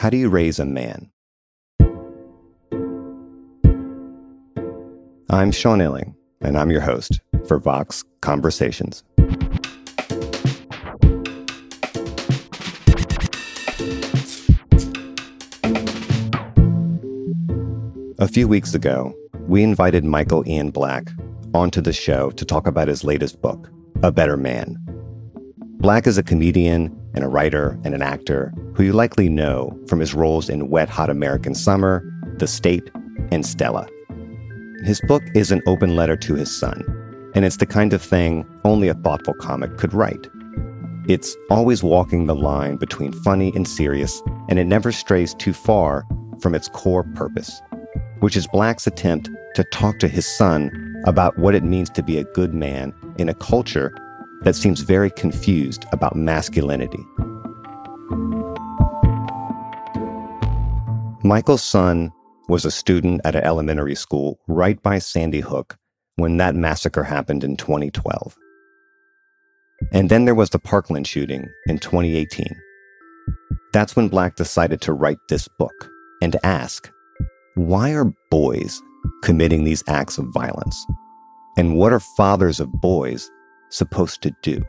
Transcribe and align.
How 0.00 0.08
do 0.08 0.16
you 0.16 0.30
raise 0.30 0.58
a 0.58 0.64
man? 0.64 1.10
I'm 5.28 5.52
Sean 5.52 5.80
Illing, 5.80 6.14
and 6.40 6.56
I'm 6.56 6.70
your 6.70 6.80
host 6.80 7.20
for 7.46 7.58
Vox 7.58 8.02
Conversations. 8.22 9.04
A 18.18 18.26
few 18.26 18.48
weeks 18.48 18.72
ago, 18.72 19.14
we 19.48 19.62
invited 19.62 20.04
Michael 20.06 20.48
Ian 20.48 20.70
Black 20.70 21.10
onto 21.52 21.82
the 21.82 21.92
show 21.92 22.30
to 22.30 22.46
talk 22.46 22.66
about 22.66 22.88
his 22.88 23.04
latest 23.04 23.42
book, 23.42 23.70
A 24.02 24.10
Better 24.10 24.38
Man. 24.38 24.78
Black 25.80 26.06
is 26.06 26.18
a 26.18 26.22
comedian 26.22 26.94
and 27.14 27.24
a 27.24 27.28
writer 27.28 27.78
and 27.84 27.94
an 27.94 28.02
actor 28.02 28.52
who 28.74 28.82
you 28.82 28.92
likely 28.92 29.28
know 29.28 29.76
from 29.88 29.98
his 29.98 30.14
roles 30.14 30.48
in 30.48 30.68
Wet 30.68 30.88
Hot 30.90 31.08
American 31.08 31.54
Summer, 31.54 32.04
The 32.36 32.46
State, 32.46 32.90
and 33.32 33.46
Stella. 33.46 33.88
His 34.84 35.00
book 35.00 35.22
is 35.34 35.50
an 35.50 35.62
open 35.66 35.96
letter 35.96 36.16
to 36.18 36.34
his 36.34 36.54
son, 36.54 36.84
and 37.34 37.44
it's 37.44 37.56
the 37.56 37.66
kind 37.66 37.92
of 37.92 38.02
thing 38.02 38.46
only 38.64 38.88
a 38.88 38.94
thoughtful 38.94 39.34
comic 39.34 39.78
could 39.78 39.94
write. 39.94 40.28
It's 41.08 41.34
always 41.48 41.82
walking 41.82 42.26
the 42.26 42.34
line 42.34 42.76
between 42.76 43.12
funny 43.12 43.50
and 43.54 43.66
serious, 43.66 44.22
and 44.48 44.58
it 44.58 44.64
never 44.64 44.92
strays 44.92 45.34
too 45.34 45.54
far 45.54 46.04
from 46.40 46.54
its 46.54 46.68
core 46.68 47.04
purpose 47.14 47.60
which 48.20 48.36
is 48.36 48.46
Black's 48.46 48.86
attempt 48.86 49.28
to 49.54 49.64
talk 49.64 49.98
to 49.98 50.08
his 50.08 50.26
son 50.26 50.70
about 51.06 51.38
what 51.38 51.54
it 51.54 51.64
means 51.64 51.90
to 51.90 52.02
be 52.02 52.18
a 52.18 52.24
good 52.24 52.54
man 52.54 52.94
in 53.18 53.28
a 53.28 53.34
culture 53.34 53.92
that 54.42 54.56
seems 54.56 54.80
very 54.80 55.10
confused 55.10 55.84
about 55.92 56.16
masculinity. 56.16 57.04
Michael's 61.22 61.62
son 61.62 62.10
was 62.48 62.64
a 62.64 62.70
student 62.70 63.20
at 63.24 63.36
an 63.36 63.44
elementary 63.44 63.94
school 63.94 64.40
right 64.48 64.82
by 64.82 64.98
Sandy 64.98 65.40
Hook 65.40 65.76
when 66.16 66.38
that 66.38 66.54
massacre 66.54 67.04
happened 67.04 67.44
in 67.44 67.56
2012. 67.56 68.36
And 69.92 70.10
then 70.10 70.24
there 70.24 70.34
was 70.34 70.50
the 70.50 70.58
Parkland 70.58 71.06
shooting 71.06 71.48
in 71.66 71.78
2018. 71.78 72.46
That's 73.72 73.94
when 73.94 74.08
Black 74.08 74.36
decided 74.36 74.80
to 74.82 74.92
write 74.92 75.18
this 75.28 75.48
book 75.58 75.90
and 76.22 76.36
ask 76.42 76.90
why 77.54 77.92
are 77.92 78.12
boys 78.30 78.80
committing 79.22 79.64
these 79.64 79.84
acts 79.86 80.18
of 80.18 80.26
violence? 80.32 80.86
And 81.56 81.76
what 81.76 81.92
are 81.92 82.00
fathers 82.00 82.60
of 82.60 82.72
boys 82.72 83.30
supposed 83.70 84.22
to 84.22 84.32
do? 84.42 84.62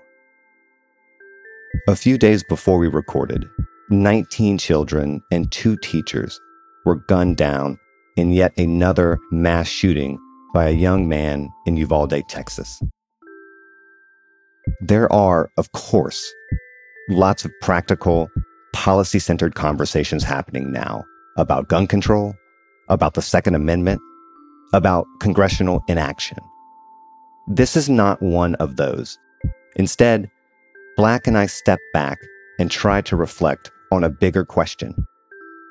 A 1.87 1.95
few 1.95 2.17
days 2.17 2.43
before 2.43 2.77
we 2.77 2.87
recorded, 2.87 3.47
19 3.89 4.57
children 4.57 5.21
and 5.31 5.51
two 5.51 5.77
teachers 5.77 6.39
were 6.85 6.95
gunned 6.95 7.37
down 7.37 7.77
in 8.17 8.31
yet 8.31 8.57
another 8.57 9.17
mass 9.31 9.67
shooting 9.67 10.19
by 10.53 10.67
a 10.67 10.71
young 10.71 11.07
man 11.07 11.49
in 11.65 11.77
Uvalde, 11.77 12.21
Texas. 12.27 12.81
There 14.81 15.11
are, 15.11 15.49
of 15.57 15.71
course, 15.71 16.33
lots 17.09 17.45
of 17.45 17.51
practical, 17.61 18.29
policy 18.73 19.19
centered 19.19 19.55
conversations 19.55 20.23
happening 20.23 20.71
now 20.71 21.03
about 21.37 21.67
gun 21.67 21.87
control, 21.87 22.35
about 22.89 23.13
the 23.13 23.21
Second 23.21 23.55
Amendment, 23.55 24.01
about 24.73 25.05
congressional 25.19 25.83
inaction. 25.87 26.37
This 27.53 27.75
is 27.75 27.89
not 27.89 28.21
one 28.21 28.55
of 28.55 28.77
those. 28.77 29.19
Instead, 29.75 30.31
Black 30.95 31.27
and 31.27 31.37
I 31.37 31.47
step 31.47 31.79
back 31.91 32.17
and 32.57 32.71
try 32.71 33.01
to 33.01 33.17
reflect 33.17 33.69
on 33.91 34.05
a 34.05 34.09
bigger 34.09 34.45
question 34.45 34.95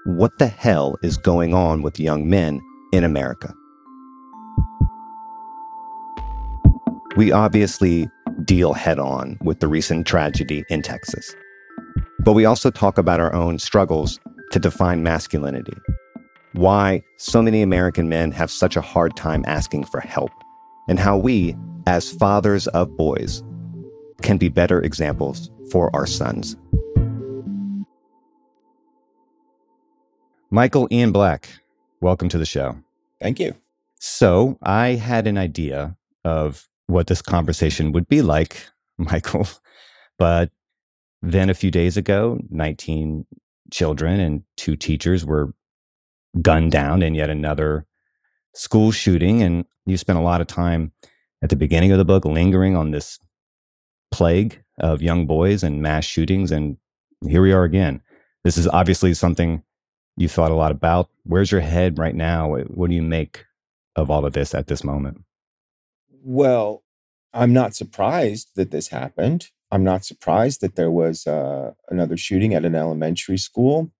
What 0.04 0.38
the 0.38 0.46
hell 0.46 0.98
is 1.02 1.16
going 1.16 1.54
on 1.54 1.80
with 1.80 1.98
young 1.98 2.28
men 2.28 2.60
in 2.92 3.02
America? 3.02 3.54
We 7.16 7.32
obviously 7.32 8.10
deal 8.44 8.74
head 8.74 8.98
on 8.98 9.38
with 9.40 9.60
the 9.60 9.68
recent 9.68 10.06
tragedy 10.06 10.64
in 10.68 10.82
Texas. 10.82 11.34
But 12.18 12.34
we 12.34 12.44
also 12.44 12.70
talk 12.70 12.98
about 12.98 13.20
our 13.20 13.32
own 13.32 13.58
struggles 13.58 14.20
to 14.52 14.58
define 14.58 15.02
masculinity 15.02 15.78
why 16.52 17.02
so 17.16 17.40
many 17.40 17.62
American 17.62 18.08
men 18.08 18.32
have 18.32 18.50
such 18.50 18.76
a 18.76 18.80
hard 18.80 19.16
time 19.16 19.44
asking 19.46 19.84
for 19.84 20.00
help, 20.00 20.32
and 20.90 20.98
how 20.98 21.16
we, 21.16 21.56
as 21.86 22.12
fathers 22.12 22.66
of 22.68 22.96
boys, 22.96 23.44
can 24.22 24.36
be 24.36 24.48
better 24.48 24.82
examples 24.82 25.48
for 25.70 25.88
our 25.94 26.04
sons. 26.04 26.56
Michael 30.50 30.88
Ian 30.90 31.12
Black, 31.12 31.48
welcome 32.00 32.28
to 32.28 32.38
the 32.38 32.44
show. 32.44 32.76
Thank 33.20 33.38
you. 33.38 33.54
So, 34.00 34.58
I 34.62 34.88
had 34.88 35.28
an 35.28 35.38
idea 35.38 35.96
of 36.24 36.68
what 36.88 37.06
this 37.06 37.22
conversation 37.22 37.92
would 37.92 38.08
be 38.08 38.20
like, 38.20 38.66
Michael, 38.98 39.46
but 40.18 40.50
then 41.22 41.48
a 41.50 41.54
few 41.54 41.70
days 41.70 41.96
ago, 41.96 42.40
19 42.50 43.26
children 43.70 44.18
and 44.18 44.42
two 44.56 44.74
teachers 44.74 45.24
were 45.24 45.54
gunned 46.42 46.72
down 46.72 47.00
in 47.00 47.14
yet 47.14 47.30
another 47.30 47.86
school 48.54 48.90
shooting. 48.90 49.42
And 49.42 49.64
you 49.86 49.96
spent 49.96 50.18
a 50.18 50.22
lot 50.22 50.40
of 50.40 50.46
time 50.46 50.92
at 51.42 51.50
the 51.50 51.56
beginning 51.56 51.92
of 51.92 51.98
the 51.98 52.04
book 52.04 52.24
lingering 52.24 52.76
on 52.76 52.90
this 52.90 53.18
plague 54.10 54.62
of 54.78 55.02
young 55.02 55.26
boys 55.26 55.62
and 55.62 55.82
mass 55.82 56.04
shootings. 56.04 56.50
And 56.50 56.76
here 57.26 57.42
we 57.42 57.52
are 57.52 57.64
again. 57.64 58.02
This 58.44 58.56
is 58.56 58.66
obviously 58.68 59.14
something 59.14 59.62
you 60.16 60.28
thought 60.28 60.50
a 60.50 60.54
lot 60.54 60.72
about. 60.72 61.08
Where's 61.24 61.52
your 61.52 61.60
head 61.60 61.98
right 61.98 62.14
now? 62.14 62.54
What 62.54 62.90
do 62.90 62.96
you 62.96 63.02
make 63.02 63.44
of 63.96 64.10
all 64.10 64.24
of 64.24 64.32
this 64.32 64.54
at 64.54 64.66
this 64.66 64.84
moment? 64.84 65.22
Well, 66.22 66.82
I'm 67.32 67.52
not 67.52 67.74
surprised 67.74 68.50
that 68.56 68.70
this 68.70 68.88
happened. 68.88 69.48
I'm 69.70 69.84
not 69.84 70.04
surprised 70.04 70.60
that 70.62 70.74
there 70.74 70.90
was 70.90 71.26
uh, 71.26 71.72
another 71.88 72.16
shooting 72.16 72.54
at 72.54 72.64
an 72.64 72.74
elementary 72.74 73.38
school 73.38 73.92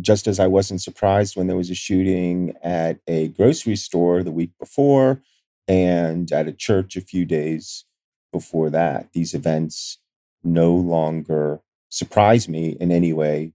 just 0.00 0.26
as 0.26 0.40
I 0.40 0.46
wasn't 0.46 0.82
surprised 0.82 1.36
when 1.36 1.46
there 1.46 1.56
was 1.56 1.70
a 1.70 1.74
shooting 1.74 2.54
at 2.62 2.98
a 3.06 3.28
grocery 3.28 3.76
store 3.76 4.22
the 4.22 4.32
week 4.32 4.50
before 4.58 5.22
and 5.68 6.30
at 6.32 6.48
a 6.48 6.52
church 6.52 6.96
a 6.96 7.00
few 7.00 7.24
days 7.24 7.84
before 8.32 8.70
that. 8.70 9.12
These 9.12 9.34
events 9.34 9.98
no 10.42 10.74
longer 10.74 11.60
surprise 11.90 12.48
me 12.48 12.76
in 12.80 12.90
any 12.92 13.12
way, 13.12 13.52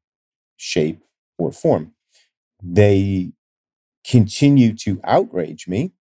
shape, 0.57 1.03
or 1.37 1.51
form. 1.51 1.93
They 2.61 3.33
continue 4.05 4.73
to 4.75 5.01
outrage 5.03 5.67
me 5.67 5.93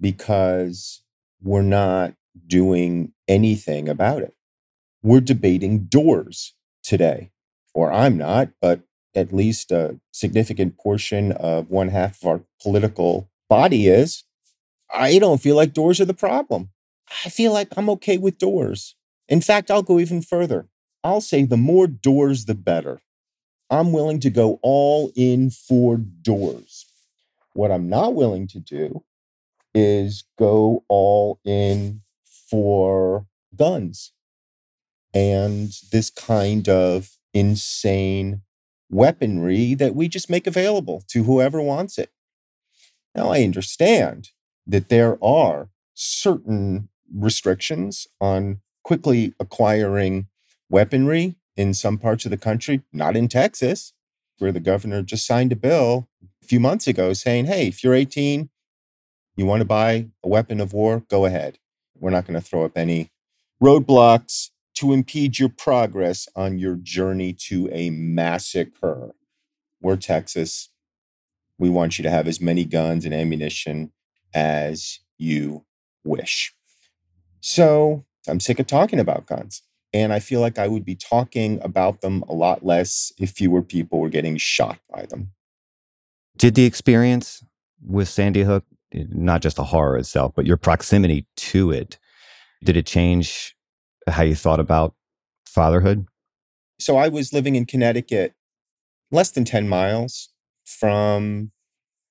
because 0.00 1.02
we're 1.42 1.62
not 1.62 2.14
doing 2.46 3.12
anything 3.28 3.88
about 3.88 4.22
it. 4.22 4.34
We're 5.02 5.20
debating 5.20 5.84
doors 5.84 6.54
today 6.82 7.30
or 7.74 7.92
I'm 7.92 8.16
not, 8.16 8.50
but 8.60 8.80
at 9.14 9.32
least 9.32 9.70
a 9.72 9.98
significant 10.12 10.76
portion 10.78 11.32
of 11.32 11.70
one 11.70 11.88
half 11.88 12.22
of 12.22 12.28
our 12.28 12.40
political 12.62 13.28
body 13.48 13.88
is, 13.88 14.24
I 14.92 15.18
don't 15.18 15.40
feel 15.40 15.56
like 15.56 15.72
doors 15.72 16.00
are 16.00 16.04
the 16.04 16.14
problem. 16.14 16.70
I 17.24 17.28
feel 17.28 17.52
like 17.52 17.68
I'm 17.76 17.90
okay 17.90 18.18
with 18.18 18.38
doors. 18.38 18.94
In 19.28 19.40
fact, 19.40 19.70
I'll 19.70 19.82
go 19.82 19.98
even 19.98 20.22
further. 20.22 20.68
I'll 21.02 21.20
say 21.20 21.44
the 21.44 21.56
more 21.56 21.86
doors, 21.86 22.44
the 22.44 22.54
better. 22.54 23.00
I'm 23.70 23.92
willing 23.92 24.20
to 24.20 24.30
go 24.30 24.58
all 24.62 25.12
in 25.14 25.50
for 25.50 25.96
doors. 25.96 26.86
What 27.52 27.70
I'm 27.70 27.88
not 27.88 28.14
willing 28.14 28.46
to 28.48 28.60
do 28.60 29.04
is 29.74 30.24
go 30.38 30.84
all 30.88 31.40
in 31.44 32.02
for 32.50 33.26
guns 33.56 34.12
and 35.14 35.72
this 35.92 36.10
kind 36.10 36.68
of 36.68 37.10
insane 37.32 38.42
weaponry 38.90 39.74
that 39.74 39.94
we 39.94 40.08
just 40.08 40.30
make 40.30 40.46
available 40.46 41.02
to 41.08 41.24
whoever 41.24 41.60
wants 41.60 41.98
it. 41.98 42.10
Now, 43.14 43.30
I 43.30 43.42
understand 43.42 44.30
that 44.66 44.88
there 44.88 45.22
are 45.22 45.68
certain 45.94 46.88
restrictions 47.12 48.06
on 48.20 48.60
quickly 48.84 49.34
acquiring 49.40 50.26
weaponry 50.68 51.36
in 51.56 51.74
some 51.74 51.98
parts 51.98 52.24
of 52.24 52.30
the 52.30 52.36
country, 52.36 52.82
not 52.92 53.16
in 53.16 53.28
Texas, 53.28 53.92
where 54.38 54.52
the 54.52 54.60
governor 54.60 55.02
just 55.02 55.26
signed 55.26 55.52
a 55.52 55.56
bill 55.56 56.08
a 56.42 56.46
few 56.46 56.60
months 56.60 56.86
ago 56.86 57.12
saying, 57.12 57.46
hey, 57.46 57.68
if 57.68 57.84
you're 57.84 57.94
18, 57.94 58.48
you 59.36 59.46
want 59.46 59.60
to 59.60 59.66
buy 59.66 60.08
a 60.24 60.28
weapon 60.28 60.60
of 60.60 60.72
war, 60.72 61.04
go 61.08 61.24
ahead. 61.24 61.58
We're 61.98 62.10
not 62.10 62.26
going 62.26 62.40
to 62.40 62.46
throw 62.46 62.64
up 62.64 62.78
any 62.78 63.10
roadblocks 63.62 64.50
to 64.80 64.94
impede 64.94 65.38
your 65.38 65.50
progress 65.50 66.26
on 66.34 66.58
your 66.58 66.74
journey 66.74 67.34
to 67.34 67.68
a 67.70 67.90
massacre. 67.90 69.14
We're 69.82 69.96
Texas. 69.96 70.70
We 71.58 71.68
want 71.68 71.98
you 71.98 72.02
to 72.04 72.10
have 72.10 72.26
as 72.26 72.40
many 72.40 72.64
guns 72.64 73.04
and 73.04 73.12
ammunition 73.12 73.92
as 74.32 75.00
you 75.18 75.66
wish. 76.02 76.54
So 77.40 78.06
I'm 78.26 78.40
sick 78.40 78.58
of 78.58 78.68
talking 78.68 78.98
about 78.98 79.26
guns. 79.26 79.60
And 79.92 80.14
I 80.14 80.18
feel 80.18 80.40
like 80.40 80.58
I 80.58 80.66
would 80.66 80.86
be 80.86 80.94
talking 80.94 81.60
about 81.62 82.00
them 82.00 82.24
a 82.26 82.32
lot 82.32 82.64
less 82.64 83.12
if 83.18 83.32
fewer 83.32 83.60
people 83.60 83.98
were 83.98 84.08
getting 84.08 84.38
shot 84.38 84.78
by 84.88 85.04
them. 85.04 85.32
Did 86.38 86.54
the 86.54 86.64
experience 86.64 87.44
with 87.86 88.08
Sandy 88.08 88.44
Hook, 88.44 88.64
not 88.94 89.42
just 89.42 89.56
the 89.56 89.64
horror 89.64 89.98
itself, 89.98 90.32
but 90.34 90.46
your 90.46 90.56
proximity 90.56 91.26
to 91.36 91.70
it, 91.70 91.98
did 92.64 92.78
it 92.78 92.86
change 92.86 93.54
how 94.06 94.22
you 94.22 94.34
thought 94.34 94.60
about 94.60 94.94
fatherhood? 95.46 96.06
So 96.78 96.96
I 96.96 97.08
was 97.08 97.32
living 97.32 97.56
in 97.56 97.66
Connecticut, 97.66 98.34
less 99.10 99.30
than 99.30 99.44
10 99.44 99.68
miles 99.68 100.30
from 100.64 101.50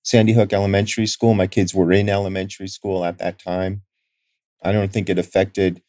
Sandy 0.04 0.34
Hook 0.34 0.54
Elementary 0.54 1.06
School. 1.06 1.34
My 1.34 1.48
kids 1.48 1.74
were 1.74 1.92
in 1.92 2.10
elementary 2.10 2.68
school 2.68 3.04
at 3.06 3.18
that 3.18 3.40
time. 3.40 3.82
I 4.64 4.72
don't 4.72 4.92
think 4.92 5.10
it 5.10 5.20
affected 5.20 5.82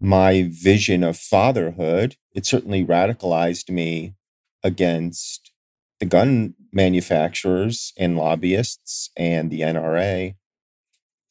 my 0.00 0.48
vision 0.50 1.02
of 1.02 1.16
fatherhood. 1.16 2.16
It 2.34 2.46
certainly 2.46 2.84
radicalized 2.84 3.70
me 3.70 4.14
against 4.62 5.52
the 6.00 6.06
gun 6.06 6.54
manufacturers 6.72 7.92
and 7.96 8.16
lobbyists 8.16 9.10
and 9.16 9.50
the 9.50 9.60
NRA. 9.60 10.34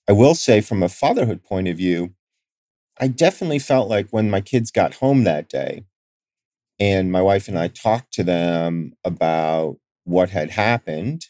I 0.07 0.11
will 0.11 0.35
say, 0.35 0.61
from 0.61 0.83
a 0.83 0.89
fatherhood 0.89 1.43
point 1.43 1.67
of 1.67 1.77
view, 1.77 2.13
I 2.99 3.07
definitely 3.07 3.59
felt 3.59 3.89
like 3.89 4.09
when 4.11 4.29
my 4.29 4.41
kids 4.41 4.71
got 4.71 4.95
home 4.95 5.23
that 5.23 5.49
day 5.49 5.85
and 6.79 7.11
my 7.11 7.21
wife 7.21 7.47
and 7.47 7.57
I 7.59 7.67
talked 7.69 8.13
to 8.15 8.23
them 8.23 8.93
about 9.03 9.77
what 10.05 10.29
had 10.31 10.51
happened 10.51 11.27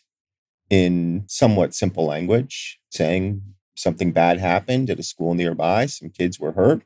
in 0.69 1.25
somewhat 1.27 1.75
simple 1.75 2.05
language, 2.05 2.79
saying 2.91 3.43
something 3.75 4.11
bad 4.13 4.39
happened 4.39 4.89
at 4.89 4.99
a 4.99 5.03
school 5.03 5.35
nearby, 5.35 5.87
some 5.87 6.09
kids 6.09 6.39
were 6.39 6.53
hurt, 6.53 6.83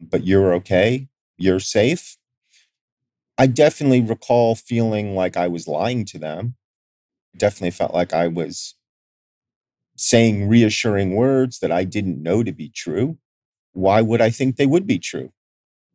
but 0.00 0.24
you're 0.26 0.54
okay, 0.54 1.08
you're 1.36 1.60
safe. 1.60 2.16
I 3.38 3.46
definitely 3.46 4.00
recall 4.02 4.54
feeling 4.54 5.14
like 5.14 5.36
I 5.36 5.48
was 5.48 5.68
lying 5.68 6.04
to 6.06 6.18
them. 6.18 6.56
Definitely 7.36 7.72
felt 7.72 7.94
like 7.94 8.12
I 8.14 8.28
was 8.28 8.74
saying 9.96 10.48
reassuring 10.48 11.14
words 11.14 11.58
that 11.60 11.72
I 11.72 11.84
didn't 11.84 12.22
know 12.22 12.42
to 12.42 12.52
be 12.52 12.68
true 12.68 13.18
why 13.72 14.00
would 14.00 14.20
I 14.20 14.30
think 14.30 14.56
they 14.56 14.66
would 14.66 14.86
be 14.86 14.98
true 14.98 15.32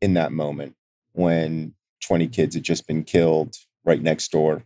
in 0.01 0.13
that 0.13 0.31
moment 0.31 0.75
when 1.13 1.73
20 2.05 2.27
kids 2.27 2.55
had 2.55 2.63
just 2.63 2.87
been 2.87 3.03
killed 3.03 3.55
right 3.85 4.01
next 4.01 4.31
door? 4.31 4.63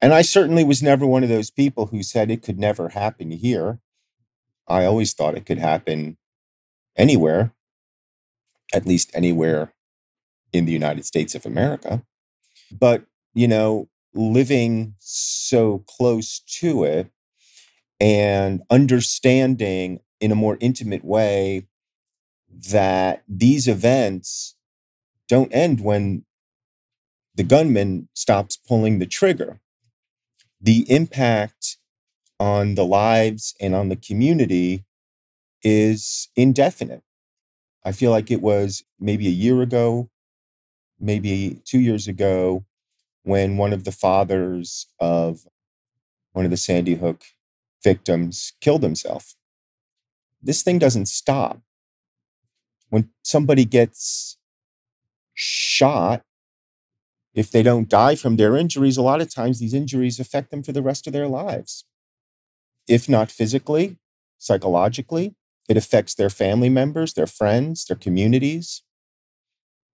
And 0.00 0.12
I 0.12 0.22
certainly 0.22 0.64
was 0.64 0.82
never 0.82 1.06
one 1.06 1.22
of 1.22 1.28
those 1.28 1.50
people 1.50 1.86
who 1.86 2.02
said 2.02 2.30
it 2.30 2.42
could 2.42 2.58
never 2.58 2.90
happen 2.90 3.30
here. 3.30 3.78
I 4.68 4.84
always 4.84 5.12
thought 5.12 5.36
it 5.36 5.46
could 5.46 5.58
happen 5.58 6.18
anywhere, 6.96 7.52
at 8.74 8.86
least 8.86 9.10
anywhere 9.14 9.72
in 10.52 10.64
the 10.64 10.72
United 10.72 11.04
States 11.04 11.34
of 11.34 11.46
America. 11.46 12.02
But, 12.70 13.04
you 13.34 13.48
know, 13.48 13.88
living 14.14 14.94
so 14.98 15.84
close 15.86 16.40
to 16.60 16.84
it 16.84 17.10
and 18.00 18.62
understanding 18.70 20.00
in 20.20 20.32
a 20.32 20.36
more 20.36 20.58
intimate 20.60 21.04
way 21.04 21.66
that 22.70 23.22
these 23.28 23.68
events 23.68 24.56
don't 25.28 25.52
end 25.52 25.80
when 25.80 26.24
the 27.34 27.44
gunman 27.44 28.08
stops 28.14 28.56
pulling 28.56 28.98
the 28.98 29.06
trigger. 29.06 29.60
The 30.60 30.90
impact 30.90 31.76
on 32.40 32.74
the 32.74 32.84
lives 32.84 33.54
and 33.60 33.74
on 33.74 33.88
the 33.88 33.96
community 33.96 34.84
is 35.62 36.28
indefinite. 36.34 37.02
I 37.84 37.92
feel 37.92 38.10
like 38.10 38.30
it 38.30 38.42
was 38.42 38.84
maybe 38.98 39.26
a 39.26 39.30
year 39.30 39.62
ago, 39.62 40.10
maybe 40.98 41.60
two 41.64 41.78
years 41.78 42.08
ago, 42.08 42.64
when 43.22 43.56
one 43.56 43.72
of 43.72 43.84
the 43.84 43.92
fathers 43.92 44.86
of 44.98 45.46
one 46.32 46.44
of 46.44 46.50
the 46.50 46.56
Sandy 46.56 46.94
Hook 46.94 47.24
victims 47.82 48.52
killed 48.60 48.82
himself. 48.82 49.36
This 50.42 50.62
thing 50.62 50.78
doesn't 50.78 51.06
stop 51.06 51.60
when 52.88 53.10
somebody 53.22 53.64
gets 53.64 54.38
shot, 55.34 56.22
if 57.34 57.50
they 57.50 57.62
don't 57.62 57.88
die 57.88 58.14
from 58.14 58.36
their 58.36 58.56
injuries, 58.56 58.96
a 58.96 59.02
lot 59.02 59.20
of 59.20 59.32
times 59.32 59.58
these 59.58 59.74
injuries 59.74 60.18
affect 60.18 60.50
them 60.50 60.62
for 60.62 60.72
the 60.72 60.82
rest 60.82 61.06
of 61.06 61.12
their 61.12 61.28
lives. 61.28 61.84
If 62.88 63.08
not 63.08 63.30
physically, 63.30 63.98
psychologically, 64.38 65.34
it 65.68 65.76
affects 65.76 66.14
their 66.14 66.30
family 66.30 66.68
members, 66.68 67.14
their 67.14 67.26
friends, 67.26 67.84
their 67.84 67.96
communities. 67.96 68.82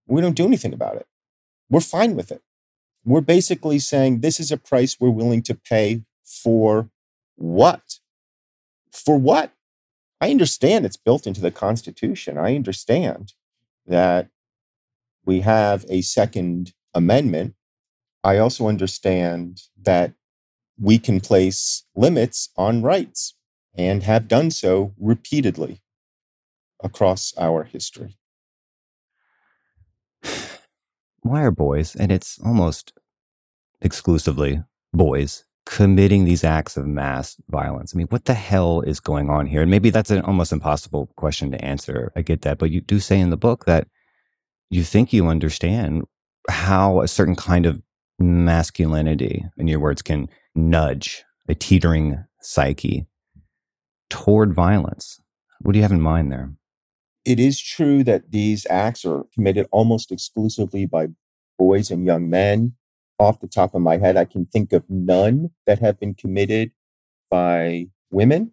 We 0.06 0.20
don't 0.20 0.36
do 0.36 0.46
anything 0.46 0.72
about 0.72 0.96
it. 0.96 1.06
We're 1.70 1.80
fine 1.80 2.14
with 2.14 2.30
it. 2.30 2.42
We're 3.04 3.22
basically 3.22 3.78
saying 3.78 4.20
this 4.20 4.38
is 4.38 4.52
a 4.52 4.56
price 4.56 4.98
we're 5.00 5.10
willing 5.10 5.42
to 5.44 5.54
pay 5.54 6.02
for 6.24 6.90
what? 7.36 7.98
For 8.92 9.18
what? 9.18 9.52
I 10.22 10.30
understand 10.30 10.86
it's 10.86 10.96
built 10.96 11.26
into 11.26 11.40
the 11.40 11.50
Constitution. 11.50 12.38
I 12.38 12.54
understand 12.54 13.32
that 13.86 14.28
we 15.26 15.40
have 15.40 15.84
a 15.88 16.00
Second 16.02 16.74
Amendment. 16.94 17.56
I 18.22 18.38
also 18.38 18.68
understand 18.68 19.62
that 19.82 20.12
we 20.78 21.00
can 21.00 21.18
place 21.20 21.84
limits 21.96 22.50
on 22.56 22.82
rights 22.82 23.34
and 23.74 24.04
have 24.04 24.28
done 24.28 24.52
so 24.52 24.94
repeatedly 24.96 25.82
across 26.84 27.34
our 27.36 27.64
history. 27.64 28.16
Why 31.22 31.42
are 31.42 31.50
boys, 31.50 31.96
and 31.96 32.12
it's 32.12 32.38
almost 32.38 32.92
exclusively 33.80 34.62
boys, 34.92 35.44
committing 35.64 36.24
these 36.24 36.44
acts 36.44 36.76
of 36.76 36.86
mass 36.86 37.36
violence. 37.48 37.94
I 37.94 37.98
mean, 37.98 38.08
what 38.08 38.24
the 38.24 38.34
hell 38.34 38.80
is 38.80 39.00
going 39.00 39.30
on 39.30 39.46
here? 39.46 39.62
And 39.62 39.70
maybe 39.70 39.90
that's 39.90 40.10
an 40.10 40.22
almost 40.22 40.52
impossible 40.52 41.08
question 41.16 41.50
to 41.52 41.64
answer. 41.64 42.12
I 42.16 42.22
get 42.22 42.42
that. 42.42 42.58
But 42.58 42.70
you 42.70 42.80
do 42.80 42.98
say 42.98 43.20
in 43.20 43.30
the 43.30 43.36
book 43.36 43.64
that 43.66 43.86
you 44.70 44.82
think 44.82 45.12
you 45.12 45.28
understand 45.28 46.04
how 46.48 47.00
a 47.00 47.08
certain 47.08 47.36
kind 47.36 47.66
of 47.66 47.80
masculinity, 48.18 49.44
in 49.56 49.68
your 49.68 49.80
words, 49.80 50.02
can 50.02 50.28
nudge 50.54 51.24
a 51.48 51.54
teetering 51.54 52.24
psyche 52.40 53.06
toward 54.10 54.54
violence. 54.54 55.20
What 55.60 55.72
do 55.72 55.78
you 55.78 55.82
have 55.82 55.92
in 55.92 56.00
mind 56.00 56.32
there? 56.32 56.52
It 57.24 57.38
is 57.38 57.60
true 57.60 58.02
that 58.04 58.32
these 58.32 58.66
acts 58.68 59.04
are 59.04 59.24
committed 59.32 59.68
almost 59.70 60.10
exclusively 60.10 60.86
by 60.86 61.08
boys 61.56 61.90
and 61.90 62.04
young 62.04 62.28
men 62.28 62.74
off 63.18 63.40
the 63.40 63.48
top 63.48 63.74
of 63.74 63.82
my 63.82 63.98
head, 63.98 64.16
I 64.16 64.24
can 64.24 64.46
think 64.46 64.72
of 64.72 64.84
none 64.88 65.50
that 65.66 65.78
have 65.80 66.00
been 66.00 66.14
committed 66.14 66.72
by 67.30 67.88
women. 68.10 68.52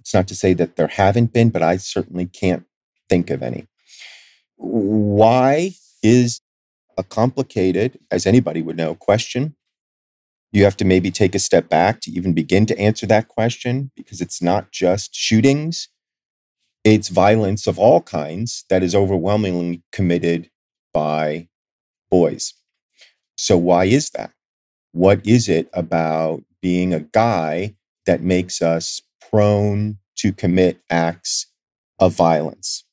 It's 0.00 0.14
not 0.14 0.28
to 0.28 0.34
say 0.34 0.54
that 0.54 0.76
there 0.76 0.88
haven't 0.88 1.32
been, 1.32 1.50
but 1.50 1.62
I 1.62 1.76
certainly 1.78 2.26
can't 2.26 2.64
think 3.08 3.30
of 3.30 3.42
any. 3.42 3.68
Why 4.56 5.72
is 6.02 6.40
a 6.96 7.02
complicated, 7.02 7.98
as 8.10 8.26
anybody 8.26 8.62
would 8.62 8.76
know, 8.76 8.94
question. 8.94 9.56
You 10.52 10.64
have 10.64 10.76
to 10.78 10.84
maybe 10.84 11.10
take 11.10 11.34
a 11.34 11.40
step 11.40 11.68
back 11.68 12.00
to 12.02 12.10
even 12.12 12.32
begin 12.32 12.66
to 12.66 12.78
answer 12.78 13.06
that 13.06 13.28
question 13.28 13.90
because 13.96 14.20
it's 14.20 14.40
not 14.42 14.70
just 14.70 15.14
shootings. 15.14 15.88
it's 16.84 17.08
violence 17.08 17.66
of 17.66 17.78
all 17.78 18.02
kinds 18.02 18.64
that 18.68 18.82
is 18.82 18.94
overwhelmingly 18.94 19.82
committed 19.90 20.50
by 20.92 21.48
boys. 22.10 22.54
So, 23.36 23.58
why 23.58 23.84
is 23.86 24.10
that? 24.10 24.30
What 24.92 25.26
is 25.26 25.48
it 25.48 25.68
about 25.72 26.44
being 26.62 26.94
a 26.94 27.00
guy 27.00 27.74
that 28.06 28.22
makes 28.22 28.62
us 28.62 29.02
prone 29.30 29.98
to 30.16 30.32
commit 30.32 30.80
acts 30.88 31.46
of 31.98 32.14
violence? 32.14 32.84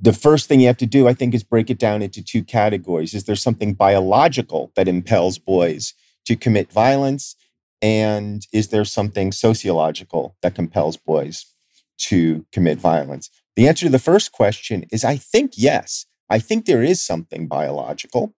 The 0.00 0.12
first 0.12 0.46
thing 0.46 0.60
you 0.60 0.66
have 0.68 0.76
to 0.78 0.86
do, 0.86 1.08
I 1.08 1.14
think, 1.14 1.34
is 1.34 1.42
break 1.42 1.70
it 1.70 1.78
down 1.78 2.02
into 2.02 2.22
two 2.22 2.44
categories. 2.44 3.14
Is 3.14 3.24
there 3.24 3.34
something 3.36 3.74
biological 3.74 4.70
that 4.76 4.88
impels 4.88 5.38
boys 5.38 5.94
to 6.26 6.36
commit 6.36 6.70
violence? 6.70 7.34
And 7.82 8.46
is 8.52 8.68
there 8.68 8.84
something 8.84 9.32
sociological 9.32 10.36
that 10.42 10.54
compels 10.54 10.96
boys 10.96 11.46
to 11.98 12.46
commit 12.52 12.78
violence? 12.78 13.30
The 13.56 13.66
answer 13.66 13.86
to 13.86 13.92
the 13.92 13.98
first 13.98 14.32
question 14.32 14.84
is 14.92 15.04
I 15.04 15.16
think 15.16 15.52
yes. 15.56 16.06
I 16.28 16.38
think 16.38 16.66
there 16.66 16.82
is 16.82 17.00
something 17.00 17.48
biological. 17.48 18.34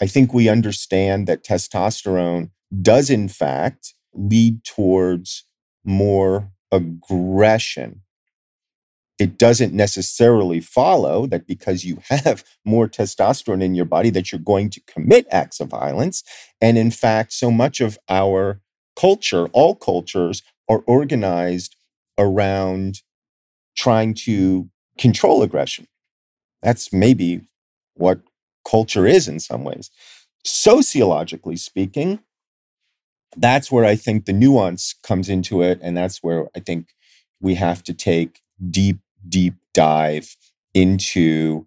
I 0.00 0.06
think 0.06 0.32
we 0.32 0.48
understand 0.48 1.26
that 1.26 1.44
testosterone 1.44 2.50
does, 2.82 3.10
in 3.10 3.28
fact, 3.28 3.94
lead 4.14 4.64
towards 4.64 5.44
more 5.84 6.50
aggression. 6.70 8.02
It 9.18 9.36
doesn't 9.36 9.74
necessarily 9.74 10.60
follow 10.60 11.26
that 11.26 11.46
because 11.46 11.84
you 11.84 11.98
have 12.08 12.44
more 12.64 12.88
testosterone 12.88 13.62
in 13.62 13.74
your 13.74 13.84
body 13.84 14.10
that 14.10 14.30
you're 14.30 14.40
going 14.40 14.70
to 14.70 14.80
commit 14.86 15.26
acts 15.30 15.58
of 15.58 15.68
violence. 15.68 16.22
And 16.60 16.78
in 16.78 16.90
fact, 16.90 17.32
so 17.32 17.50
much 17.50 17.80
of 17.80 17.98
our 18.08 18.60
culture, 18.94 19.46
all 19.48 19.74
cultures, 19.74 20.42
are 20.68 20.84
organized 20.86 21.74
around 22.16 23.02
trying 23.76 24.12
to 24.12 24.68
control 24.98 25.42
aggression. 25.42 25.86
That's 26.62 26.92
maybe 26.92 27.42
what 27.94 28.20
culture 28.68 29.06
is 29.06 29.28
in 29.28 29.40
some 29.40 29.64
ways. 29.64 29.90
Sociologically 30.44 31.56
speaking, 31.56 32.20
that's 33.36 33.70
where 33.70 33.84
I 33.84 33.96
think 33.96 34.24
the 34.24 34.32
nuance 34.32 34.94
comes 35.02 35.28
into 35.28 35.62
it. 35.62 35.78
And 35.82 35.96
that's 35.96 36.22
where 36.22 36.48
I 36.56 36.60
think 36.60 36.88
we 37.40 37.54
have 37.54 37.82
to 37.84 37.94
take 37.94 38.40
deep, 38.70 38.98
deep 39.28 39.54
dive 39.74 40.36
into 40.74 41.66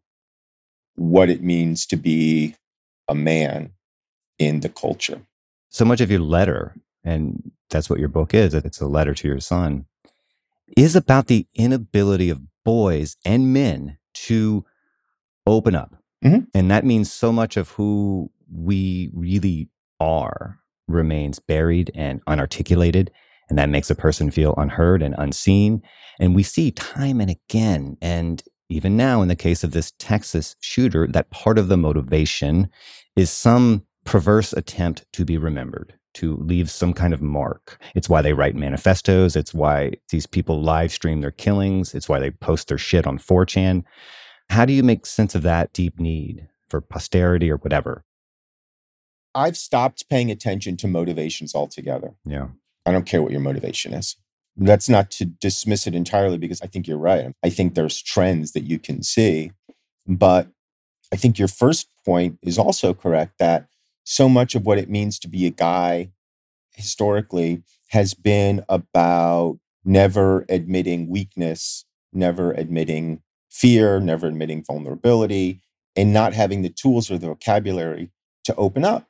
what 0.95 1.29
it 1.29 1.41
means 1.41 1.85
to 1.87 1.95
be 1.95 2.55
a 3.07 3.15
man 3.15 3.71
in 4.37 4.59
the 4.59 4.69
culture. 4.69 5.21
So 5.69 5.85
much 5.85 6.01
of 6.01 6.11
your 6.11 6.19
letter, 6.19 6.75
and 7.03 7.51
that's 7.69 7.89
what 7.89 7.99
your 7.99 8.09
book 8.09 8.33
is, 8.33 8.53
it's 8.53 8.81
a 8.81 8.87
letter 8.87 9.13
to 9.13 9.27
your 9.27 9.39
son, 9.39 9.85
is 10.77 10.95
about 10.95 11.27
the 11.27 11.47
inability 11.55 12.29
of 12.29 12.41
boys 12.63 13.17
and 13.25 13.53
men 13.53 13.97
to 14.13 14.65
open 15.45 15.75
up. 15.75 16.00
Mm-hmm. 16.23 16.45
And 16.53 16.71
that 16.71 16.85
means 16.85 17.11
so 17.11 17.31
much 17.31 17.57
of 17.57 17.69
who 17.69 18.31
we 18.51 19.09
really 19.13 19.69
are 19.99 20.59
remains 20.87 21.39
buried 21.39 21.91
and 21.95 22.23
unarticulated. 22.25 23.09
And 23.49 23.57
that 23.57 23.69
makes 23.69 23.89
a 23.89 23.95
person 23.95 24.31
feel 24.31 24.53
unheard 24.57 25.01
and 25.01 25.15
unseen. 25.17 25.81
And 26.19 26.35
we 26.35 26.43
see 26.43 26.71
time 26.71 27.19
and 27.19 27.29
again, 27.29 27.97
and 28.01 28.41
even 28.69 28.95
now 28.95 29.21
in 29.21 29.27
the 29.27 29.35
case 29.35 29.63
of 29.63 29.71
this 29.71 29.91
Texas 29.99 30.55
shooter, 30.61 31.07
that 31.07 31.31
part 31.31 31.57
of 31.57 31.67
the 31.67 31.77
motivation 31.77 32.69
is 33.15 33.29
some 33.29 33.85
perverse 34.05 34.53
attempt 34.53 35.05
to 35.13 35.25
be 35.25 35.37
remembered, 35.37 35.93
to 36.13 36.37
leave 36.37 36.69
some 36.69 36.93
kind 36.93 37.13
of 37.13 37.21
mark. 37.21 37.81
It's 37.95 38.07
why 38.07 38.21
they 38.21 38.33
write 38.33 38.55
manifestos. 38.55 39.35
It's 39.35 39.53
why 39.53 39.93
these 40.09 40.25
people 40.25 40.61
live 40.61 40.91
stream 40.91 41.21
their 41.21 41.31
killings. 41.31 41.93
It's 41.93 42.07
why 42.07 42.19
they 42.19 42.31
post 42.31 42.69
their 42.69 42.77
shit 42.77 43.05
on 43.05 43.17
4chan. 43.17 43.83
How 44.51 44.65
do 44.65 44.73
you 44.73 44.83
make 44.83 45.05
sense 45.05 45.33
of 45.33 45.43
that 45.43 45.71
deep 45.71 45.97
need 45.97 46.49
for 46.67 46.81
posterity 46.81 47.49
or 47.49 47.55
whatever? 47.55 48.03
I've 49.33 49.55
stopped 49.55 50.09
paying 50.09 50.29
attention 50.29 50.75
to 50.77 50.89
motivations 50.89 51.55
altogether. 51.55 52.15
Yeah. 52.25 52.49
I 52.85 52.91
don't 52.91 53.05
care 53.05 53.21
what 53.21 53.31
your 53.31 53.39
motivation 53.39 53.93
is. 53.93 54.17
That's 54.57 54.89
not 54.89 55.09
to 55.11 55.23
dismiss 55.23 55.87
it 55.87 55.95
entirely 55.95 56.37
because 56.37 56.61
I 56.61 56.65
think 56.67 56.85
you're 56.85 56.97
right. 56.97 57.33
I 57.41 57.49
think 57.49 57.75
there's 57.75 58.01
trends 58.01 58.51
that 58.51 58.65
you 58.65 58.77
can 58.77 59.03
see. 59.03 59.53
But 60.05 60.49
I 61.13 61.15
think 61.15 61.39
your 61.39 61.47
first 61.47 61.87
point 62.03 62.37
is 62.41 62.57
also 62.57 62.93
correct 62.93 63.39
that 63.39 63.67
so 64.03 64.27
much 64.27 64.53
of 64.53 64.65
what 64.65 64.77
it 64.77 64.89
means 64.89 65.17
to 65.19 65.29
be 65.29 65.45
a 65.45 65.51
guy 65.51 66.11
historically 66.73 67.63
has 67.91 68.13
been 68.13 68.65
about 68.67 69.59
never 69.85 70.45
admitting 70.49 71.07
weakness, 71.07 71.85
never 72.11 72.51
admitting 72.51 73.21
fear, 73.51 73.99
never 73.99 74.27
admitting 74.27 74.63
vulnerability, 74.63 75.61
and 75.95 76.13
not 76.13 76.33
having 76.33 76.61
the 76.61 76.69
tools 76.69 77.11
or 77.11 77.17
the 77.17 77.27
vocabulary 77.27 78.09
to 78.45 78.55
open 78.55 78.83
up. 78.83 79.07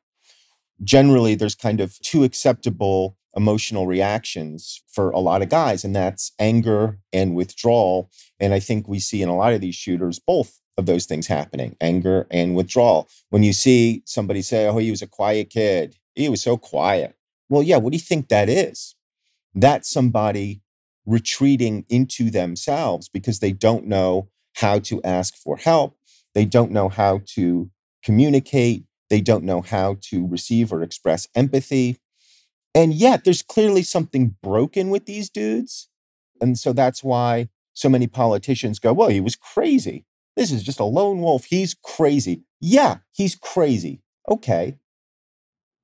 Generally, 0.83 1.36
there's 1.36 1.55
kind 1.55 1.79
of 1.79 2.00
two 2.00 2.24
acceptable 2.24 3.15
emotional 3.36 3.88
reactions 3.88 4.83
for 4.91 5.12
a 5.12 5.19
lot 5.19 5.41
of 5.41 5.50
guys, 5.50 5.83
and 5.83 5.95
that's 5.95 6.33
anger 6.39 6.98
and 7.13 7.36
withdrawal. 7.36 8.10
And 8.39 8.53
I 8.53 8.60
think 8.60 8.88
we 8.88 9.00
see 9.00 9.21
in 9.21 9.29
a 9.29 9.38
lot 9.38 9.53
of 9.53 9.62
these 9.62 9.75
shooters 9.75 10.19
both 10.19 10.60
of 10.77 10.86
those 10.86 11.05
things 11.05 11.27
happening 11.27 11.75
anger 11.79 12.27
and 12.31 12.55
withdrawal. 12.55 13.07
When 13.29 13.43
you 13.43 13.53
see 13.53 14.01
somebody 14.05 14.41
say, 14.41 14.67
Oh, 14.67 14.77
he 14.77 14.91
was 14.91 15.01
a 15.01 15.07
quiet 15.07 15.50
kid, 15.50 15.95
he 16.15 16.27
was 16.29 16.41
so 16.41 16.57
quiet. 16.57 17.15
Well, 17.50 17.63
yeah, 17.63 17.77
what 17.77 17.91
do 17.91 17.98
you 17.98 18.03
think 18.03 18.29
that 18.29 18.50
is? 18.50 18.95
That's 19.53 19.89
somebody 19.89 20.62
retreating 21.05 21.86
into 21.89 22.29
themselves 22.29 23.10
because 23.10 23.39
they 23.39 23.51
don't 23.51 23.86
know 23.86 24.29
how 24.55 24.79
to 24.79 25.01
ask 25.03 25.36
for 25.36 25.58
help. 25.58 25.98
They 26.34 26.46
don't 26.46 26.72
know 26.72 26.89
how 26.89 27.22
to 27.36 27.70
communicate. 28.03 28.86
They 29.10 29.22
don't 29.22 29.43
know 29.43 29.62
how 29.62 29.98
to 30.10 30.27
receive 30.27 30.72
or 30.72 30.81
express 30.81 31.27
empathy. 31.36 31.98
And 32.74 32.93
yet, 32.93 33.25
there's 33.25 33.41
clearly 33.41 33.84
something 33.84 34.36
broken 34.41 34.89
with 34.89 35.05
these 35.05 35.29
dudes. 35.29 35.89
And 36.39 36.58
so 36.58 36.74
that's 36.74 37.03
why 37.03 37.50
so 37.74 37.89
many 37.89 38.08
politicians 38.08 38.79
go, 38.79 38.93
well, 38.93 39.10
he 39.10 39.20
was 39.20 39.36
crazy. 39.36 40.05
This 40.38 40.51
is 40.51 40.63
just 40.63 40.79
a 40.79 40.86
lone 40.86 41.22
wolf. 41.22 41.46
He's 41.46 41.74
crazy. 41.74 42.43
Yeah, 42.60 42.98
he's 43.12 43.36
crazy. 43.36 44.01
Okay. 44.29 44.77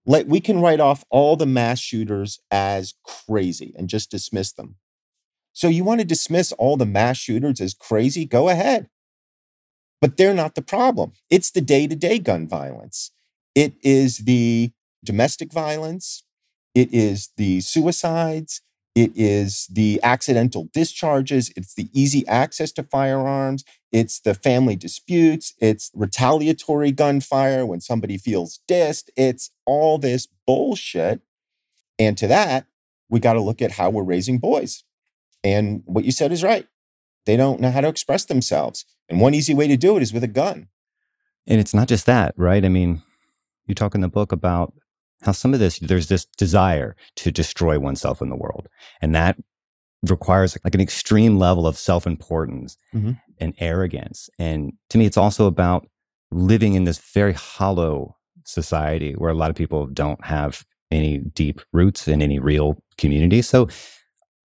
Let, 0.05 0.27
we 0.27 0.39
can 0.39 0.61
write 0.61 0.79
off 0.79 1.03
all 1.09 1.35
the 1.35 1.45
mass 1.45 1.79
shooters 1.79 2.39
as 2.49 2.93
crazy 3.03 3.73
and 3.77 3.89
just 3.89 4.09
dismiss 4.09 4.53
them. 4.53 4.75
So 5.57 5.69
you 5.69 5.83
want 5.83 6.01
to 6.01 6.05
dismiss 6.05 6.51
all 6.51 6.77
the 6.77 6.85
mass 6.85 7.17
shooters 7.17 7.59
as 7.59 7.73
crazy? 7.73 8.27
Go 8.27 8.47
ahead. 8.47 8.89
But 9.99 10.15
they're 10.15 10.35
not 10.35 10.53
the 10.53 10.61
problem. 10.61 11.13
It's 11.31 11.49
the 11.49 11.61
day 11.61 11.87
to 11.87 11.95
day 11.95 12.19
gun 12.19 12.47
violence. 12.47 13.09
It 13.55 13.73
is 13.81 14.19
the 14.19 14.69
domestic 15.03 15.51
violence. 15.51 16.21
It 16.75 16.93
is 16.93 17.29
the 17.37 17.61
suicides. 17.61 18.61
It 18.93 19.13
is 19.15 19.65
the 19.71 19.99
accidental 20.03 20.69
discharges. 20.73 21.51
It's 21.55 21.73
the 21.73 21.89
easy 21.91 22.27
access 22.27 22.71
to 22.73 22.83
firearms. 22.83 23.63
It's 23.91 24.19
the 24.19 24.35
family 24.35 24.75
disputes. 24.75 25.55
It's 25.59 25.89
retaliatory 25.95 26.91
gunfire 26.91 27.65
when 27.65 27.81
somebody 27.81 28.19
feels 28.19 28.59
dissed. 28.69 29.09
It's 29.15 29.49
all 29.65 29.97
this 29.97 30.27
bullshit. 30.45 31.21
And 31.97 32.15
to 32.19 32.27
that, 32.27 32.67
we 33.09 33.19
got 33.19 33.33
to 33.33 33.41
look 33.41 33.63
at 33.63 33.71
how 33.71 33.89
we're 33.89 34.03
raising 34.03 34.37
boys. 34.37 34.83
And 35.43 35.83
what 35.85 36.05
you 36.05 36.11
said 36.11 36.31
is 36.31 36.43
right. 36.43 36.67
They 37.25 37.37
don't 37.37 37.59
know 37.59 37.71
how 37.71 37.81
to 37.81 37.87
express 37.87 38.25
themselves. 38.25 38.85
And 39.09 39.21
one 39.21 39.33
easy 39.33 39.53
way 39.53 39.67
to 39.67 39.77
do 39.77 39.97
it 39.97 40.03
is 40.03 40.13
with 40.13 40.23
a 40.23 40.27
gun. 40.27 40.67
And 41.45 41.59
it's 41.59 41.73
not 41.73 41.87
just 41.87 42.05
that, 42.05 42.33
right? 42.37 42.63
I 42.63 42.69
mean, 42.69 43.01
you 43.67 43.75
talk 43.75 43.95
in 43.95 44.01
the 44.01 44.07
book 44.07 44.31
about 44.31 44.73
how 45.21 45.31
some 45.31 45.53
of 45.53 45.59
this, 45.59 45.79
there's 45.79 46.07
this 46.07 46.25
desire 46.37 46.95
to 47.15 47.31
destroy 47.31 47.79
oneself 47.79 48.21
in 48.21 48.29
the 48.29 48.35
world. 48.35 48.67
And 49.01 49.15
that 49.15 49.37
requires 50.07 50.57
like 50.63 50.75
an 50.75 50.81
extreme 50.81 51.37
level 51.37 51.65
of 51.65 51.77
self 51.77 52.05
importance 52.05 52.77
mm-hmm. 52.93 53.13
and 53.39 53.53
arrogance. 53.59 54.29
And 54.37 54.73
to 54.89 54.97
me, 54.97 55.05
it's 55.05 55.17
also 55.17 55.47
about 55.47 55.87
living 56.31 56.73
in 56.73 56.83
this 56.83 56.99
very 56.99 57.33
hollow 57.33 58.15
society 58.43 59.13
where 59.13 59.31
a 59.31 59.35
lot 59.35 59.49
of 59.49 59.55
people 59.55 59.87
don't 59.87 60.23
have 60.25 60.65
any 60.91 61.17
deep 61.17 61.61
roots 61.73 62.07
in 62.07 62.21
any 62.21 62.39
real 62.39 62.81
community. 62.97 63.41
So 63.41 63.67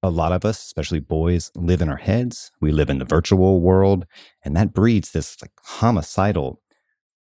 a 0.02 0.10
lot 0.10 0.32
of 0.32 0.44
us, 0.44 0.62
especially 0.64 1.00
boys, 1.00 1.50
live 1.54 1.80
in 1.80 1.88
our 1.88 1.96
heads. 1.96 2.50
We 2.60 2.72
live 2.72 2.90
in 2.90 2.98
the 2.98 3.04
virtual 3.04 3.60
world, 3.60 4.06
and 4.44 4.56
that 4.56 4.72
breeds 4.72 5.12
this 5.12 5.36
like 5.40 5.52
homicidal 5.62 6.60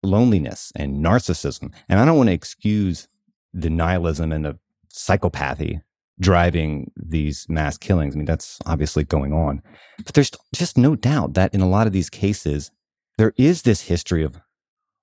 loneliness 0.03 0.73
and 0.77 1.05
narcissism. 1.05 1.73
And 1.89 1.99
I 1.99 2.05
don't 2.05 2.17
want 2.17 2.29
to 2.29 2.35
excuse 2.35 3.09
the 3.53 3.71
nihilism 3.71 4.33
and 4.33 4.45
the 4.45 4.59
psychopathy 4.93 5.81
driving 6.21 6.91
these 6.97 7.47
mass 7.49 7.79
killings. 7.79 8.15
I 8.15 8.19
mean, 8.19 8.27
that's 8.27 8.59
obviously 8.67 9.05
going 9.05 9.33
on. 9.33 9.63
But 10.05 10.15
there's 10.15 10.31
just 10.55 10.77
no 10.77 10.97
doubt 10.97 11.35
that 11.35 11.55
in 11.55 11.61
a 11.61 11.69
lot 11.69 11.87
of 11.87 11.93
these 11.93 12.11
cases, 12.11 12.71
there 13.19 13.33
is 13.37 13.63
this 13.63 13.83
history 13.83 14.23
of 14.23 14.41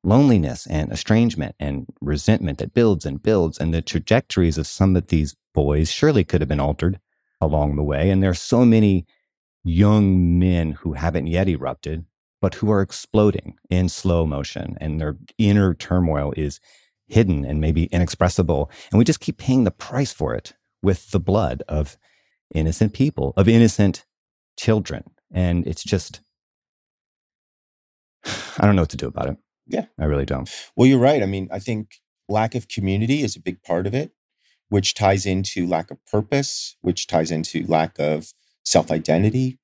loneliness 0.03 0.67
and 0.67 0.91
estrangement 0.91 1.55
and 1.59 1.87
resentment 1.99 2.59
that 2.59 2.73
builds 2.73 3.05
and 3.05 3.21
builds. 3.21 3.57
And 3.57 3.73
the 3.73 3.81
trajectories 3.81 4.57
of 4.57 4.67
some 4.67 4.95
of 4.95 5.07
these 5.07 5.35
boys 5.53 5.89
surely 5.89 6.23
could 6.23 6.41
have 6.41 6.49
been 6.49 6.59
altered 6.59 6.99
along 7.41 7.75
the 7.75 7.83
way. 7.83 8.09
And 8.09 8.21
there 8.21 8.29
are 8.29 8.35
so 8.35 8.65
many 8.65 9.05
young 9.63 10.39
men 10.39 10.73
who 10.73 10.93
haven't 10.93 11.27
yet 11.27 11.47
erupted, 11.47 12.05
but 12.41 12.55
who 12.55 12.71
are 12.71 12.81
exploding 12.81 13.57
in 13.69 13.89
slow 13.89 14.25
motion 14.25 14.77
and 14.79 14.99
their 14.99 15.17
inner 15.37 15.73
turmoil 15.73 16.33
is 16.37 16.59
hidden 17.07 17.45
and 17.45 17.61
maybe 17.61 17.85
inexpressible. 17.85 18.69
And 18.91 18.99
we 18.99 19.05
just 19.05 19.19
keep 19.19 19.37
paying 19.37 19.63
the 19.63 19.71
price 19.71 20.11
for 20.11 20.35
it 20.35 20.53
with 20.81 21.11
the 21.11 21.19
blood 21.19 21.63
of 21.67 21.97
innocent 22.53 22.93
people, 22.93 23.33
of 23.37 23.47
innocent 23.47 24.05
children. 24.57 25.03
And 25.31 25.65
it's 25.67 25.83
just, 25.83 26.21
I 28.25 28.65
don't 28.65 28.75
know 28.75 28.83
what 28.83 28.89
to 28.89 28.97
do 28.97 29.07
about 29.07 29.29
it. 29.29 29.37
Yeah. 29.67 29.85
I 29.99 30.05
really 30.05 30.25
don't. 30.25 30.49
Well, 30.75 30.87
you're 30.87 30.99
right. 30.99 31.23
I 31.23 31.25
mean, 31.25 31.47
I 31.51 31.59
think 31.59 31.95
lack 32.29 32.55
of 32.55 32.67
community 32.67 33.21
is 33.21 33.35
a 33.35 33.41
big 33.41 33.61
part 33.63 33.87
of 33.87 33.95
it, 33.95 34.11
which 34.69 34.93
ties 34.93 35.25
into 35.25 35.67
lack 35.67 35.91
of 35.91 36.03
purpose, 36.05 36.75
which 36.81 37.07
ties 37.07 37.31
into 37.31 37.65
lack 37.67 37.99
of 37.99 38.33
self 38.63 38.91
identity. 38.91 39.59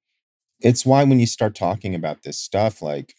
It's 0.59 0.85
why 0.85 1.03
when 1.03 1.19
you 1.19 1.25
start 1.25 1.55
talking 1.55 1.95
about 1.95 2.23
this 2.23 2.37
stuff, 2.37 2.81
like 2.81 3.15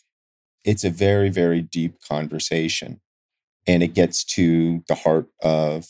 it's 0.64 0.84
a 0.84 0.90
very, 0.90 1.28
very 1.28 1.60
deep 1.60 2.00
conversation. 2.00 3.00
And 3.66 3.82
it 3.82 3.94
gets 3.94 4.24
to 4.24 4.82
the 4.88 4.94
heart 4.94 5.28
of 5.42 5.86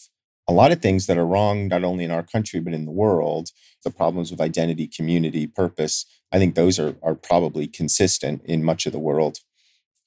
a 0.48 0.52
lot 0.52 0.72
of 0.72 0.82
things 0.82 1.06
that 1.06 1.18
are 1.18 1.26
wrong, 1.26 1.68
not 1.68 1.84
only 1.84 2.04
in 2.04 2.10
our 2.10 2.22
country, 2.22 2.60
but 2.60 2.74
in 2.74 2.84
the 2.84 2.90
world. 2.90 3.50
The 3.84 3.90
problems 3.90 4.30
with 4.30 4.40
identity, 4.40 4.86
community, 4.86 5.46
purpose. 5.46 6.04
I 6.30 6.38
think 6.38 6.54
those 6.54 6.78
are, 6.78 6.96
are 7.02 7.14
probably 7.14 7.66
consistent 7.66 8.42
in 8.44 8.64
much 8.64 8.86
of 8.86 8.92
the 8.92 8.98
world. 8.98 9.38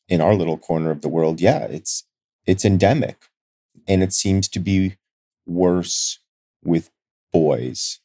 In 0.08 0.22
our 0.22 0.36
little 0.36 0.58
corner 0.58 0.92
of 0.92 1.02
the 1.02 1.10
world, 1.10 1.42
yeah, 1.42 1.66
it's 1.66 2.04
it's 2.46 2.64
endemic. 2.64 3.26
And 3.88 4.04
it 4.04 4.14
seems 4.14 4.48
to 4.50 4.60
be 4.60 4.98
worse 5.46 6.20
with 6.64 6.90
boys. 7.32 8.00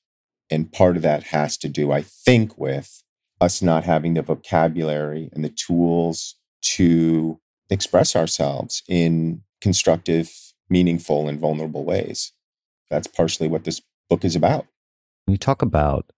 And 0.50 0.72
part 0.72 0.96
of 0.96 1.02
that 1.02 1.24
has 1.24 1.56
to 1.58 1.68
do, 1.68 1.92
I 1.92 2.02
think, 2.02 2.58
with 2.58 3.02
us 3.40 3.62
not 3.62 3.84
having 3.84 4.14
the 4.14 4.22
vocabulary 4.22 5.30
and 5.32 5.44
the 5.44 5.50
tools 5.50 6.36
to 6.62 7.40
express 7.70 8.14
ourselves 8.14 8.82
in 8.88 9.42
constructive, 9.60 10.32
meaningful, 10.68 11.28
and 11.28 11.38
vulnerable 11.38 11.84
ways. 11.84 12.32
That's 12.90 13.06
partially 13.06 13.48
what 13.48 13.64
this 13.64 13.80
book 14.08 14.24
is 14.24 14.36
about. 14.36 14.66
You 15.26 15.36
talk 15.36 15.62
about 15.62 16.10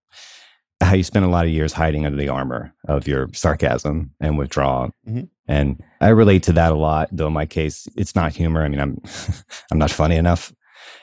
how 0.80 0.94
you 0.94 1.04
spent 1.04 1.24
a 1.24 1.28
lot 1.28 1.44
of 1.44 1.52
years 1.52 1.72
hiding 1.72 2.06
under 2.06 2.18
the 2.18 2.28
armor 2.28 2.74
of 2.88 3.06
your 3.06 3.28
sarcasm 3.32 4.10
and 4.20 4.38
withdrawal. 4.38 4.90
Mm-hmm. 5.06 5.24
And 5.46 5.82
I 6.00 6.08
relate 6.08 6.42
to 6.44 6.52
that 6.54 6.72
a 6.72 6.76
lot, 6.76 7.08
though 7.12 7.26
in 7.26 7.32
my 7.32 7.46
case, 7.46 7.86
it's 7.96 8.14
not 8.14 8.34
humor. 8.34 8.64
I 8.64 8.68
mean, 8.68 8.80
I'm 8.80 9.00
I'm 9.70 9.78
not 9.78 9.90
funny 9.90 10.16
enough. 10.16 10.52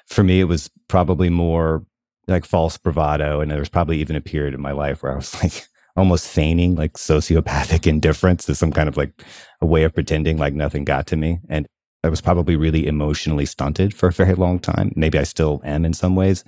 For 0.07 0.23
me, 0.23 0.39
it 0.39 0.45
was 0.45 0.69
probably 0.87 1.29
more 1.29 1.85
like 2.27 2.45
false 2.45 2.77
bravado. 2.77 3.41
And 3.41 3.49
there 3.49 3.59
was 3.59 3.69
probably 3.69 3.99
even 3.99 4.15
a 4.15 4.21
period 4.21 4.53
in 4.53 4.61
my 4.61 4.71
life 4.71 5.03
where 5.03 5.13
I 5.13 5.15
was 5.15 5.33
like 5.43 5.67
almost 5.95 6.27
feigning 6.27 6.75
like 6.75 6.93
sociopathic 6.93 7.87
indifference 7.87 8.45
to 8.45 8.55
some 8.55 8.71
kind 8.71 8.87
of 8.87 8.97
like 8.97 9.23
a 9.61 9.65
way 9.65 9.83
of 9.83 9.93
pretending 9.93 10.37
like 10.37 10.53
nothing 10.53 10.85
got 10.85 11.07
to 11.07 11.15
me. 11.15 11.39
And 11.49 11.67
I 12.03 12.09
was 12.09 12.21
probably 12.21 12.55
really 12.55 12.87
emotionally 12.87 13.45
stunted 13.45 13.93
for 13.93 14.07
a 14.07 14.13
very 14.13 14.35
long 14.35 14.59
time. 14.59 14.93
Maybe 14.95 15.19
I 15.19 15.23
still 15.23 15.61
am 15.65 15.83
in 15.83 15.93
some 15.93 16.15
ways. 16.15 16.43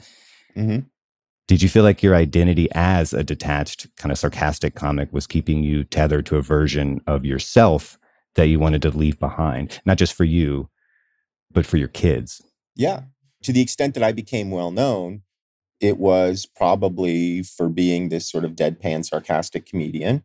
Mm-hmm. 0.56 0.80
Did 1.48 1.62
you 1.62 1.68
feel 1.68 1.84
like 1.84 2.02
your 2.02 2.16
identity 2.16 2.70
as 2.74 3.12
a 3.12 3.24
detached, 3.24 3.88
kind 3.98 4.12
of 4.12 4.18
sarcastic 4.18 4.76
comic 4.76 5.12
was 5.12 5.28
keeping 5.28 5.64
you 5.64 5.84
tethered 5.84 6.26
to 6.28 6.38
a 6.38 6.42
version 6.42 7.02
of 7.08 7.26
yourself 7.26 7.98
that 8.36 8.46
you 8.46 8.58
wanted 8.58 8.82
to 8.84 8.90
leave 8.92 9.20
behind, 9.20 9.82
not 9.86 9.98
just 9.98 10.14
for 10.14 10.24
you, 10.24 10.70
but 11.52 11.66
for 11.66 11.76
your 11.76 11.90
kids? 11.90 12.42
Yeah. 12.76 13.02
To 13.44 13.52
the 13.52 13.62
extent 13.62 13.94
that 13.96 14.04
I 14.04 14.12
became 14.12 14.52
well 14.52 14.72
known, 14.72 15.24
it 15.80 15.98
was 15.98 16.46
probably 16.46 17.42
for 17.42 17.68
being 17.68 18.10
this 18.10 18.30
sort 18.30 18.46
of 18.46 18.52
deadpan 18.52 19.04
sarcastic 19.04 19.66
comedian 19.66 20.24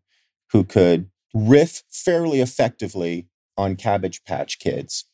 who 0.53 0.65
could 0.65 1.11
riff 1.35 1.83
fairly 1.91 2.41
effectively 2.41 3.29
on 3.57 3.77
Cabbage 3.77 4.23
Patch 4.25 4.59
Kids. 4.59 5.07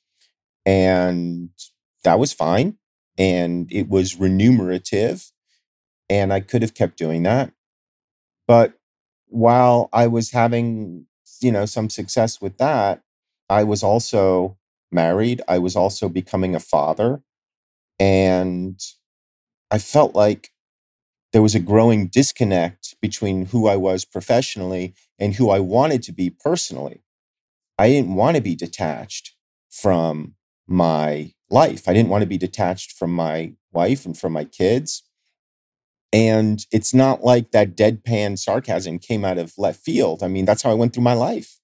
And 0.66 1.50
that 2.04 2.18
was 2.18 2.32
fine. 2.32 2.78
And 3.16 3.72
it 3.72 3.88
was 3.88 4.18
remunerative. 4.18 5.30
And 6.10 6.32
I 6.32 6.40
could 6.40 6.62
have 6.62 6.74
kept 6.74 6.98
doing 6.98 7.22
that. 7.22 7.52
But 8.46 8.74
while 9.26 9.88
I 9.92 10.08
was 10.08 10.32
having, 10.32 11.06
you 11.40 11.52
know, 11.52 11.66
some 11.66 11.88
success 11.88 12.40
with 12.40 12.58
that, 12.58 13.02
I 13.48 13.64
was 13.64 13.82
also 13.82 14.58
married. 14.90 15.40
I 15.48 15.58
was 15.58 15.76
also 15.76 16.08
becoming 16.08 16.54
a 16.54 16.60
father. 16.60 17.22
And 18.02 18.80
I 19.70 19.78
felt 19.78 20.16
like 20.16 20.50
there 21.32 21.40
was 21.40 21.54
a 21.54 21.60
growing 21.60 22.08
disconnect 22.08 22.96
between 23.00 23.46
who 23.46 23.68
I 23.68 23.76
was 23.76 24.04
professionally 24.04 24.94
and 25.20 25.36
who 25.36 25.50
I 25.50 25.60
wanted 25.60 26.02
to 26.04 26.12
be 26.12 26.28
personally. 26.28 27.04
I 27.78 27.90
didn't 27.90 28.16
want 28.16 28.34
to 28.36 28.42
be 28.42 28.56
detached 28.56 29.36
from 29.70 30.34
my 30.66 31.32
life. 31.48 31.88
I 31.88 31.92
didn't 31.92 32.08
want 32.08 32.22
to 32.22 32.28
be 32.28 32.38
detached 32.38 32.90
from 32.90 33.14
my 33.14 33.54
wife 33.72 34.04
and 34.04 34.18
from 34.18 34.32
my 34.32 34.46
kids. 34.46 35.04
And 36.12 36.66
it's 36.72 36.92
not 36.92 37.22
like 37.22 37.52
that 37.52 37.76
deadpan 37.76 38.36
sarcasm 38.36 38.98
came 38.98 39.24
out 39.24 39.38
of 39.38 39.54
left 39.56 39.78
field. 39.78 40.24
I 40.24 40.28
mean, 40.28 40.44
that's 40.44 40.62
how 40.62 40.72
I 40.72 40.74
went 40.74 40.92
through 40.92 41.04
my 41.04 41.14
life. 41.14 41.60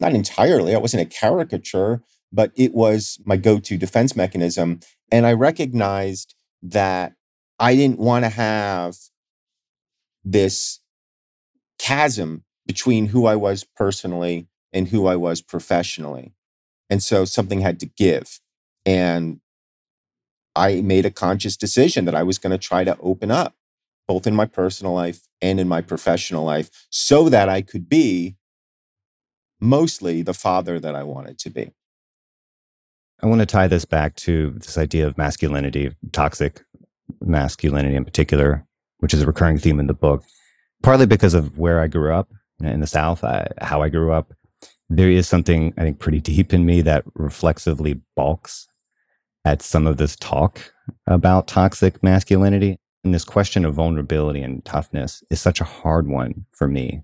Not 0.00 0.14
entirely, 0.14 0.74
I 0.74 0.78
wasn't 0.78 1.04
a 1.04 1.16
caricature, 1.20 2.02
but 2.32 2.52
it 2.56 2.74
was 2.74 3.18
my 3.24 3.36
go 3.36 3.58
to 3.58 3.76
defense 3.76 4.14
mechanism. 4.14 4.80
And 5.10 5.26
I 5.26 5.32
recognized 5.32 6.34
that 6.62 7.14
I 7.58 7.74
didn't 7.74 7.98
want 7.98 8.24
to 8.24 8.30
have 8.30 8.96
this 10.24 10.80
chasm 11.78 12.44
between 12.66 13.06
who 13.06 13.26
I 13.26 13.36
was 13.36 13.64
personally 13.64 14.48
and 14.72 14.88
who 14.88 15.06
I 15.06 15.16
was 15.16 15.40
professionally. 15.40 16.34
And 16.88 17.02
so 17.02 17.24
something 17.24 17.60
had 17.60 17.80
to 17.80 17.86
give. 17.86 18.40
And 18.86 19.40
I 20.54 20.80
made 20.82 21.06
a 21.06 21.10
conscious 21.10 21.56
decision 21.56 22.04
that 22.04 22.14
I 22.14 22.22
was 22.22 22.38
going 22.38 22.52
to 22.52 22.58
try 22.58 22.84
to 22.84 22.96
open 23.00 23.30
up 23.30 23.54
both 24.06 24.26
in 24.26 24.34
my 24.34 24.46
personal 24.46 24.92
life 24.92 25.28
and 25.40 25.60
in 25.60 25.68
my 25.68 25.80
professional 25.80 26.44
life 26.44 26.68
so 26.90 27.28
that 27.28 27.48
I 27.48 27.62
could 27.62 27.88
be 27.88 28.36
mostly 29.60 30.22
the 30.22 30.34
father 30.34 30.80
that 30.80 30.94
I 30.94 31.04
wanted 31.04 31.38
to 31.38 31.50
be. 31.50 31.70
I 33.22 33.26
want 33.26 33.40
to 33.40 33.46
tie 33.46 33.66
this 33.66 33.84
back 33.84 34.16
to 34.16 34.50
this 34.52 34.78
idea 34.78 35.06
of 35.06 35.18
masculinity, 35.18 35.94
toxic 36.12 36.64
masculinity 37.20 37.94
in 37.94 38.04
particular, 38.04 38.66
which 38.98 39.12
is 39.12 39.22
a 39.22 39.26
recurring 39.26 39.58
theme 39.58 39.78
in 39.78 39.86
the 39.86 39.94
book, 39.94 40.24
partly 40.82 41.06
because 41.06 41.34
of 41.34 41.58
where 41.58 41.80
I 41.80 41.86
grew 41.86 42.14
up 42.14 42.30
in 42.60 42.80
the 42.80 42.86
South, 42.86 43.22
I, 43.22 43.48
how 43.60 43.82
I 43.82 43.88
grew 43.88 44.12
up. 44.12 44.32
There 44.88 45.10
is 45.10 45.28
something 45.28 45.74
I 45.76 45.82
think 45.82 45.98
pretty 45.98 46.20
deep 46.20 46.52
in 46.52 46.64
me 46.64 46.80
that 46.82 47.04
reflexively 47.14 48.00
balks 48.16 48.68
at 49.44 49.62
some 49.62 49.86
of 49.86 49.98
this 49.98 50.16
talk 50.16 50.72
about 51.06 51.46
toxic 51.46 52.02
masculinity. 52.02 52.78
And 53.04 53.14
this 53.14 53.24
question 53.24 53.64
of 53.64 53.74
vulnerability 53.74 54.42
and 54.42 54.64
toughness 54.64 55.22
is 55.30 55.40
such 55.40 55.60
a 55.60 55.64
hard 55.64 56.08
one 56.08 56.44
for 56.52 56.68
me. 56.68 57.02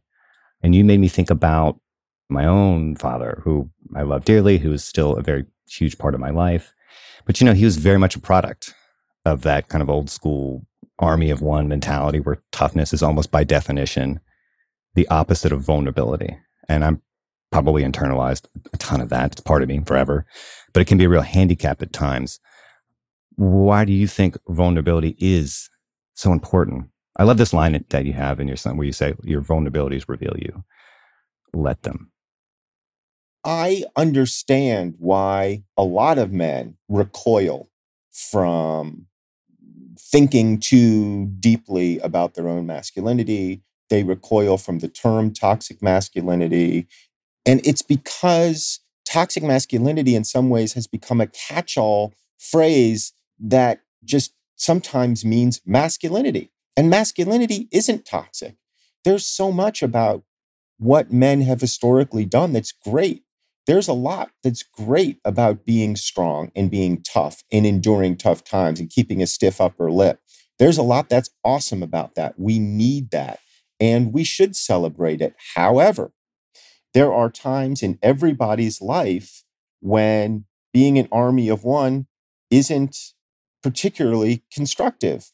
And 0.63 0.75
you 0.75 0.85
made 0.85 1.01
me 1.01 1.09
think 1.09 1.31
about 1.31 1.79
my 2.29 2.45
own 2.45 2.97
father, 2.97 3.41
who 3.45 3.71
I 3.95 4.03
love 4.03 4.25
dearly, 4.25 4.59
who 4.59 4.73
is 4.73 4.85
still 4.85 5.17
a 5.17 5.23
very 5.23 5.45
huge 5.69 5.99
part 5.99 6.15
of 6.15 6.21
my 6.21 6.31
life. 6.31 6.73
But, 7.25 7.41
you 7.41 7.45
know, 7.45 7.55
he 7.55 7.65
was 7.65 7.77
very 7.77 7.99
much 7.99 8.17
a 8.17 8.21
product 8.21 8.75
of 9.25 9.43
that 9.43 9.69
kind 9.69 9.83
of 9.83 9.91
old 9.91 10.11
school 10.11 10.67
army 10.99 11.31
of 11.31 11.43
one 11.43 11.69
mentality 11.69 12.21
where 12.21 12.43
toughness 12.53 12.93
is 12.93 13.03
almost 13.03 13.31
by 13.31 13.45
definition 13.45 14.21
the 14.95 15.07
opposite 15.09 15.53
of 15.53 15.61
vulnerability. 15.61 16.37
And 16.69 16.85
I'm 16.85 17.03
probably 17.53 17.83
internalized 17.83 18.47
a 18.73 18.77
ton 18.79 19.01
of 19.01 19.09
that. 19.11 19.33
It's 19.33 19.41
part 19.41 19.63
of 19.63 19.69
me 19.69 19.81
forever, 19.85 20.27
but 20.73 20.81
it 20.81 20.87
can 20.87 20.99
be 20.99 21.05
a 21.05 21.09
real 21.09 21.23
handicap 21.23 21.83
at 21.83 21.93
times. 21.93 22.41
Why 23.37 23.85
do 23.85 23.93
you 23.93 24.07
think 24.07 24.39
vulnerability 24.49 25.17
is 25.19 25.69
so 26.15 26.33
important? 26.33 26.89
I 27.19 27.25
love 27.25 27.39
this 27.39 27.53
line 27.53 27.85
that 27.89 28.05
you 28.07 28.13
have 28.15 28.41
in 28.41 28.49
your 28.49 28.57
son 28.57 28.77
where 28.77 28.87
you 28.87 28.93
say, 28.93 29.15
Your 29.23 29.43
vulnerabilities 29.43 30.09
reveal 30.09 30.35
you. 30.39 30.65
Let 31.53 31.83
them. 31.83 32.11
I 33.47 33.85
understand 33.95 34.97
why 34.99 35.63
a 35.77 35.85
lot 35.85 36.19
of 36.19 36.33
men 36.33 36.77
recoil 36.89 37.71
from 38.11 39.07
thinking 40.01 40.59
too 40.59 41.27
deeply 41.39 42.01
about 42.01 42.35
their 42.35 42.49
own 42.49 42.67
masculinity. 42.67 43.63
They 43.89 44.03
recoil 44.03 44.59
from 44.59 44.81
the 44.81 44.89
term 44.89 45.33
toxic 45.33 45.81
masculinity. 45.81 46.89
And 47.47 47.65
it's 47.65 47.83
because 47.83 48.81
toxic 49.05 49.45
masculinity, 49.45 50.17
in 50.17 50.25
some 50.25 50.51
ways, 50.51 50.73
has 50.73 50.89
become 50.89 51.21
a 51.21 51.29
catch 51.29 51.77
all 51.79 52.15
phrase 52.41 53.13
that 53.39 53.81
just 54.05 54.33
sometimes 54.57 55.25
means 55.25 55.61
masculinity. 55.65 56.51
And 56.77 56.91
masculinity 56.91 57.69
isn't 57.71 58.07
toxic. 58.07 58.57
There's 59.05 59.25
so 59.25 59.53
much 59.53 59.85
about 59.85 60.25
what 60.79 61.13
men 61.13 61.43
have 61.43 61.61
historically 61.61 62.25
done 62.25 62.53
that's 62.53 62.73
great 62.73 63.23
there's 63.67 63.89
a 63.89 63.93
lot 63.93 64.31
that's 64.43 64.63
great 64.63 65.19
about 65.25 65.65
being 65.65 65.97
strong 65.97 66.51
and 66.55 66.71
being 66.71 67.03
tough 67.03 67.43
and 67.53 67.67
enduring 67.67 68.17
tough 68.17 68.45
times 68.45 68.81
and 68.81 68.91
keeping 68.91 69.23
a 69.23 69.27
stiff 69.27 69.61
upper 69.61 69.91
lip. 69.91 70.21
There's 70.59 70.79
a 70.79 70.83
lot 70.83 71.09
that's 71.09 71.31
awesome 71.45 71.83
about 71.83 72.15
that. 72.15 72.35
We 72.39 72.59
need 72.59 73.11
that. 73.11 73.41
and 73.79 74.13
we 74.13 74.25
should 74.25 74.57
celebrate 74.57 75.21
it. 75.21 75.35
However, 75.55 76.13
there 76.95 77.13
are 77.13 77.31
times 77.31 77.83
in 77.83 77.99
everybody's 78.03 78.81
life 78.81 79.45
when 79.81 80.45
being 80.73 80.99
an 80.99 81.09
army 81.13 81.49
of 81.49 81.65
one 81.65 82.07
isn't 82.51 82.97
particularly 83.63 84.45
constructive. 84.53 85.31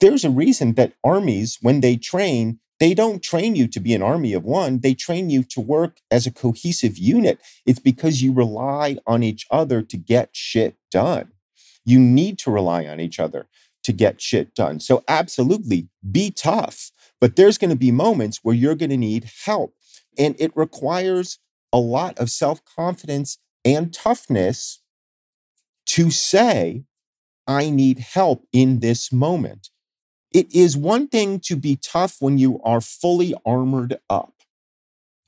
There's 0.00 0.24
a 0.24 0.30
reason 0.30 0.74
that 0.74 0.94
armies, 1.04 1.58
when 1.60 1.80
they 1.80 1.96
train, 1.96 2.60
they 2.80 2.94
don't 2.94 3.22
train 3.22 3.54
you 3.54 3.68
to 3.68 3.78
be 3.78 3.94
an 3.94 4.02
army 4.02 4.32
of 4.32 4.42
one. 4.42 4.80
They 4.80 4.94
train 4.94 5.28
you 5.28 5.44
to 5.44 5.60
work 5.60 5.98
as 6.10 6.26
a 6.26 6.32
cohesive 6.32 6.96
unit. 6.96 7.38
It's 7.66 7.78
because 7.78 8.22
you 8.22 8.32
rely 8.32 8.96
on 9.06 9.22
each 9.22 9.46
other 9.50 9.82
to 9.82 9.96
get 9.98 10.30
shit 10.32 10.76
done. 10.90 11.32
You 11.84 12.00
need 12.00 12.38
to 12.40 12.50
rely 12.50 12.86
on 12.86 12.98
each 12.98 13.20
other 13.20 13.48
to 13.84 13.92
get 13.92 14.20
shit 14.20 14.54
done. 14.54 14.80
So, 14.80 15.04
absolutely 15.08 15.88
be 16.10 16.30
tough, 16.30 16.90
but 17.20 17.36
there's 17.36 17.58
going 17.58 17.70
to 17.70 17.76
be 17.76 17.90
moments 17.90 18.40
where 18.42 18.54
you're 18.54 18.74
going 18.74 18.90
to 18.90 18.96
need 18.96 19.30
help. 19.44 19.74
And 20.18 20.34
it 20.38 20.52
requires 20.56 21.38
a 21.72 21.78
lot 21.78 22.18
of 22.18 22.30
self 22.30 22.64
confidence 22.64 23.38
and 23.64 23.92
toughness 23.92 24.80
to 25.86 26.10
say, 26.10 26.84
I 27.46 27.68
need 27.70 27.98
help 27.98 28.46
in 28.52 28.80
this 28.80 29.12
moment. 29.12 29.70
It 30.32 30.54
is 30.54 30.76
one 30.76 31.08
thing 31.08 31.40
to 31.40 31.56
be 31.56 31.76
tough 31.76 32.16
when 32.20 32.38
you 32.38 32.60
are 32.62 32.80
fully 32.80 33.34
armored 33.44 33.98
up. 34.08 34.34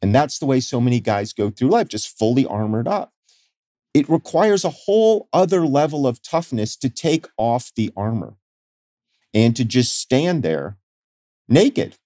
And 0.01 0.15
that's 0.15 0.39
the 0.39 0.47
way 0.47 0.61
so 0.61 0.81
many 0.81 1.01
guys 1.01 1.33
go 1.33 1.51
through 1.51 1.71
life, 1.71 1.89
just 1.89 2.19
fully 2.19 2.47
armored 2.47 2.89
up. 2.89 3.13
It 3.95 4.09
requires 4.09 4.65
a 4.65 4.71
whole 4.71 5.29
other 5.33 5.67
level 5.67 6.07
of 6.07 6.23
toughness 6.23 6.77
to 6.77 6.89
take 6.89 7.27
off 7.37 7.73
the 7.75 7.93
armor 7.97 8.35
and 9.35 9.55
to 9.57 9.65
just 9.65 9.99
stand 9.99 10.43
there 10.43 10.79
naked. 11.49 11.97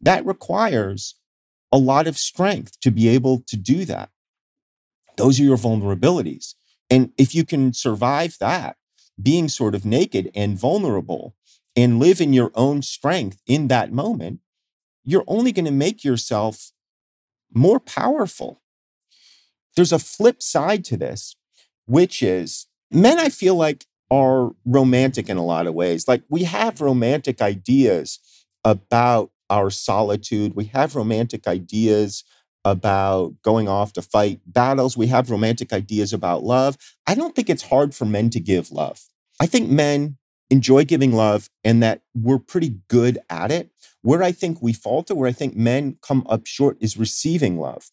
That 0.00 0.24
requires 0.26 1.16
a 1.70 1.78
lot 1.78 2.06
of 2.06 2.18
strength 2.18 2.78
to 2.80 2.90
be 2.90 3.08
able 3.08 3.42
to 3.46 3.56
do 3.56 3.84
that. 3.86 4.10
Those 5.16 5.40
are 5.40 5.44
your 5.44 5.56
vulnerabilities. 5.56 6.54
And 6.90 7.12
if 7.16 7.34
you 7.34 7.44
can 7.44 7.72
survive 7.72 8.36
that, 8.40 8.76
being 9.20 9.48
sort 9.48 9.74
of 9.74 9.84
naked 9.84 10.30
and 10.34 10.58
vulnerable, 10.58 11.34
and 11.76 11.98
live 11.98 12.20
in 12.20 12.32
your 12.32 12.50
own 12.54 12.82
strength 12.82 13.40
in 13.46 13.68
that 13.68 13.92
moment, 13.92 14.40
you're 15.04 15.24
only 15.26 15.52
going 15.52 15.64
to 15.64 15.70
make 15.70 16.04
yourself 16.04 16.72
more 17.52 17.80
powerful. 17.80 18.60
There's 19.76 19.92
a 19.92 19.98
flip 19.98 20.42
side 20.42 20.84
to 20.86 20.96
this, 20.96 21.36
which 21.86 22.22
is 22.22 22.66
men, 22.90 23.18
I 23.18 23.28
feel 23.28 23.54
like, 23.54 23.86
are 24.10 24.50
romantic 24.66 25.30
in 25.30 25.38
a 25.38 25.44
lot 25.44 25.66
of 25.66 25.74
ways. 25.74 26.06
Like 26.06 26.22
we 26.28 26.44
have 26.44 26.82
romantic 26.82 27.40
ideas 27.40 28.18
about 28.62 29.30
our 29.48 29.70
solitude, 29.70 30.54
we 30.54 30.66
have 30.66 30.94
romantic 30.94 31.46
ideas 31.46 32.22
about 32.64 33.34
going 33.42 33.68
off 33.68 33.94
to 33.94 34.02
fight 34.02 34.40
battles, 34.46 34.96
we 34.96 35.06
have 35.06 35.30
romantic 35.30 35.72
ideas 35.72 36.12
about 36.12 36.44
love. 36.44 36.76
I 37.06 37.14
don't 37.14 37.34
think 37.34 37.48
it's 37.48 37.64
hard 37.64 37.94
for 37.94 38.04
men 38.04 38.28
to 38.30 38.40
give 38.40 38.70
love. 38.70 39.00
I 39.40 39.46
think 39.46 39.70
men 39.70 40.18
enjoy 40.52 40.84
giving 40.84 41.12
love 41.12 41.48
and 41.64 41.82
that 41.82 42.02
we're 42.14 42.38
pretty 42.38 42.76
good 42.86 43.18
at 43.30 43.50
it. 43.50 43.70
Where 44.02 44.22
I 44.22 44.32
think 44.32 44.60
we 44.60 44.72
falter, 44.72 45.14
where 45.14 45.28
I 45.28 45.32
think 45.32 45.56
men 45.56 45.96
come 46.02 46.26
up 46.28 46.46
short 46.46 46.76
is 46.80 46.96
receiving 46.96 47.58
love. 47.58 47.90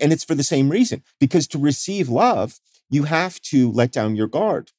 And 0.00 0.12
it's 0.12 0.24
for 0.24 0.34
the 0.34 0.44
same 0.44 0.70
reason, 0.70 1.02
because 1.18 1.46
to 1.48 1.58
receive 1.58 2.08
love, 2.08 2.60
you 2.88 3.04
have 3.04 3.40
to 3.42 3.70
let 3.72 3.90
down 3.90 4.16
your 4.16 4.28
guard. 4.28 4.70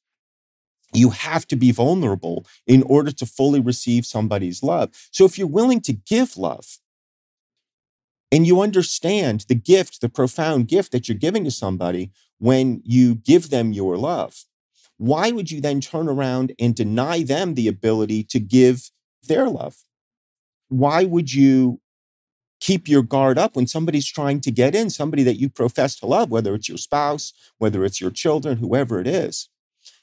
You 0.92 1.10
have 1.10 1.46
to 1.48 1.56
be 1.56 1.72
vulnerable 1.72 2.46
in 2.66 2.82
order 2.84 3.12
to 3.12 3.26
fully 3.26 3.60
receive 3.60 4.06
somebody's 4.06 4.62
love. 4.62 4.90
So 5.10 5.24
if 5.24 5.36
you're 5.36 5.46
willing 5.46 5.80
to 5.82 5.92
give 5.92 6.36
love 6.36 6.78
and 8.32 8.46
you 8.46 8.60
understand 8.60 9.44
the 9.48 9.54
gift, 9.54 10.00
the 10.00 10.08
profound 10.08 10.68
gift 10.68 10.92
that 10.92 11.08
you're 11.08 11.18
giving 11.18 11.44
to 11.44 11.50
somebody 11.50 12.10
when 12.38 12.80
you 12.84 13.16
give 13.16 13.50
them 13.50 13.72
your 13.72 13.96
love, 13.96 14.44
why 14.98 15.30
would 15.30 15.50
you 15.50 15.60
then 15.60 15.80
turn 15.80 16.08
around 16.08 16.52
and 16.58 16.74
deny 16.74 17.22
them 17.22 17.54
the 17.54 17.68
ability 17.68 18.22
to 18.24 18.40
give 18.40 18.90
their 19.22 19.48
love? 19.48 19.76
Why 20.68 21.04
would 21.04 21.32
you 21.32 21.80
keep 22.60 22.88
your 22.88 23.02
guard 23.02 23.36
up 23.36 23.56
when 23.56 23.66
somebody's 23.66 24.06
trying 24.06 24.40
to 24.40 24.50
get 24.50 24.74
in, 24.74 24.88
somebody 24.90 25.22
that 25.22 25.38
you 25.38 25.48
profess 25.48 25.96
to 25.96 26.06
love, 26.06 26.30
whether 26.30 26.54
it's 26.54 26.68
your 26.68 26.78
spouse, 26.78 27.32
whether 27.58 27.84
it's 27.84 28.00
your 28.00 28.10
children, 28.10 28.58
whoever 28.58 29.00
it 29.00 29.06
is? 29.06 29.48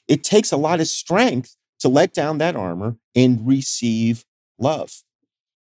It 0.08 0.22
takes 0.22 0.52
a 0.52 0.56
lot 0.56 0.80
of 0.80 0.86
strength 0.88 1.56
to 1.80 1.88
let 1.88 2.12
down 2.12 2.38
that 2.38 2.54
armor 2.54 2.96
and 3.14 3.46
receive 3.46 4.24
love. 4.58 5.02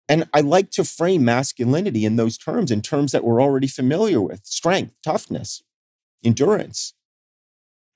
And 0.07 0.27
I 0.33 0.41
like 0.41 0.71
to 0.71 0.83
frame 0.83 1.23
masculinity 1.23 2.03
in 2.03 2.15
those 2.15 2.37
terms, 2.37 2.71
in 2.71 2.81
terms 2.81 3.11
that 3.11 3.23
we're 3.23 3.41
already 3.41 3.67
familiar 3.67 4.19
with 4.19 4.43
strength, 4.43 4.95
toughness, 5.03 5.61
endurance. 6.23 6.95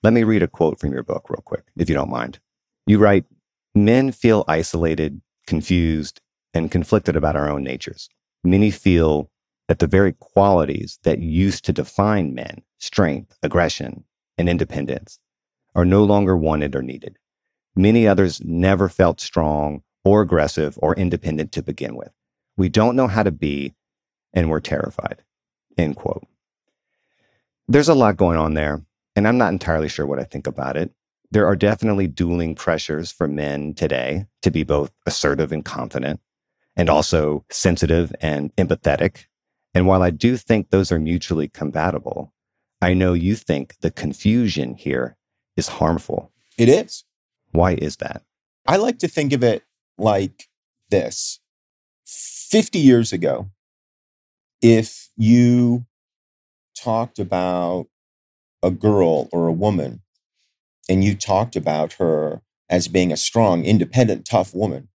Let 0.03 0.13
me 0.13 0.23
read 0.23 0.43
a 0.43 0.47
quote 0.47 0.79
from 0.79 0.91
your 0.91 1.03
book, 1.03 1.29
real 1.29 1.41
quick, 1.45 1.63
if 1.77 1.87
you 1.87 1.95
don't 1.95 2.09
mind. 2.09 2.39
You 2.85 2.99
write 2.99 3.25
Men 3.73 4.11
feel 4.11 4.43
isolated, 4.47 5.21
confused, 5.47 6.21
and 6.53 6.69
conflicted 6.69 7.15
about 7.15 7.35
our 7.35 7.49
own 7.49 7.63
natures. 7.63 8.09
Many 8.43 8.69
feel 8.69 9.31
that 9.67 9.79
the 9.79 9.87
very 9.87 10.13
qualities 10.19 10.99
that 11.03 11.19
used 11.19 11.65
to 11.65 11.73
define 11.73 12.35
men 12.35 12.61
strength, 12.79 13.37
aggression, 13.41 14.03
and 14.37 14.49
independence 14.49 15.19
are 15.73 15.85
no 15.85 16.03
longer 16.03 16.35
wanted 16.35 16.75
or 16.75 16.83
needed. 16.83 17.17
Many 17.75 18.05
others 18.05 18.41
never 18.43 18.89
felt 18.89 19.21
strong 19.21 19.81
or 20.03 20.21
aggressive 20.21 20.77
or 20.81 20.93
independent 20.95 21.53
to 21.53 21.63
begin 21.63 21.95
with. 21.95 22.11
We 22.57 22.67
don't 22.67 22.97
know 22.97 23.07
how 23.07 23.23
to 23.23 23.31
be, 23.31 23.73
and 24.33 24.49
we're 24.49 24.59
terrified. 24.59 25.23
End 25.77 25.95
quote. 25.95 26.27
There's 27.69 27.89
a 27.89 27.95
lot 27.95 28.17
going 28.17 28.37
on 28.37 28.53
there, 28.53 28.83
and 29.15 29.27
I'm 29.27 29.37
not 29.37 29.51
entirely 29.51 29.89
sure 29.89 30.05
what 30.05 30.19
I 30.19 30.23
think 30.23 30.47
about 30.47 30.77
it. 30.77 30.91
There 31.31 31.47
are 31.47 31.55
definitely 31.55 32.07
dueling 32.07 32.55
pressures 32.55 33.11
for 33.11 33.27
men 33.27 33.73
today 33.73 34.27
to 34.41 34.51
be 34.51 34.63
both 34.63 34.91
assertive 35.05 35.51
and 35.51 35.65
confident, 35.65 36.19
and 36.75 36.89
also 36.89 37.45
sensitive 37.49 38.13
and 38.21 38.55
empathetic. 38.55 39.25
And 39.73 39.87
while 39.87 40.03
I 40.03 40.11
do 40.11 40.37
think 40.37 40.69
those 40.69 40.91
are 40.91 40.99
mutually 40.99 41.47
compatible, 41.47 42.33
I 42.81 42.93
know 42.93 43.13
you 43.13 43.35
think 43.35 43.77
the 43.79 43.91
confusion 43.91 44.75
here 44.75 45.17
is 45.57 45.67
harmful. 45.67 46.31
It 46.57 46.69
is. 46.69 47.03
Why 47.51 47.73
is 47.73 47.97
that? 47.97 48.23
I 48.67 48.77
like 48.77 48.99
to 48.99 49.07
think 49.07 49.33
of 49.33 49.43
it 49.43 49.63
like 49.97 50.47
this 50.89 51.39
50 52.05 52.77
years 52.77 53.11
ago, 53.11 53.49
if 54.61 55.09
you 55.17 55.85
talked 56.77 57.19
about 57.19 57.87
a 58.63 58.71
girl 58.71 59.29
or 59.31 59.47
a 59.47 59.53
woman 59.53 60.01
and 60.89 61.03
you 61.03 61.15
talked 61.15 61.55
about 61.55 61.93
her 61.93 62.41
as 62.69 62.87
being 62.87 63.11
a 63.11 63.17
strong, 63.17 63.63
independent, 63.63 64.25
tough 64.25 64.53
woman, 64.55 64.89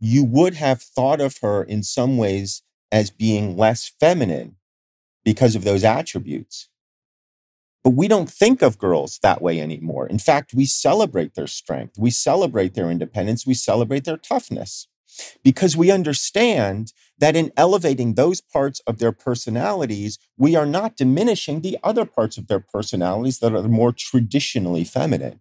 you 0.00 0.24
would 0.24 0.54
have 0.54 0.82
thought 0.82 1.20
of 1.20 1.38
her 1.42 1.62
in 1.62 1.82
some 1.82 2.16
ways 2.16 2.62
as 2.90 3.10
being 3.10 3.56
less 3.56 3.92
feminine 4.00 4.56
because 5.24 5.54
of 5.54 5.64
those 5.64 5.84
attributes. 5.84 6.68
But 7.82 7.90
we 7.90 8.08
don't 8.08 8.30
think 8.30 8.62
of 8.62 8.78
girls 8.78 9.18
that 9.22 9.42
way 9.42 9.60
anymore. 9.60 10.06
In 10.06 10.18
fact, 10.18 10.54
we 10.54 10.64
celebrate 10.64 11.34
their 11.34 11.46
strength, 11.46 11.98
we 11.98 12.10
celebrate 12.10 12.74
their 12.74 12.90
independence, 12.90 13.46
we 13.46 13.54
celebrate 13.54 14.04
their 14.04 14.16
toughness 14.16 14.88
because 15.42 15.76
we 15.76 15.90
understand 15.90 16.92
that 17.18 17.36
in 17.36 17.52
elevating 17.56 18.14
those 18.14 18.40
parts 18.40 18.80
of 18.86 18.98
their 18.98 19.12
personalities, 19.12 20.18
we 20.36 20.56
are 20.56 20.66
not 20.66 20.96
diminishing 20.96 21.60
the 21.60 21.78
other 21.82 22.04
parts 22.04 22.36
of 22.36 22.48
their 22.48 22.60
personalities 22.60 23.38
that 23.38 23.54
are 23.54 23.62
more 23.62 23.92
traditionally 23.92 24.84
feminine. 24.84 25.40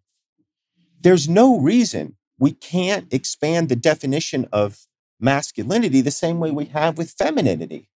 There's 1.01 1.27
no 1.27 1.59
reason 1.59 2.15
we 2.38 2.51
can't 2.51 3.12
expand 3.13 3.69
the 3.69 3.75
definition 3.75 4.47
of 4.51 4.86
masculinity 5.19 6.01
the 6.01 6.12
same 6.12 6.39
way 6.39 6.51
we 6.51 6.65
have 6.65 6.97
with 6.97 7.12
femininity. 7.12 7.89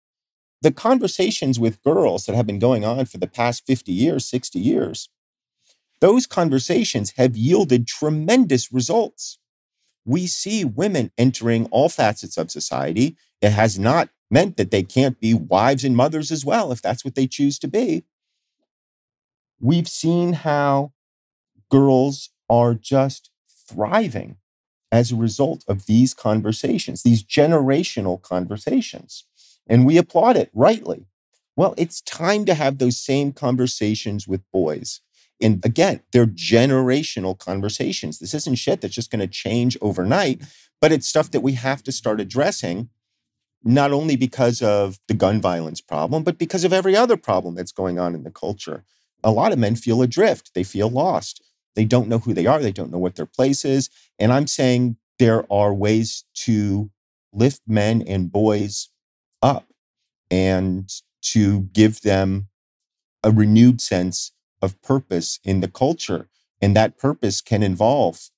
The 0.62 0.72
conversations 0.72 1.60
with 1.60 1.84
girls 1.84 2.26
that 2.26 2.36
have 2.36 2.48
been 2.48 2.60
going 2.60 2.86
on 2.86 3.06
for 3.06 3.18
the 3.18 3.28
past 3.28 3.66
50 3.68 3.92
years, 3.92 4.26
60 4.26 4.58
years, 4.60 5.10
those 6.02 6.26
conversations 6.28 7.14
have 7.18 7.38
yielded 7.38 7.88
tremendous 7.88 8.72
results 8.72 9.40
we 10.06 10.28
see 10.28 10.64
women 10.64 11.12
entering 11.18 11.66
all 11.72 11.90
facets 11.90 12.38
of 12.38 12.52
society. 12.52 13.18
It 13.42 13.52
has 13.52 13.78
not 13.78 14.10
meant 14.30 14.58
that 14.58 14.72
they 14.72 14.84
can't 14.84 15.20
be 15.20 15.34
wives 15.34 15.84
and 15.84 15.96
mothers 15.96 16.32
as 16.32 16.46
well, 16.46 16.72
if 16.72 16.82
that's 16.82 17.04
what 17.04 17.16
they 17.16 17.28
choose 17.28 17.60
to 17.60 17.68
be. 17.68 18.04
We've 19.60 19.88
seen 19.88 20.34
how 20.34 20.94
girls 21.70 22.30
are 22.50 22.74
just 22.74 23.32
thriving 23.68 24.38
as 24.92 25.12
a 25.12 25.16
result 25.16 25.64
of 25.68 25.88
these 25.88 26.14
conversations, 26.14 27.04
these 27.04 27.24
generational 27.24 28.22
conversations. 28.22 29.26
And 29.68 29.86
we 29.86 29.98
applaud 29.98 30.38
it 30.38 30.52
rightly. 30.54 31.08
Well, 31.56 31.74
it's 31.78 32.02
time 32.02 32.46
to 32.46 32.54
have 32.54 32.78
those 32.78 32.98
same 32.98 33.32
conversations 33.32 34.28
with 34.28 34.50
boys. 34.52 35.02
And 35.42 35.64
again, 35.66 36.02
they're 36.12 36.26
generational 36.28 37.38
conversations. 37.38 38.20
This 38.20 38.34
isn't 38.34 38.56
shit 38.56 38.82
that's 38.82 38.96
just 38.96 39.12
going 39.12 39.20
to 39.22 39.28
change 39.28 39.78
overnight, 39.82 40.42
But 40.82 40.92
it's 40.92 41.08
stuff 41.08 41.32
that 41.32 41.42
we 41.42 41.54
have 41.54 41.84
to 41.84 41.92
start 41.92 42.22
addressing, 42.22 42.90
not 43.64 43.92
only 43.94 44.16
because 44.16 44.62
of 44.62 45.00
the 45.08 45.14
gun 45.16 45.42
violence 45.42 45.82
problem, 45.82 46.24
but 46.24 46.38
because 46.38 46.64
of 46.64 46.74
every 46.74 46.96
other 46.96 47.18
problem 47.18 47.56
that's 47.56 47.72
going 47.74 48.00
on 48.00 48.16
in 48.16 48.24
the 48.24 48.32
culture. 48.32 48.84
A 49.24 49.32
lot 49.32 49.54
of 49.54 49.60
men 49.60 49.76
feel 49.76 50.02
adrift, 50.02 50.54
they 50.56 50.64
feel 50.64 50.90
lost. 50.90 51.44
They 51.76 51.86
don't 51.86 52.10
know 52.10 52.20
who 52.20 52.34
they 52.34 52.46
are, 52.46 52.60
they 52.62 52.72
don't 52.72 52.92
know 52.92 53.00
what 53.00 53.16
their 53.16 53.26
place 53.26 53.66
is. 53.66 53.90
And 54.20 54.34
I'm 54.34 54.48
saying 54.48 54.98
there 55.20 55.52
are 55.52 55.74
ways 55.74 56.26
to 56.46 56.92
lift 57.34 57.62
men 57.68 58.04
and 58.04 58.32
boys 58.32 58.90
up 59.42 59.68
and 60.32 60.90
to 61.22 61.62
give 61.74 62.02
them 62.02 62.48
a 63.24 63.32
renewed 63.32 63.82
sense 63.82 64.32
of 64.62 64.82
purpose 64.82 65.40
in 65.44 65.62
the 65.62 65.68
culture. 65.68 66.28
And 66.62 66.76
that 66.76 66.98
purpose 66.98 67.42
can 67.42 67.64
involve 67.64 68.30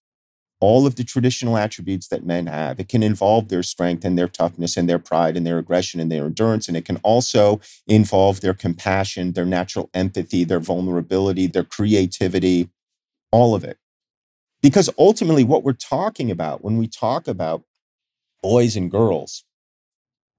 all 0.59 0.87
of 0.87 0.95
the 0.95 1.03
traditional 1.03 1.55
attributes 1.55 2.07
that 2.07 2.25
men 2.25 2.47
have. 2.47 2.79
It 2.79 2.89
can 2.89 3.03
involve 3.03 3.49
their 3.49 3.63
strength 3.63 4.03
and 4.03 4.17
their 4.17 4.27
toughness 4.27 4.75
and 4.75 4.89
their 4.89 4.99
pride 4.99 5.37
and 5.37 5.45
their 5.45 5.59
aggression 5.59 5.99
and 5.99 6.11
their 6.11 6.25
endurance. 6.25 6.67
And 6.67 6.75
it 6.75 6.85
can 6.85 6.97
also 6.97 7.61
involve 7.85 8.41
their 8.41 8.55
compassion, 8.55 9.33
their 9.33 9.45
natural 9.45 9.89
empathy, 9.93 10.43
their 10.43 10.59
vulnerability, 10.59 11.47
their 11.47 11.63
creativity, 11.63 12.69
all 13.31 13.53
of 13.53 13.63
it. 13.63 13.77
Because 14.61 14.89
ultimately, 14.97 15.43
what 15.43 15.63
we're 15.63 15.73
talking 15.73 16.31
about 16.31 16.63
when 16.63 16.77
we 16.77 16.87
talk 16.87 17.27
about 17.27 17.63
boys 18.41 18.75
and 18.75 18.89
girls, 18.89 19.43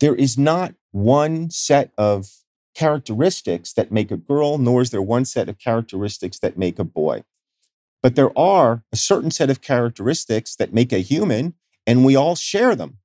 there 0.00 0.14
is 0.14 0.36
not 0.36 0.74
one 0.90 1.50
set 1.50 1.92
of 1.96 2.28
characteristics 2.78 3.72
that 3.72 3.90
make 3.90 4.12
a 4.12 4.16
girl, 4.16 4.56
nor 4.56 4.80
is 4.80 4.90
there 4.90 5.02
one 5.02 5.24
set 5.24 5.48
of 5.48 5.58
characteristics 5.58 6.38
that 6.38 6.56
make 6.56 6.78
a 6.78 6.84
boy. 6.84 7.24
But 8.04 8.14
there 8.14 8.36
are 8.38 8.84
a 8.92 8.96
certain 8.96 9.32
set 9.32 9.50
of 9.50 9.60
characteristics 9.60 10.54
that 10.54 10.72
make 10.72 10.92
a 10.92 11.00
human, 11.00 11.54
and 11.88 12.04
we 12.04 12.14
all 12.14 12.36
share 12.36 12.76
them. 12.76 12.98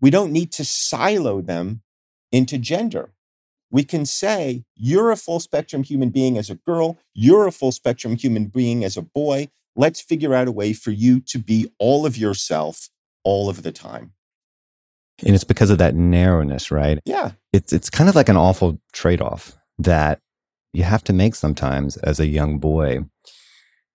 We 0.00 0.08
don't 0.08 0.32
need 0.32 0.52
to 0.52 0.64
silo 0.64 1.42
them 1.42 1.82
into 2.32 2.56
gender. 2.56 3.12
We 3.70 3.84
can 3.84 4.06
say, 4.06 4.64
you're 4.74 5.10
a 5.10 5.16
full 5.16 5.38
spectrum 5.38 5.82
human 5.82 6.08
being 6.08 6.38
as 6.38 6.48
a 6.48 6.54
girl, 6.54 6.98
you're 7.12 7.46
a 7.46 7.52
full 7.52 7.72
spectrum 7.72 8.16
human 8.16 8.46
being 8.46 8.84
as 8.84 8.96
a 8.96 9.02
boy. 9.02 9.50
Let's 9.76 10.00
figure 10.00 10.34
out 10.34 10.48
a 10.48 10.52
way 10.52 10.72
for 10.72 10.92
you 10.92 11.20
to 11.20 11.38
be 11.38 11.70
all 11.78 12.06
of 12.06 12.16
yourself 12.16 12.88
all 13.22 13.50
of 13.50 13.64
the 13.64 13.72
time. 13.72 14.14
And 15.26 15.34
it's 15.34 15.44
because 15.44 15.70
of 15.70 15.78
that 15.78 15.94
narrowness, 15.94 16.70
right? 16.70 16.98
Yeah. 17.04 17.32
It's 17.52 17.72
it's 17.72 17.90
kind 17.90 18.08
of 18.08 18.14
like 18.14 18.28
an 18.28 18.36
awful 18.36 18.80
trade-off 18.92 19.56
that 19.78 20.20
you 20.72 20.82
have 20.84 21.04
to 21.04 21.12
make 21.12 21.34
sometimes 21.34 21.96
as 21.98 22.20
a 22.20 22.26
young 22.26 22.58
boy 22.58 23.00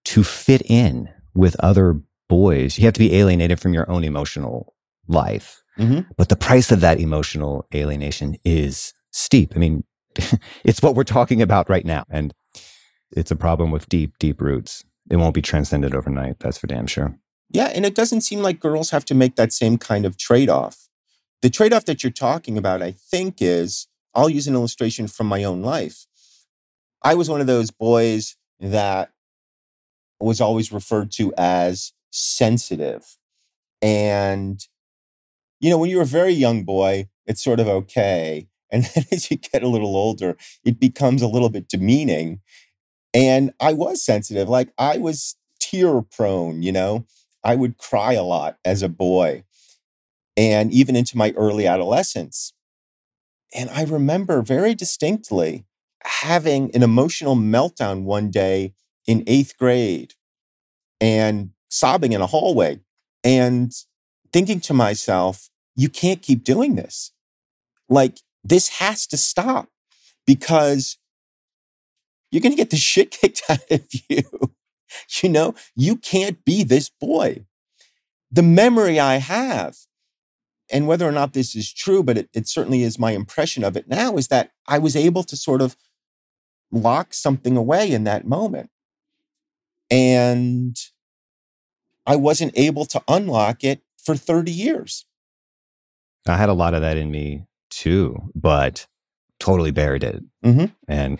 to 0.06 0.24
fit 0.24 0.62
in 0.66 1.10
with 1.34 1.56
other 1.60 2.00
boys. 2.28 2.78
You 2.78 2.86
have 2.86 2.94
to 2.94 3.00
be 3.00 3.16
alienated 3.16 3.60
from 3.60 3.74
your 3.74 3.90
own 3.90 4.04
emotional 4.04 4.74
life. 5.08 5.62
Mm-hmm. 5.78 6.12
But 6.18 6.30
the 6.30 6.36
price 6.36 6.72
of 6.72 6.82
that 6.82 7.00
emotional 7.00 7.68
alienation 7.74 8.38
is 8.44 8.94
steep. 9.12 9.54
I 9.56 9.60
mean, 9.60 9.84
it's 10.64 10.82
what 10.82 10.96
we're 10.96 11.04
talking 11.04 11.42
about 11.42 11.70
right 11.70 11.86
now. 11.86 12.06
And 12.10 12.34
it's 13.12 13.32
a 13.32 13.36
problem 13.36 13.72
with 13.72 13.90
deep, 13.90 14.18
deep 14.20 14.42
roots. 14.42 14.84
It 15.10 15.18
won't 15.18 15.36
be 15.36 15.42
transcended 15.42 15.94
overnight. 15.94 16.40
That's 16.40 16.58
for 16.58 16.68
damn 16.68 16.88
sure. 16.88 17.18
Yeah. 17.50 17.68
And 17.68 17.86
it 17.86 17.96
doesn't 17.96 18.22
seem 18.22 18.42
like 18.42 18.60
girls 18.60 18.90
have 18.90 19.06
to 19.06 19.16
make 19.16 19.36
that 19.36 19.54
same 19.54 19.78
kind 19.78 20.06
of 20.06 20.18
trade 20.18 20.50
off. 20.50 20.88
The 21.42 21.50
trade 21.50 21.74
off 21.74 21.86
that 21.86 22.04
you're 22.04 22.12
talking 22.12 22.58
about, 22.58 22.82
I 22.82 22.92
think, 22.92 23.36
is 23.40 23.88
I'll 24.14 24.30
use 24.30 24.48
an 24.48 24.56
illustration 24.56 25.08
from 25.08 25.28
my 25.28 25.44
own 25.44 25.62
life. 25.62 26.06
I 27.04 27.14
was 27.16 27.30
one 27.30 27.42
of 27.42 27.48
those 27.48 27.70
boys 27.70 28.36
that 28.60 29.12
was 30.20 30.42
always 30.42 30.72
referred 30.72 31.12
to 31.12 31.34
as 31.38 31.94
sensitive. 32.12 33.18
And, 33.82 34.66
you 35.60 35.70
know, 35.70 35.78
when 35.78 35.90
you're 35.90 36.02
a 36.02 36.06
very 36.06 36.32
young 36.34 36.64
boy, 36.64 37.10
it's 37.26 37.44
sort 37.44 37.60
of 37.60 37.68
okay. 37.68 38.48
And 38.72 38.84
then 38.84 39.06
as 39.12 39.30
you 39.30 39.38
get 39.38 39.62
a 39.64 39.68
little 39.70 39.96
older, 39.96 40.36
it 40.66 40.80
becomes 40.80 41.22
a 41.22 41.28
little 41.28 41.50
bit 41.50 41.70
demeaning. 41.70 42.42
And 43.14 43.54
I 43.62 43.74
was 43.74 44.04
sensitive. 44.04 44.50
Like 44.50 44.74
I 44.78 44.98
was 44.98 45.38
tear 45.60 46.02
prone, 46.02 46.64
you 46.64 46.72
know, 46.72 47.06
I 47.44 47.56
would 47.56 47.78
cry 47.78 48.14
a 48.14 48.24
lot 48.24 48.58
as 48.66 48.82
a 48.82 48.90
boy 48.90 49.44
and 50.38 50.72
even 50.72 50.96
into 50.96 51.18
my 51.18 51.34
early 51.38 51.68
adolescence. 51.68 52.54
And 53.54 53.70
I 53.70 53.84
remember 53.84 54.42
very 54.42 54.76
distinctly 54.76 55.66
having 56.04 56.76
an 56.76 56.84
emotional 56.84 57.36
meltdown 57.36 58.04
one 58.04 58.30
day 58.30 58.74
in 59.08 59.24
eighth 59.28 59.58
grade 59.58 60.14
and 61.00 61.52
sobbing 61.70 62.14
in 62.14 62.22
a 62.22 62.28
hallway 62.28 62.80
and 63.24 63.72
thinking 64.32 64.60
to 64.62 64.74
myself, 64.74 65.50
you 65.76 65.90
can't 65.90 66.22
keep 66.22 66.44
doing 66.44 66.76
this. 66.76 67.12
Like, 67.90 68.20
this 68.44 68.70
has 68.80 69.08
to 69.08 69.18
stop 69.18 69.70
because 70.26 70.98
you're 72.32 72.42
going 72.42 72.52
to 72.52 72.58
get 72.58 72.70
the 72.70 72.78
shit 72.92 73.12
kicked 73.12 73.44
out 73.50 73.60
of 73.72 73.86
you. 74.10 74.24
you 75.22 75.30
know, 75.30 75.56
you 75.76 75.96
can't 75.96 76.44
be 76.46 76.64
this 76.64 76.90
boy. 76.90 77.46
The 78.32 78.44
memory 78.44 79.00
I 79.00 79.18
have, 79.18 79.78
and 80.72 80.88
whether 80.88 81.08
or 81.08 81.12
not 81.12 81.34
this 81.34 81.56
is 81.56 81.72
true, 81.72 82.04
but 82.04 82.18
it, 82.18 82.30
it 82.34 82.48
certainly 82.48 82.84
is 82.84 83.00
my 83.00 83.12
impression 83.12 83.64
of 83.64 83.78
it 83.78 83.88
now, 83.88 84.18
is 84.18 84.28
that 84.30 84.52
I 84.68 84.80
was 84.80 84.96
able 84.96 85.24
to 85.24 85.36
sort 85.36 85.62
of 85.62 85.76
lock 86.72 87.14
something 87.14 87.56
away 87.56 87.92
in 87.92 88.04
that 88.06 88.26
moment. 88.26 88.70
And 89.90 90.78
I 92.06 92.16
wasn't 92.16 92.54
able 92.56 92.86
to 92.86 93.02
unlock 93.08 93.64
it 93.64 93.82
for 93.98 94.16
30 94.16 94.52
years. 94.52 95.06
I 96.28 96.38
had 96.38 96.50
a 96.50 96.54
lot 96.54 96.74
of 96.74 96.82
that 96.82 96.98
in 96.98 97.12
me 97.12 97.46
too, 97.70 98.32
but 98.34 98.88
totally 99.40 99.72
buried 99.72 100.04
it. 100.04 100.24
Mm-hmm. 100.44 100.66
And 100.88 101.20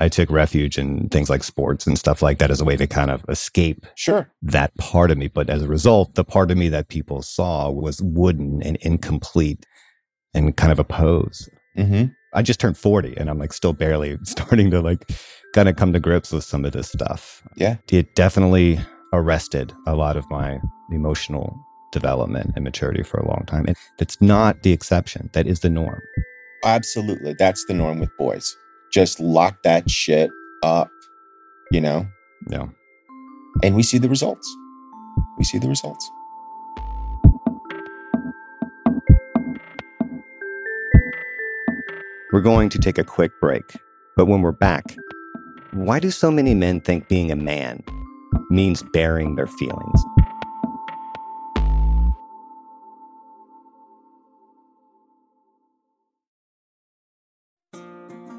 I 0.00 0.08
took 0.08 0.30
refuge 0.30 0.78
in 0.78 1.08
things 1.08 1.30
like 1.30 1.44
sports 1.44 1.86
and 1.86 1.98
stuff 1.98 2.22
like 2.22 2.38
that 2.38 2.50
as 2.50 2.60
a 2.60 2.64
way 2.64 2.76
to 2.76 2.86
kind 2.86 3.10
of 3.10 3.24
escape 3.28 3.86
Sure. 3.94 4.30
that 4.42 4.76
part 4.76 5.10
of 5.10 5.18
me. 5.18 5.28
But 5.28 5.48
as 5.50 5.62
a 5.62 5.68
result, 5.68 6.14
the 6.14 6.24
part 6.24 6.50
of 6.50 6.56
me 6.56 6.68
that 6.70 6.88
people 6.88 7.22
saw 7.22 7.70
was 7.70 8.02
wooden 8.02 8.62
and 8.62 8.76
incomplete 8.78 9.64
and 10.34 10.56
kind 10.56 10.72
of 10.72 10.78
a 10.78 10.84
pose. 10.84 11.48
Mm-hmm. 11.78 12.06
I 12.34 12.42
just 12.42 12.58
turned 12.58 12.76
40 12.76 13.16
and 13.16 13.30
I'm 13.30 13.38
like 13.38 13.52
still 13.52 13.72
barely 13.72 14.18
starting 14.24 14.70
to 14.72 14.80
like 14.80 15.08
kind 15.54 15.68
of 15.68 15.76
come 15.76 15.92
to 15.92 16.00
grips 16.00 16.32
with 16.32 16.44
some 16.44 16.64
of 16.64 16.72
this 16.72 16.88
stuff. 16.88 17.42
Yeah. 17.56 17.76
It 17.90 18.14
definitely 18.16 18.80
arrested 19.12 19.72
a 19.86 19.94
lot 19.94 20.16
of 20.16 20.28
my 20.30 20.58
emotional 20.90 21.56
development 21.92 22.50
and 22.56 22.64
maturity 22.64 23.04
for 23.04 23.18
a 23.18 23.28
long 23.28 23.44
time. 23.46 23.64
And 23.68 23.76
that's 23.98 24.20
not 24.20 24.62
the 24.64 24.72
exception. 24.72 25.30
That 25.32 25.46
is 25.46 25.60
the 25.60 25.70
norm. 25.70 26.00
Absolutely. 26.64 27.34
That's 27.38 27.64
the 27.66 27.74
norm 27.74 28.00
with 28.00 28.10
boys. 28.18 28.56
Just 28.94 29.18
lock 29.18 29.60
that 29.64 29.90
shit 29.90 30.30
up, 30.62 30.88
you 31.72 31.80
know? 31.80 32.06
Yeah. 32.48 32.68
And 33.64 33.74
we 33.74 33.82
see 33.82 33.98
the 33.98 34.08
results. 34.08 34.48
We 35.36 35.42
see 35.42 35.58
the 35.58 35.66
results. 35.68 36.08
We're 42.32 42.40
going 42.40 42.68
to 42.68 42.78
take 42.78 42.96
a 42.96 43.02
quick 43.02 43.32
break. 43.40 43.64
But 44.16 44.26
when 44.26 44.42
we're 44.42 44.52
back, 44.52 44.84
why 45.72 45.98
do 45.98 46.12
so 46.12 46.30
many 46.30 46.54
men 46.54 46.80
think 46.80 47.08
being 47.08 47.32
a 47.32 47.36
man 47.36 47.82
means 48.48 48.84
bearing 48.92 49.34
their 49.34 49.48
feelings? 49.48 50.04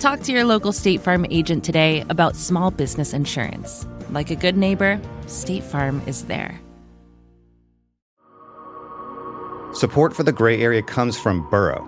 Talk 0.00 0.20
to 0.20 0.32
your 0.32 0.44
local 0.44 0.72
State 0.72 1.02
Farm 1.02 1.26
agent 1.28 1.62
today 1.62 2.06
about 2.08 2.34
small 2.34 2.70
business 2.70 3.12
insurance. 3.12 3.86
Like 4.08 4.30
a 4.30 4.34
good 4.34 4.56
neighbor, 4.56 4.98
State 5.26 5.62
Farm 5.62 6.00
is 6.06 6.24
there. 6.24 6.58
Support 9.74 10.16
for 10.16 10.22
the 10.22 10.32
gray 10.32 10.62
area 10.62 10.82
comes 10.82 11.18
from 11.18 11.46
Burrow. 11.50 11.86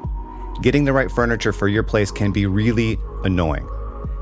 Getting 0.60 0.84
the 0.84 0.92
right 0.92 1.10
furniture 1.10 1.54
for 1.54 1.68
your 1.68 1.82
place 1.82 2.10
can 2.10 2.32
be 2.32 2.44
really 2.44 2.98
annoying. 3.24 3.66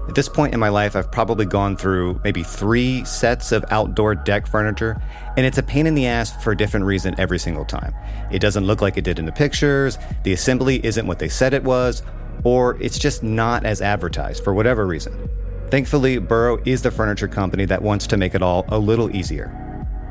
At 0.09 0.15
this 0.15 0.29
point 0.29 0.55
in 0.55 0.61
my 0.61 0.69
life, 0.69 0.95
I've 0.95 1.11
probably 1.11 1.45
gone 1.45 1.77
through 1.77 2.21
maybe 2.23 2.45
three 2.45 3.05
sets 3.05 3.51
of 3.51 3.65
outdoor 3.71 4.15
deck 4.15 4.47
furniture, 4.47 5.03
and 5.37 5.45
it's 5.45 5.59
a 5.59 5.65
pain 5.65 5.89
in 5.89 5.97
the 5.97 6.07
ass 6.07 6.41
for 6.45 6.53
a 6.53 6.57
different 6.57 6.87
reason 6.87 7.17
every 7.19 7.41
single 7.41 7.65
time. 7.65 7.93
It 8.31 8.39
doesn't 8.39 8.65
look 8.65 8.81
like 8.81 8.97
it 8.97 9.05
did 9.05 9.19
in 9.19 9.27
the 9.27 9.33
pictures, 9.33 9.99
the 10.23 10.33
assembly 10.33 10.85
isn't 10.87 11.09
what 11.09 11.19
they 11.19 11.29
said 11.29 11.55
it 11.55 11.65
was, 11.65 12.05
or 12.45 12.77
it's 12.81 12.99
just 12.99 13.23
not 13.23 13.65
as 13.65 13.83
advertised 13.83 14.43
for 14.45 14.55
whatever 14.55 14.87
reason. 14.87 15.29
Thankfully, 15.71 16.19
Burrow 16.19 16.61
is 16.65 16.83
the 16.83 16.91
furniture 16.91 17.29
company 17.29 17.65
that 17.67 17.83
wants 17.83 18.07
to 18.09 18.17
make 18.17 18.35
it 18.35 18.43
all 18.43 18.65
a 18.69 18.79
little 18.79 19.15
easier. 19.15 19.57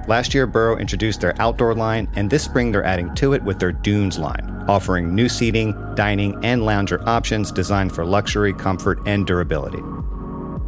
Last 0.07 0.33
year, 0.33 0.47
Burrow 0.47 0.77
introduced 0.77 1.21
their 1.21 1.39
outdoor 1.39 1.75
line, 1.75 2.09
and 2.15 2.29
this 2.29 2.43
spring 2.43 2.71
they're 2.71 2.83
adding 2.83 3.13
to 3.15 3.33
it 3.33 3.43
with 3.43 3.59
their 3.59 3.71
Dunes 3.71 4.17
line, 4.17 4.65
offering 4.67 5.13
new 5.13 5.29
seating, 5.29 5.73
dining, 5.95 6.39
and 6.43 6.65
lounger 6.65 7.07
options 7.07 7.51
designed 7.51 7.93
for 7.93 8.05
luxury, 8.05 8.53
comfort, 8.53 8.99
and 9.05 9.27
durability. 9.27 9.81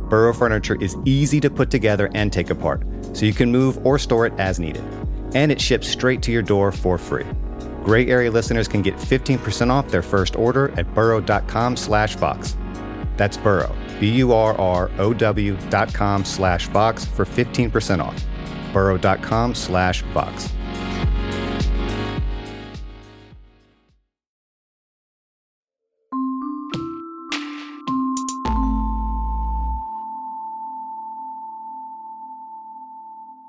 Burrow 0.10 0.34
furniture 0.34 0.78
is 0.82 0.97
easy 1.06 1.39
to 1.39 1.50
put 1.50 1.71
together 1.71 2.12
and 2.13 2.32
take 2.32 2.50
apart, 2.50 2.84
so 3.13 3.26
you 3.26 3.34
can 3.34 3.52
move 3.52 3.84
or 3.86 3.97
store 3.97 4.26
it 4.26 4.34
as 4.38 4.60
needed. 4.60 4.84
And 5.34 5.52
it 5.52 5.62
ships 5.62 5.88
straight 5.88 6.21
to 6.24 6.32
your 6.32 6.41
door 6.41 6.71
for 6.71 6.97
free. 6.97 7.26
Gray 7.84 8.08
Area 8.08 8.32
listeners 8.32 8.67
can 8.67 8.82
get 8.82 8.96
15% 8.96 9.70
off 9.70 9.89
their 9.89 10.02
first 10.02 10.36
order 10.36 10.72
at 10.80 10.94
burrow.com 10.94 11.76
slash 11.76 12.15
box. 12.15 12.56
That's 13.17 13.38
Burrow, 13.38 13.76
B-U-R-R-O-W 14.00 15.58
dot 15.70 15.94
com 15.94 16.26
slash 16.26 16.67
box 16.70 17.06
for 17.06 17.26
15% 17.26 18.04
off. 18.04 18.24
burrow.com 18.74 19.56
slash 19.56 20.02
box. 20.13 20.50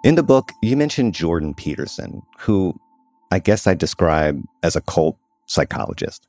In 0.05 0.17
the 0.17 0.25
book, 0.25 0.53
you 0.61 0.77
mentioned 0.77 1.15
Jordan 1.15 1.55
Peterson, 1.55 2.27
who 2.37 2.75
I 3.33 3.39
guess 3.39 3.67
I 3.67 3.73
describe 3.73 4.45
as 4.63 4.77
a 4.77 4.83
cult 4.83 5.17
psychologist. 5.47 6.27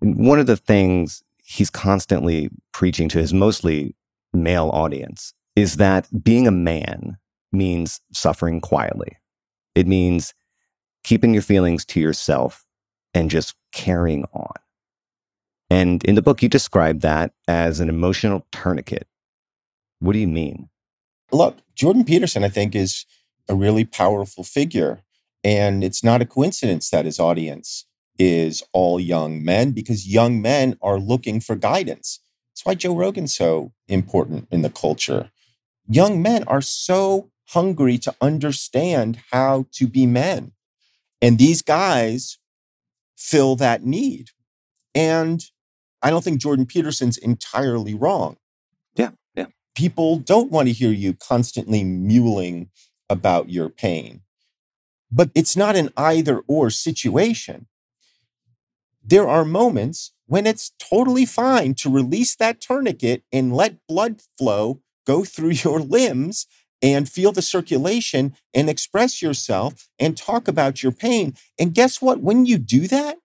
And 0.00 0.16
one 0.16 0.38
of 0.38 0.46
the 0.46 0.56
things 0.56 1.22
he's 1.44 1.68
constantly 1.68 2.48
preaching 2.72 3.10
to 3.10 3.18
his 3.18 3.34
mostly 3.34 3.94
male 4.32 4.70
audience 4.72 5.34
is 5.56 5.76
that 5.76 6.08
being 6.24 6.46
a 6.46 6.50
man 6.50 7.18
means 7.52 8.00
suffering 8.14 8.62
quietly. 8.62 9.18
It 9.74 9.86
means 9.86 10.32
keeping 11.04 11.34
your 11.34 11.42
feelings 11.42 11.84
to 11.84 12.00
yourself 12.00 12.64
and 13.12 13.30
just 13.30 13.54
carrying 13.70 14.24
on. 14.32 14.54
And 15.68 16.02
in 16.04 16.14
the 16.14 16.22
book, 16.22 16.42
you 16.42 16.48
describe 16.48 17.00
that 17.00 17.34
as 17.46 17.78
an 17.78 17.90
emotional 17.90 18.46
tourniquet. 18.52 19.06
What 20.00 20.14
do 20.14 20.18
you 20.18 20.28
mean? 20.28 20.70
Look, 21.30 21.58
Jordan 21.74 22.04
Peterson, 22.04 22.42
I 22.42 22.48
think, 22.48 22.74
is 22.74 23.04
a 23.50 23.54
really 23.54 23.84
powerful 23.84 24.44
figure. 24.44 25.02
And 25.44 25.82
it's 25.82 26.04
not 26.04 26.22
a 26.22 26.26
coincidence 26.26 26.90
that 26.90 27.04
his 27.04 27.18
audience 27.18 27.86
is 28.18 28.62
all 28.72 29.00
young 29.00 29.44
men 29.44 29.72
because 29.72 30.06
young 30.06 30.40
men 30.40 30.76
are 30.80 30.98
looking 30.98 31.40
for 31.40 31.56
guidance. 31.56 32.20
That's 32.52 32.64
why 32.64 32.74
Joe 32.74 32.94
Rogan's 32.94 33.34
so 33.34 33.72
important 33.88 34.46
in 34.50 34.62
the 34.62 34.70
culture. 34.70 35.30
Young 35.88 36.22
men 36.22 36.44
are 36.44 36.60
so 36.60 37.30
hungry 37.48 37.98
to 37.98 38.14
understand 38.20 39.18
how 39.32 39.66
to 39.72 39.86
be 39.86 40.06
men. 40.06 40.52
And 41.20 41.38
these 41.38 41.62
guys 41.62 42.38
fill 43.16 43.56
that 43.56 43.84
need. 43.84 44.30
And 44.94 45.42
I 46.02 46.10
don't 46.10 46.24
think 46.24 46.40
Jordan 46.40 46.66
Peterson's 46.66 47.16
entirely 47.16 47.94
wrong. 47.94 48.36
Yeah, 48.94 49.10
yeah. 49.34 49.46
People 49.74 50.16
don't 50.18 50.50
want 50.50 50.68
to 50.68 50.72
hear 50.72 50.90
you 50.90 51.14
constantly 51.14 51.82
mewling 51.82 52.68
about 53.08 53.50
your 53.50 53.68
pain. 53.68 54.22
But 55.12 55.30
it's 55.34 55.56
not 55.56 55.76
an 55.76 55.90
either 55.96 56.40
or 56.48 56.70
situation. 56.70 57.66
There 59.04 59.28
are 59.28 59.44
moments 59.44 60.12
when 60.26 60.46
it's 60.46 60.72
totally 60.78 61.26
fine 61.26 61.74
to 61.74 61.90
release 61.90 62.34
that 62.36 62.60
tourniquet 62.60 63.22
and 63.32 63.54
let 63.54 63.86
blood 63.86 64.22
flow 64.38 64.80
go 65.06 65.24
through 65.24 65.50
your 65.64 65.80
limbs 65.80 66.46
and 66.80 67.08
feel 67.08 67.30
the 67.30 67.42
circulation 67.42 68.34
and 68.54 68.68
express 68.68 69.22
yourself 69.22 69.88
and 69.98 70.16
talk 70.16 70.48
about 70.48 70.82
your 70.82 70.92
pain. 70.92 71.34
And 71.58 71.74
guess 71.74 72.02
what? 72.02 72.20
When 72.20 72.46
you 72.46 72.58
do 72.58 72.88
that, 72.88 73.18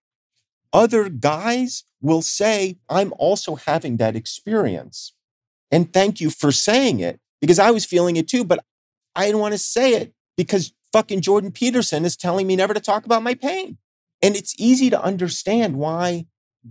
other 0.73 1.10
guys 1.10 1.86
will 2.02 2.21
say, 2.21 2.78
I'm 2.89 3.13
also 3.17 3.56
having 3.56 3.97
that 3.97 4.15
experience. 4.15 5.13
And 5.71 5.91
thank 5.91 6.21
you 6.21 6.30
for 6.30 6.52
saying 6.52 7.00
it 7.00 7.19
because 7.41 7.60
I 7.60 7.71
was 7.71 7.86
feeling 7.86 8.15
it 8.15 8.28
too, 8.28 8.43
but 8.43 8.63
I 9.15 9.26
didn't 9.26 9.41
want 9.41 9.54
to 9.54 9.58
say 9.58 9.93
it 9.95 10.13
because 10.36 10.73
fucking 10.91 11.21
Jordan 11.21 11.52
Peterson 11.52 12.06
is 12.06 12.17
telling 12.17 12.47
me 12.47 12.56
never 12.56 12.73
to 12.73 12.80
talk 12.80 13.06
about 13.06 13.23
my 13.23 13.34
pain. 13.34 13.78
And 14.21 14.36
it's 14.36 14.56
easy 14.58 14.89
to 14.89 15.02
understand 15.02 15.78
why 15.78 16.26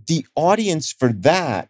the 0.07 0.25
audience 0.35 0.91
for 0.91 1.09
that 1.13 1.69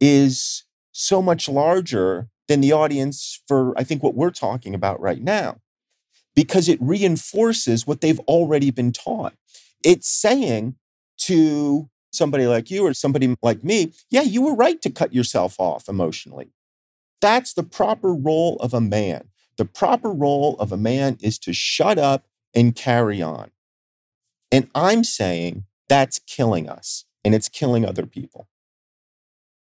is 0.00 0.64
so 0.92 1.20
much 1.20 1.48
larger 1.48 2.28
than 2.46 2.60
the 2.60 2.72
audience 2.72 3.42
for, 3.46 3.78
I 3.78 3.84
think, 3.84 4.02
what 4.02 4.14
we're 4.14 4.30
talking 4.30 4.74
about 4.74 5.00
right 5.00 5.22
now, 5.22 5.58
because 6.34 6.68
it 6.68 6.78
reinforces 6.80 7.86
what 7.86 8.00
they've 8.00 8.20
already 8.20 8.70
been 8.70 8.92
taught. 8.92 9.34
It's 9.84 10.08
saying 10.08 10.76
to 11.18 11.90
somebody 12.12 12.46
like 12.46 12.70
you 12.70 12.86
or 12.86 12.94
somebody 12.94 13.36
like 13.42 13.62
me, 13.62 13.92
yeah, 14.10 14.22
you 14.22 14.42
were 14.42 14.54
right 14.54 14.80
to 14.82 14.90
cut 14.90 15.12
yourself 15.12 15.56
off 15.58 15.88
emotionally. 15.88 16.52
That's 17.20 17.52
the 17.52 17.64
proper 17.64 18.14
role 18.14 18.56
of 18.56 18.72
a 18.72 18.80
man. 18.80 19.28
The 19.58 19.64
proper 19.64 20.10
role 20.10 20.56
of 20.58 20.72
a 20.72 20.76
man 20.76 21.18
is 21.20 21.38
to 21.40 21.52
shut 21.52 21.98
up 21.98 22.26
and 22.54 22.74
carry 22.74 23.20
on. 23.20 23.50
And 24.50 24.70
I'm 24.74 25.04
saying 25.04 25.64
that's 25.88 26.20
killing 26.20 26.68
us 26.68 27.04
and 27.24 27.34
it's 27.34 27.48
killing 27.48 27.84
other 27.84 28.06
people. 28.06 28.48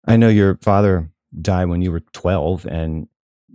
I 0.06 0.18
know 0.18 0.30
your 0.30 0.58
father 0.62 1.10
died 1.42 1.66
when 1.66 1.82
you 1.82 1.92
were 1.92 2.00
12, 2.00 2.66
and 2.66 3.08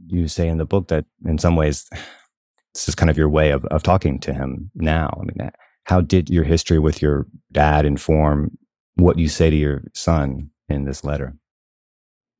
you 0.07 0.29
say 0.29 0.49
in 0.49 0.59
the 0.59 0.67
book 0.67 0.89
that 0.89 1.05
in 1.25 1.39
some 1.39 1.57
ways, 1.57 1.89
this 2.75 2.89
is 2.89 2.95
kind 2.95 3.11
of 3.11 3.17
your 3.17 3.29
way 3.29 3.51
of, 3.51 3.65
of 3.67 3.83
talking 3.83 4.19
to 4.21 4.35
him 4.35 4.71
now. 4.75 5.19
I 5.21 5.25
mean, 5.25 5.51
how 5.85 6.01
did 6.01 6.31
your 6.31 6.45
history 6.45 6.79
with 6.79 7.03
your 7.03 7.27
dad 7.51 7.87
inform 7.87 8.57
what 8.95 9.19
you 9.19 9.29
say 9.29 9.51
to 9.51 9.57
your 9.57 9.83
son 9.95 10.51
in 10.69 10.85
this 10.85 11.05
letter? 11.05 11.35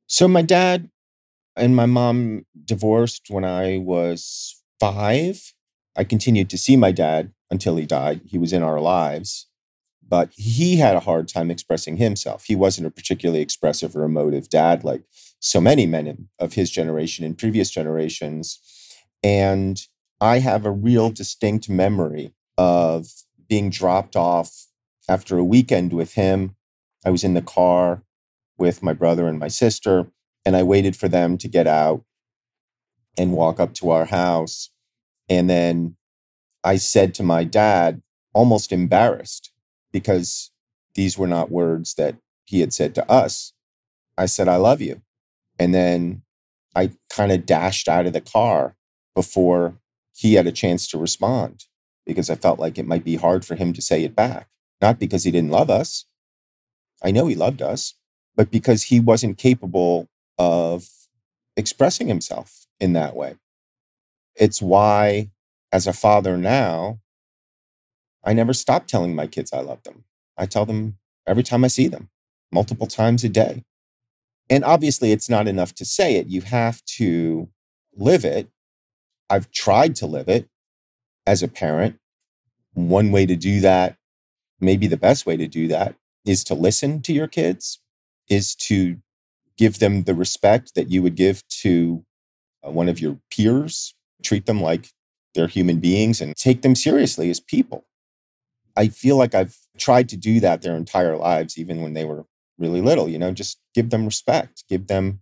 So, 0.07 0.27
my 0.27 0.41
dad 0.41 0.89
and 1.55 1.75
my 1.75 1.85
mom 1.85 2.45
divorced 2.65 3.27
when 3.29 3.45
I 3.45 3.77
was 3.77 4.61
five. 4.79 5.53
I 5.95 6.03
continued 6.03 6.49
to 6.49 6.57
see 6.57 6.75
my 6.75 6.91
dad 6.91 7.31
until 7.51 7.75
he 7.75 7.85
died. 7.85 8.21
He 8.25 8.37
was 8.37 8.53
in 8.53 8.63
our 8.63 8.79
lives, 8.79 9.47
but 10.07 10.31
he 10.35 10.77
had 10.77 10.95
a 10.95 11.01
hard 11.01 11.27
time 11.27 11.51
expressing 11.51 11.97
himself. 11.97 12.45
He 12.45 12.55
wasn't 12.55 12.87
a 12.87 12.91
particularly 12.91 13.41
expressive 13.41 13.95
or 13.95 14.03
emotive 14.03 14.49
dad 14.49 14.83
like 14.83 15.03
so 15.39 15.61
many 15.61 15.85
men 15.85 16.29
of 16.39 16.53
his 16.53 16.71
generation 16.71 17.25
and 17.25 17.37
previous 17.37 17.69
generations. 17.69 18.59
And 19.21 19.79
I 20.19 20.39
have 20.39 20.65
a 20.65 20.71
real 20.71 21.09
distinct 21.09 21.69
memory 21.69 22.33
of 22.57 23.07
being 23.47 23.69
dropped 23.69 24.15
off 24.15 24.67
after 25.07 25.37
a 25.37 25.43
weekend 25.43 25.93
with 25.93 26.13
him. 26.13 26.55
I 27.05 27.09
was 27.09 27.23
in 27.23 27.33
the 27.33 27.41
car 27.41 28.03
with 28.57 28.81
my 28.81 28.93
brother 28.93 29.27
and 29.27 29.37
my 29.37 29.49
sister 29.49 30.07
and 30.45 30.55
I 30.55 30.63
waited 30.63 30.95
for 30.95 31.07
them 31.07 31.37
to 31.39 31.47
get 31.47 31.67
out 31.67 32.03
and 33.17 33.33
walk 33.33 33.59
up 33.59 33.73
to 33.75 33.89
our 33.91 34.05
house. 34.05 34.69
And 35.29 35.49
then 35.49 35.95
I 36.63 36.77
said 36.77 37.13
to 37.15 37.23
my 37.23 37.43
dad, 37.43 38.01
almost 38.33 38.71
embarrassed, 38.71 39.51
because 39.91 40.51
these 40.95 41.17
were 41.17 41.27
not 41.27 41.51
words 41.51 41.93
that 41.95 42.15
he 42.45 42.59
had 42.59 42.73
said 42.73 42.95
to 42.95 43.09
us. 43.09 43.53
I 44.17 44.25
said, 44.25 44.47
I 44.47 44.57
love 44.57 44.81
you. 44.81 45.01
And 45.59 45.73
then 45.73 46.23
I 46.75 46.91
kind 47.09 47.31
of 47.31 47.45
dashed 47.45 47.87
out 47.87 48.05
of 48.05 48.13
the 48.13 48.21
car 48.21 48.75
before 49.15 49.77
he 50.15 50.33
had 50.33 50.47
a 50.47 50.51
chance 50.51 50.87
to 50.87 50.97
respond 50.97 51.65
because 52.05 52.29
I 52.29 52.35
felt 52.35 52.59
like 52.59 52.77
it 52.77 52.87
might 52.87 53.03
be 53.03 53.15
hard 53.15 53.45
for 53.45 53.55
him 53.55 53.73
to 53.73 53.81
say 53.81 54.03
it 54.03 54.15
back. 54.15 54.47
Not 54.81 54.99
because 54.99 55.23
he 55.23 55.31
didn't 55.31 55.51
love 55.51 55.69
us. 55.69 56.05
I 57.03 57.11
know 57.11 57.27
he 57.27 57.35
loved 57.35 57.61
us, 57.61 57.95
but 58.35 58.51
because 58.51 58.83
he 58.83 58.99
wasn't 58.99 59.37
capable 59.37 60.09
of 60.37 60.87
expressing 61.55 62.07
himself 62.07 62.67
in 62.79 62.93
that 62.93 63.15
way. 63.15 63.35
It's 64.35 64.61
why, 64.61 65.29
as 65.71 65.87
a 65.87 65.93
father 65.93 66.37
now, 66.37 66.99
I 68.23 68.33
never 68.33 68.53
stop 68.53 68.87
telling 68.87 69.15
my 69.15 69.27
kids 69.27 69.53
I 69.53 69.59
love 69.61 69.83
them. 69.83 70.05
I 70.37 70.45
tell 70.45 70.65
them 70.65 70.97
every 71.27 71.43
time 71.43 71.63
I 71.63 71.67
see 71.67 71.87
them, 71.87 72.09
multiple 72.51 72.87
times 72.87 73.23
a 73.23 73.29
day. 73.29 73.63
And 74.49 74.63
obviously, 74.63 75.11
it's 75.11 75.29
not 75.29 75.47
enough 75.47 75.73
to 75.75 75.85
say 75.85 76.15
it. 76.15 76.27
You 76.27 76.41
have 76.41 76.83
to 76.97 77.49
live 77.95 78.25
it. 78.25 78.49
I've 79.29 79.51
tried 79.51 79.95
to 79.97 80.05
live 80.05 80.27
it 80.29 80.49
as 81.25 81.43
a 81.43 81.47
parent. 81.47 81.99
One 82.73 83.11
way 83.11 83.25
to 83.25 83.35
do 83.35 83.59
that, 83.61 83.97
maybe 84.59 84.87
the 84.87 84.97
best 84.97 85.25
way 85.25 85.37
to 85.37 85.47
do 85.47 85.67
that, 85.67 85.95
is 86.25 86.43
to 86.45 86.55
listen 86.55 87.01
to 87.03 87.13
your 87.13 87.27
kids, 87.27 87.79
is 88.29 88.55
to 88.55 88.97
give 89.57 89.79
them 89.79 90.03
the 90.03 90.15
respect 90.15 90.75
that 90.75 90.89
you 90.89 91.01
would 91.03 91.15
give 91.15 91.47
to 91.47 92.05
uh, 92.65 92.71
one 92.71 92.89
of 92.89 92.99
your 92.99 93.19
peers, 93.31 93.95
treat 94.23 94.45
them 94.45 94.61
like 94.61 94.89
they're 95.35 95.47
human 95.47 95.79
beings 95.79 96.21
and 96.21 96.35
take 96.35 96.61
them 96.61 96.75
seriously 96.75 97.29
as 97.29 97.39
people. 97.39 97.85
I 98.75 98.87
feel 98.87 99.17
like 99.17 99.35
I've 99.35 99.57
tried 99.77 100.09
to 100.09 100.17
do 100.17 100.39
that 100.39 100.61
their 100.61 100.75
entire 100.75 101.15
lives, 101.15 101.57
even 101.57 101.81
when 101.81 101.93
they 101.93 102.05
were 102.05 102.25
really 102.57 102.81
little, 102.81 103.09
you 103.09 103.19
know, 103.19 103.31
just 103.31 103.59
give 103.73 103.89
them 103.89 104.05
respect, 104.05 104.63
give 104.69 104.87
them 104.87 105.21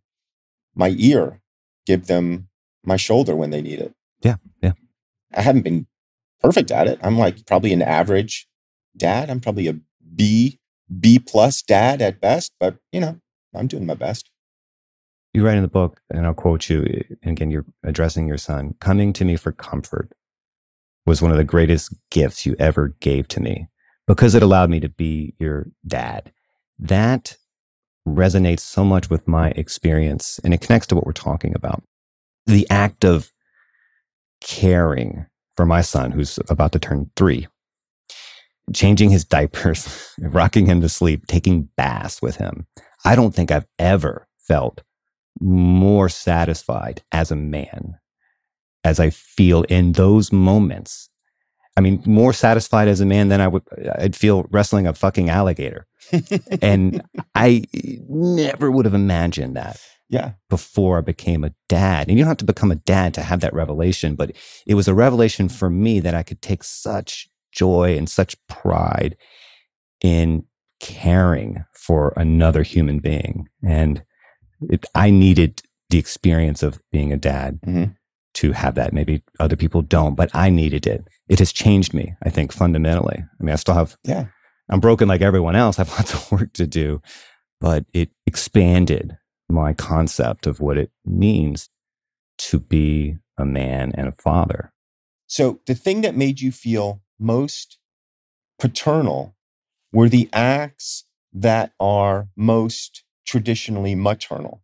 my 0.75 0.95
ear, 0.97 1.41
give 1.85 2.07
them 2.07 2.47
my 2.83 2.97
shoulder 2.97 3.35
when 3.35 3.49
they 3.49 3.61
need 3.61 3.79
it. 3.79 3.93
Yeah. 4.21 4.35
Yeah. 4.61 4.73
I 5.33 5.41
haven't 5.41 5.63
been 5.63 5.87
perfect 6.41 6.71
at 6.71 6.87
it. 6.87 6.99
I'm 7.03 7.17
like 7.17 7.45
probably 7.45 7.73
an 7.73 7.81
average 7.81 8.47
dad. 8.95 9.29
I'm 9.29 9.39
probably 9.39 9.67
a 9.67 9.79
B, 10.15 10.59
B 10.99 11.19
plus 11.19 11.61
dad 11.61 12.01
at 12.01 12.19
best, 12.19 12.51
but 12.59 12.77
you 12.91 12.99
know, 12.99 13.19
I'm 13.53 13.67
doing 13.67 13.85
my 13.85 13.95
best. 13.95 14.29
You 15.33 15.45
write 15.45 15.55
in 15.55 15.61
the 15.63 15.69
book, 15.69 16.01
and 16.09 16.25
I'll 16.25 16.33
quote 16.33 16.69
you, 16.69 16.83
and 17.23 17.31
again, 17.31 17.51
you're 17.51 17.65
addressing 17.83 18.27
your 18.27 18.37
son 18.37 18.75
coming 18.79 19.13
to 19.13 19.25
me 19.25 19.37
for 19.37 19.51
comfort 19.51 20.11
was 21.05 21.21
one 21.21 21.31
of 21.31 21.37
the 21.37 21.43
greatest 21.43 21.93
gifts 22.09 22.45
you 22.45 22.55
ever 22.59 22.89
gave 22.99 23.27
to 23.29 23.39
me 23.39 23.67
because 24.07 24.35
it 24.35 24.43
allowed 24.43 24.69
me 24.69 24.79
to 24.79 24.89
be 24.89 25.33
your 25.39 25.67
dad. 25.87 26.31
That 26.77 27.37
resonates 28.07 28.59
so 28.59 28.83
much 28.83 29.09
with 29.09 29.27
my 29.27 29.49
experience 29.51 30.39
and 30.43 30.53
it 30.53 30.61
connects 30.61 30.87
to 30.87 30.95
what 30.95 31.05
we're 31.05 31.13
talking 31.13 31.55
about. 31.55 31.83
The 32.45 32.67
act 32.69 33.05
of 33.05 33.31
caring 34.41 35.25
for 35.55 35.65
my 35.65 35.81
son, 35.81 36.11
who's 36.11 36.39
about 36.49 36.71
to 36.73 36.79
turn 36.79 37.09
three, 37.15 37.47
changing 38.73 39.09
his 39.09 39.23
diapers, 39.23 40.13
rocking 40.19 40.65
him 40.65 40.81
to 40.81 40.89
sleep, 40.89 41.27
taking 41.27 41.69
baths 41.77 42.21
with 42.21 42.35
him. 42.35 42.67
I 43.05 43.15
don't 43.15 43.33
think 43.33 43.51
I've 43.51 43.67
ever 43.79 44.27
felt 44.37 44.81
more 45.39 46.09
satisfied 46.09 47.03
as 47.11 47.31
a 47.31 47.35
man 47.35 47.95
as 48.83 48.99
I 48.99 49.09
feel 49.09 49.63
in 49.63 49.93
those 49.93 50.31
moments. 50.31 51.09
I 51.77 51.81
mean, 51.81 52.01
more 52.05 52.33
satisfied 52.33 52.87
as 52.87 52.99
a 52.99 53.05
man 53.05 53.29
than 53.29 53.39
I 53.39 53.47
would, 53.47 53.63
I'd 53.97 54.15
feel 54.15 54.45
wrestling 54.51 54.87
a 54.87 54.93
fucking 54.93 55.29
alligator. 55.29 55.87
and 56.61 57.01
I 57.33 57.63
never 57.73 58.69
would 58.69 58.85
have 58.85 58.93
imagined 58.93 59.55
that. 59.55 59.79
Yeah. 60.09 60.33
Before 60.49 60.97
I 60.97 61.01
became 61.01 61.45
a 61.45 61.53
dad. 61.69 62.09
And 62.09 62.17
you 62.17 62.23
don't 62.23 62.29
have 62.29 62.37
to 62.37 62.45
become 62.45 62.71
a 62.71 62.75
dad 62.75 63.13
to 63.13 63.21
have 63.21 63.39
that 63.39 63.53
revelation, 63.53 64.15
but 64.15 64.35
it 64.67 64.75
was 64.75 64.89
a 64.89 64.93
revelation 64.93 65.47
for 65.47 65.69
me 65.69 66.01
that 66.01 66.13
I 66.13 66.23
could 66.23 66.41
take 66.41 66.65
such 66.65 67.29
joy 67.53 67.97
and 67.97 68.09
such 68.09 68.35
pride 68.47 69.15
in 70.01 70.43
caring 70.81 71.63
for 71.73 72.11
another 72.17 72.63
human 72.63 72.99
being. 72.99 73.47
And 73.63 74.03
it, 74.69 74.85
I 74.95 75.11
needed 75.11 75.61
the 75.89 75.99
experience 75.99 76.63
of 76.63 76.81
being 76.91 77.13
a 77.13 77.17
dad 77.17 77.59
mm-hmm. 77.65 77.91
to 78.35 78.51
have 78.51 78.75
that. 78.75 78.91
Maybe 78.91 79.23
other 79.39 79.55
people 79.55 79.83
don't, 79.83 80.15
but 80.15 80.31
I 80.33 80.49
needed 80.49 80.87
it. 80.87 81.07
It 81.29 81.39
has 81.39 81.53
changed 81.53 81.93
me, 81.93 82.15
I 82.23 82.29
think, 82.29 82.51
fundamentally. 82.51 83.17
I 83.17 83.43
mean, 83.43 83.53
I 83.53 83.57
still 83.57 83.75
have, 83.75 83.95
yeah, 84.03 84.25
I'm 84.69 84.79
broken 84.79 85.07
like 85.07 85.21
everyone 85.21 85.55
else. 85.55 85.77
I 85.79 85.83
have 85.83 85.93
lots 85.97 86.13
of 86.13 86.31
work 86.31 86.51
to 86.53 86.65
do, 86.65 87.01
but 87.59 87.85
it 87.93 88.09
expanded 88.25 89.17
my 89.47 89.73
concept 89.73 90.47
of 90.47 90.59
what 90.59 90.77
it 90.77 90.91
means 91.05 91.69
to 92.37 92.59
be 92.59 93.17
a 93.37 93.45
man 93.45 93.91
and 93.95 94.07
a 94.07 94.13
father. 94.13 94.73
So 95.27 95.61
the 95.67 95.75
thing 95.75 96.01
that 96.01 96.15
made 96.15 96.41
you 96.41 96.51
feel 96.51 97.01
most 97.19 97.77
paternal 98.57 99.35
were 99.91 100.09
the 100.09 100.29
acts 100.33 101.05
that 101.33 101.73
are 101.79 102.27
most 102.35 103.03
traditionally 103.25 103.95
maternal. 103.95 104.61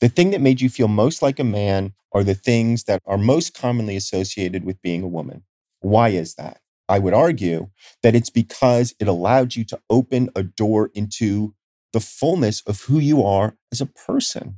The 0.00 0.08
thing 0.08 0.30
that 0.30 0.40
made 0.40 0.60
you 0.60 0.68
feel 0.68 0.88
most 0.88 1.22
like 1.22 1.38
a 1.38 1.44
man 1.44 1.94
are 2.12 2.24
the 2.24 2.34
things 2.34 2.84
that 2.84 3.00
are 3.06 3.18
most 3.18 3.54
commonly 3.54 3.96
associated 3.96 4.64
with 4.64 4.82
being 4.82 5.02
a 5.02 5.08
woman. 5.08 5.44
Why 5.80 6.10
is 6.10 6.34
that? 6.34 6.60
I 6.88 6.98
would 6.98 7.14
argue 7.14 7.70
that 8.02 8.14
it's 8.14 8.30
because 8.30 8.94
it 9.00 9.08
allowed 9.08 9.56
you 9.56 9.64
to 9.64 9.80
open 9.90 10.30
a 10.36 10.42
door 10.42 10.90
into 10.94 11.54
the 11.92 12.00
fullness 12.00 12.62
of 12.62 12.82
who 12.82 12.98
you 12.98 13.22
are 13.24 13.56
as 13.72 13.80
a 13.80 13.86
person. 13.86 14.56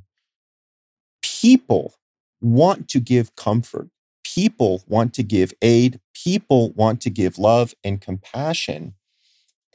People 1.21 1.95
want 2.41 2.87
to 2.89 2.99
give 2.99 3.35
comfort. 3.35 3.89
People 4.23 4.83
want 4.87 5.13
to 5.15 5.23
give 5.23 5.53
aid. 5.61 5.99
People 6.13 6.71
want 6.73 7.01
to 7.01 7.09
give 7.09 7.37
love 7.39 7.73
and 7.83 8.01
compassion. 8.01 8.93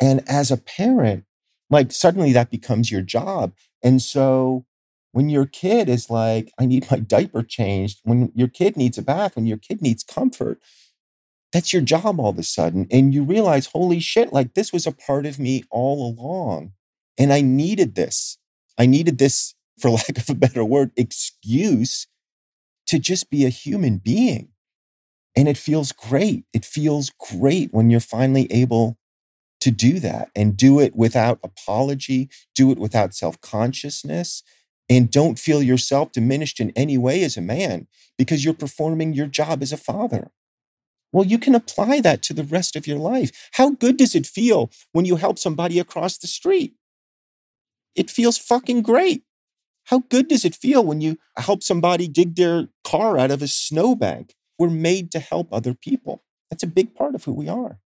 And 0.01 0.23
as 0.29 0.51
a 0.51 0.57
parent, 0.57 1.25
like 1.71 1.93
suddenly 1.93 2.33
that 2.33 2.51
becomes 2.51 2.91
your 2.91 3.03
job. 3.03 3.53
And 3.83 4.03
so 4.03 4.67
when 5.13 5.29
your 5.29 5.47
kid 5.47 5.89
is 5.89 6.11
like, 6.11 6.53
I 6.59 6.67
need 6.67 6.91
my 6.91 6.99
diaper 6.99 7.43
changed, 7.43 8.01
when 8.03 8.33
your 8.35 8.49
kid 8.49 8.77
needs 8.77 8.99
a 8.99 9.03
bath, 9.03 9.37
when 9.37 9.47
your 9.47 9.59
kid 9.59 9.81
needs 9.81 10.03
comfort, 10.03 10.61
that's 11.53 11.73
your 11.73 11.83
job 11.83 12.19
all 12.19 12.31
of 12.31 12.39
a 12.39 12.43
sudden. 12.43 12.89
And 12.91 13.15
you 13.15 13.23
realize, 13.23 13.67
holy 13.67 14.01
shit, 14.01 14.33
like 14.33 14.55
this 14.55 14.73
was 14.73 14.87
a 14.87 14.93
part 14.93 15.25
of 15.25 15.39
me 15.39 15.63
all 15.71 16.13
along. 16.13 16.73
And 17.17 17.33
I 17.33 17.43
needed 17.43 17.95
this. 17.95 18.39
I 18.77 18.87
needed 18.87 19.19
this, 19.19 19.55
for 19.79 19.91
lack 19.93 20.19
of 20.19 20.29
a 20.29 20.35
better 20.35 20.65
word, 20.65 20.91
excuse 20.97 22.09
to 22.87 22.99
just 22.99 23.31
be 23.31 23.45
a 23.45 23.51
human 23.51 23.99
being. 23.99 24.49
And 25.37 25.49
it 25.49 25.57
feels 25.57 25.93
great. 25.93 26.45
It 26.53 26.65
feels 26.65 27.11
great 27.11 27.73
when 27.73 27.91
you're 27.91 28.01
finally 28.01 28.51
able 28.53 28.99
to 29.65 29.71
do 29.71 29.99
that 29.99 30.29
and 30.37 30.59
do 30.59 30.79
it 30.79 30.95
without 30.95 31.39
apology, 31.43 32.29
do 32.55 32.71
it 32.71 32.77
without 32.77 33.15
self 33.15 33.41
consciousness, 33.41 34.43
and 34.91 35.11
don't 35.11 35.39
feel 35.39 35.63
yourself 35.63 36.13
diminished 36.13 36.61
in 36.61 36.71
any 36.77 36.99
way 36.99 37.25
as 37.25 37.39
a 37.39 37.41
man 37.41 37.87
because 38.19 38.45
you're 38.45 38.53
performing 38.53 39.15
your 39.15 39.27
job 39.27 39.63
as 39.63 39.73
a 39.73 39.79
father. 39.79 40.31
Well, 41.13 41.25
you 41.25 41.39
can 41.39 41.55
apply 41.55 42.01
that 42.01 42.23
to 42.25 42.35
the 42.35 42.45
rest 42.45 42.77
of 42.77 42.87
your 42.87 42.99
life. 42.99 43.49
How 43.53 43.71
good 43.71 43.97
does 43.97 44.15
it 44.15 44.27
feel 44.27 44.71
when 44.93 45.07
you 45.07 45.17
help 45.17 45.39
somebody 45.39 45.79
across 45.79 46.19
the 46.19 46.27
street? 46.27 46.75
It 47.95 48.11
feels 48.11 48.37
fucking 48.37 48.83
great. 48.83 49.23
How 49.85 50.01
good 50.11 50.29
does 50.29 50.45
it 50.45 50.55
feel 50.55 50.85
when 50.85 51.01
you 51.01 51.17
help 51.39 51.63
somebody 51.63 52.07
dig 52.07 52.37
their 52.37 52.69
car 52.83 53.17
out 53.17 53.31
of 53.31 53.41
a 53.41 53.49
snowbank? 53.49 54.35
We're 54.59 54.69
made 54.69 55.11
to 55.13 55.21
help 55.21 55.49
other 55.51 55.73
people. 55.73 56.23
That's 56.51 56.65
a 56.65 56.67
big 56.67 56.95
part 56.95 57.15
of 57.15 57.25
who 57.25 57.33
we 57.33 57.49
are. 57.49 57.79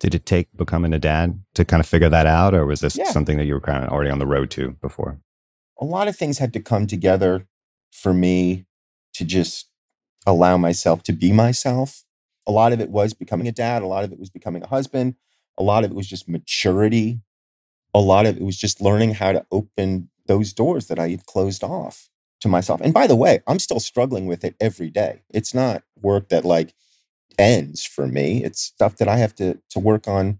Did 0.00 0.14
it 0.14 0.26
take 0.26 0.48
becoming 0.56 0.92
a 0.92 0.98
dad 0.98 1.42
to 1.54 1.64
kind 1.64 1.80
of 1.80 1.86
figure 1.86 2.08
that 2.08 2.26
out, 2.26 2.54
or 2.54 2.66
was 2.66 2.80
this 2.80 2.96
yeah. 2.96 3.10
something 3.10 3.36
that 3.38 3.44
you 3.44 3.54
were 3.54 3.60
kind 3.60 3.84
of 3.84 3.90
already 3.90 4.10
on 4.10 4.18
the 4.18 4.26
road 4.26 4.50
to 4.52 4.72
before? 4.80 5.20
A 5.80 5.84
lot 5.84 6.08
of 6.08 6.16
things 6.16 6.38
had 6.38 6.52
to 6.52 6.60
come 6.60 6.86
together 6.86 7.46
for 7.90 8.12
me 8.12 8.66
to 9.14 9.24
just 9.24 9.68
allow 10.26 10.56
myself 10.56 11.02
to 11.04 11.12
be 11.12 11.32
myself. 11.32 12.04
A 12.46 12.52
lot 12.52 12.72
of 12.72 12.80
it 12.80 12.90
was 12.90 13.14
becoming 13.14 13.48
a 13.48 13.52
dad, 13.52 13.82
a 13.82 13.86
lot 13.86 14.04
of 14.04 14.12
it 14.12 14.18
was 14.18 14.30
becoming 14.30 14.62
a 14.62 14.66
husband, 14.66 15.14
a 15.56 15.62
lot 15.62 15.84
of 15.84 15.90
it 15.90 15.94
was 15.94 16.08
just 16.08 16.28
maturity. 16.28 17.20
A 17.94 18.00
lot 18.00 18.26
of 18.26 18.36
it 18.36 18.42
was 18.42 18.56
just 18.56 18.80
learning 18.80 19.14
how 19.14 19.32
to 19.32 19.46
open 19.52 20.08
those 20.26 20.52
doors 20.52 20.88
that 20.88 20.98
I 20.98 21.10
had 21.10 21.26
closed 21.26 21.62
off 21.62 22.10
to 22.40 22.48
myself. 22.48 22.80
And 22.80 22.92
by 22.92 23.06
the 23.06 23.16
way, 23.16 23.40
I'm 23.46 23.60
still 23.60 23.78
struggling 23.78 24.26
with 24.26 24.44
it 24.44 24.56
every 24.60 24.90
day. 24.90 25.22
It's 25.30 25.54
not 25.54 25.84
work 26.00 26.28
that 26.30 26.44
like 26.44 26.74
ends 27.38 27.84
for 27.84 28.06
me. 28.06 28.44
It's 28.44 28.60
stuff 28.60 28.96
that 28.96 29.08
I 29.08 29.16
have 29.18 29.34
to 29.36 29.58
to 29.70 29.78
work 29.78 30.08
on 30.08 30.38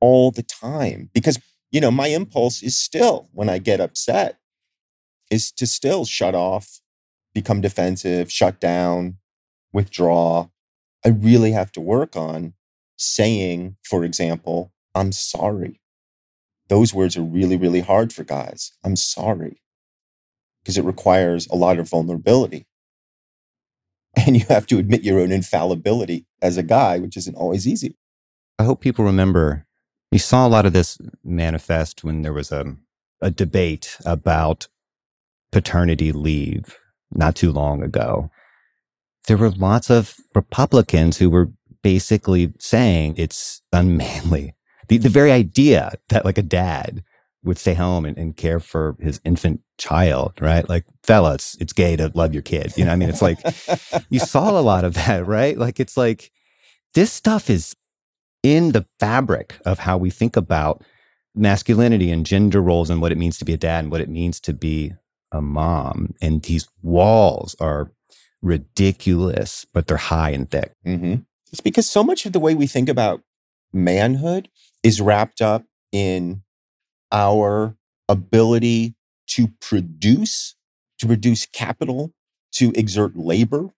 all 0.00 0.30
the 0.30 0.42
time 0.42 1.10
because 1.12 1.38
you 1.74 1.80
know, 1.80 1.90
my 1.90 2.06
impulse 2.06 2.62
is 2.62 2.76
still 2.76 3.28
when 3.32 3.48
I 3.48 3.58
get 3.58 3.80
upset 3.80 4.38
is 5.28 5.50
to 5.50 5.66
still 5.66 6.04
shut 6.04 6.32
off, 6.32 6.80
become 7.34 7.60
defensive, 7.60 8.30
shut 8.30 8.60
down, 8.60 9.16
withdraw. 9.72 10.50
I 11.04 11.08
really 11.08 11.50
have 11.50 11.72
to 11.72 11.80
work 11.80 12.14
on 12.14 12.54
saying, 12.96 13.74
for 13.82 14.04
example, 14.04 14.72
I'm 14.94 15.10
sorry. 15.10 15.80
Those 16.68 16.94
words 16.94 17.16
are 17.16 17.22
really, 17.22 17.56
really 17.56 17.80
hard 17.80 18.12
for 18.12 18.22
guys. 18.22 18.70
I'm 18.84 18.94
sorry. 18.94 19.60
Because 20.62 20.78
it 20.78 20.84
requires 20.84 21.48
a 21.48 21.56
lot 21.56 21.80
of 21.80 21.90
vulnerability. 21.90 22.66
and 24.26 24.36
you 24.36 24.44
have 24.48 24.66
to 24.68 24.78
admit 24.78 25.02
your 25.02 25.20
own 25.20 25.32
infallibility 25.32 26.26
as 26.42 26.56
a 26.56 26.62
guy, 26.62 26.98
which 26.98 27.16
isn't 27.16 27.36
always 27.36 27.66
easy. 27.66 27.96
I 28.58 28.64
hope 28.64 28.80
people 28.80 29.04
remember 29.04 29.66
you 30.10 30.18
saw 30.18 30.46
a 30.46 30.48
lot 30.48 30.64
of 30.64 30.72
this 30.72 30.98
manifest 31.24 32.04
when 32.04 32.22
there 32.22 32.32
was 32.32 32.52
a, 32.52 32.76
a 33.20 33.30
debate 33.30 33.96
about 34.06 34.68
paternity 35.50 36.12
leave 36.12 36.78
not 37.12 37.34
too 37.34 37.50
long 37.50 37.82
ago. 37.82 38.30
There 39.26 39.36
were 39.36 39.50
lots 39.50 39.90
of 39.90 40.14
Republicans 40.34 41.18
who 41.18 41.30
were 41.30 41.50
basically 41.82 42.52
saying 42.58 43.14
it's 43.16 43.62
unmanly. 43.72 44.54
The, 44.88 44.98
the 44.98 45.08
very 45.08 45.32
idea 45.32 45.92
that 46.10 46.24
like 46.24 46.38
a 46.38 46.42
dad 46.42 47.02
would 47.44 47.58
stay 47.58 47.74
home 47.74 48.04
and, 48.04 48.16
and 48.16 48.36
care 48.36 48.58
for 48.58 48.96
his 48.98 49.20
infant 49.24 49.60
child, 49.78 50.32
right? 50.40 50.68
Like, 50.68 50.84
fella, 51.02 51.34
it's, 51.34 51.56
it's 51.60 51.72
gay 51.72 51.94
to 51.96 52.10
love 52.14 52.32
your 52.32 52.42
kid. 52.42 52.72
You 52.76 52.86
know, 52.86 52.92
I 52.92 52.96
mean, 52.96 53.08
it's 53.10 53.22
like 53.22 53.38
you 54.10 54.18
saw 54.20 54.58
a 54.58 54.62
lot 54.62 54.84
of 54.84 54.94
that, 54.94 55.26
right? 55.26 55.56
Like, 55.56 55.78
it's 55.78 55.96
like 55.96 56.30
this 56.94 57.12
stuff 57.12 57.50
is 57.50 57.76
in 58.42 58.72
the 58.72 58.86
fabric 58.98 59.56
of 59.64 59.80
how 59.80 59.96
we 59.96 60.10
think 60.10 60.36
about 60.36 60.82
masculinity 61.34 62.10
and 62.10 62.24
gender 62.24 62.60
roles 62.60 62.90
and 62.90 63.00
what 63.00 63.12
it 63.12 63.18
means 63.18 63.38
to 63.38 63.44
be 63.44 63.52
a 63.52 63.58
dad 63.58 63.84
and 63.84 63.90
what 63.90 64.00
it 64.00 64.08
means 64.08 64.40
to 64.40 64.52
be 64.52 64.92
a 65.32 65.42
mom. 65.42 66.14
And 66.22 66.42
these 66.42 66.68
walls 66.82 67.56
are 67.60 67.90
ridiculous, 68.40 69.66
but 69.72 69.86
they're 69.86 69.96
high 69.96 70.30
and 70.30 70.48
thick. 70.48 70.72
Mm-hmm. 70.86 71.16
It's 71.50 71.60
because 71.60 71.88
so 71.88 72.04
much 72.04 72.26
of 72.26 72.32
the 72.32 72.40
way 72.40 72.54
we 72.54 72.66
think 72.66 72.88
about 72.88 73.22
manhood 73.72 74.48
is 74.82 75.00
wrapped 75.00 75.40
up 75.40 75.64
in 75.92 76.42
our 77.14 77.76
ability 78.08 78.94
to 79.28 79.48
produce, 79.60 80.56
to 80.98 81.06
produce 81.06 81.46
capital, 81.46 82.12
to 82.52 82.72
exert 82.74 83.16
labor, 83.16 83.70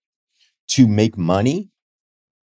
to 0.69 0.89
make 0.89 1.17
money. 1.17 1.71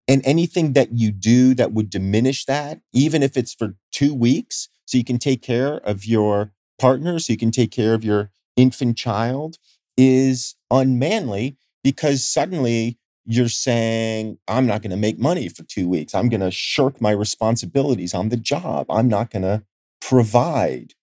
And 0.08 0.22
anything 0.26 0.74
that 0.74 0.94
you 0.94 1.12
do 1.12 1.54
that 1.56 1.74
would 1.74 1.90
diminish 1.90 2.46
that, 2.46 2.80
even 2.94 3.24
if 3.24 3.36
it's 3.36 3.54
for 3.54 3.76
two 3.92 4.14
weeks, 4.14 4.70
so 4.86 4.98
you 4.98 5.04
can 5.04 5.18
take 5.18 5.42
care 5.42 5.78
of 5.78 6.06
your 6.06 6.52
partner, 6.80 7.20
so 7.20 7.34
you 7.34 7.38
can 7.38 7.52
take 7.52 7.72
care 7.72 7.94
of 7.94 8.04
your 8.04 8.30
infant 8.56 8.98
child, 8.98 9.58
is 9.98 10.56
unmanly 10.70 11.58
because 11.84 12.28
suddenly 12.28 13.00
you're 13.26 13.48
saying, 13.48 14.38
I'm 14.48 14.68
not 14.68 14.82
going 14.82 14.92
to 14.92 14.98
make 14.98 15.18
money 15.18 15.48
for 15.50 15.64
two 15.64 15.88
weeks. 15.88 16.14
I'm 16.14 16.30
going 16.30 16.42
to 16.42 16.52
shirk 16.52 17.00
my 17.00 17.12
responsibilities 17.12 18.14
on 18.14 18.30
the 18.30 18.38
job. 18.38 18.86
I'm 18.90 19.08
not 19.08 19.32
going 19.32 19.44
to 19.44 19.64
provide 20.08 20.94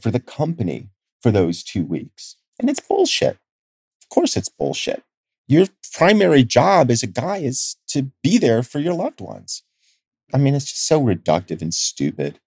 for 0.00 0.10
the 0.10 0.20
company 0.20 0.88
for 1.22 1.30
those 1.30 1.62
two 1.62 1.84
weeks. 1.84 2.36
And 2.58 2.68
it's 2.68 2.80
bullshit. 2.80 3.38
Of 4.02 4.08
course, 4.08 4.36
it's 4.36 4.48
bullshit. 4.48 5.02
Your 5.46 5.66
primary 5.92 6.44
job 6.44 6.90
as 6.90 7.02
a 7.02 7.06
guy 7.06 7.38
is 7.38 7.76
to 7.88 8.10
be 8.22 8.38
there 8.38 8.62
for 8.62 8.78
your 8.78 8.94
loved 8.94 9.20
ones. 9.20 9.62
I 10.32 10.38
mean, 10.38 10.54
it's 10.54 10.66
just 10.66 10.86
so 10.86 11.00
reductive 11.00 11.60
and 11.60 11.74
stupid. 11.74 12.40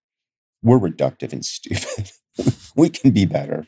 We're 0.61 0.79
reductive 0.79 1.33
and 1.33 1.45
stupid. 1.45 2.11
we 2.75 2.89
can 2.89 3.11
be 3.11 3.25
better. 3.25 3.67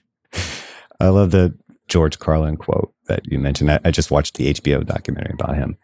I 0.99 1.09
love 1.09 1.31
the 1.31 1.57
George 1.87 2.19
Carlin 2.19 2.57
quote 2.57 2.93
that 3.07 3.21
you 3.25 3.39
mentioned. 3.39 3.71
I, 3.71 3.79
I 3.83 3.91
just 3.91 4.11
watched 4.11 4.35
the 4.35 4.53
HBO 4.53 4.85
documentary 4.85 5.33
about 5.33 5.55
him 5.55 5.77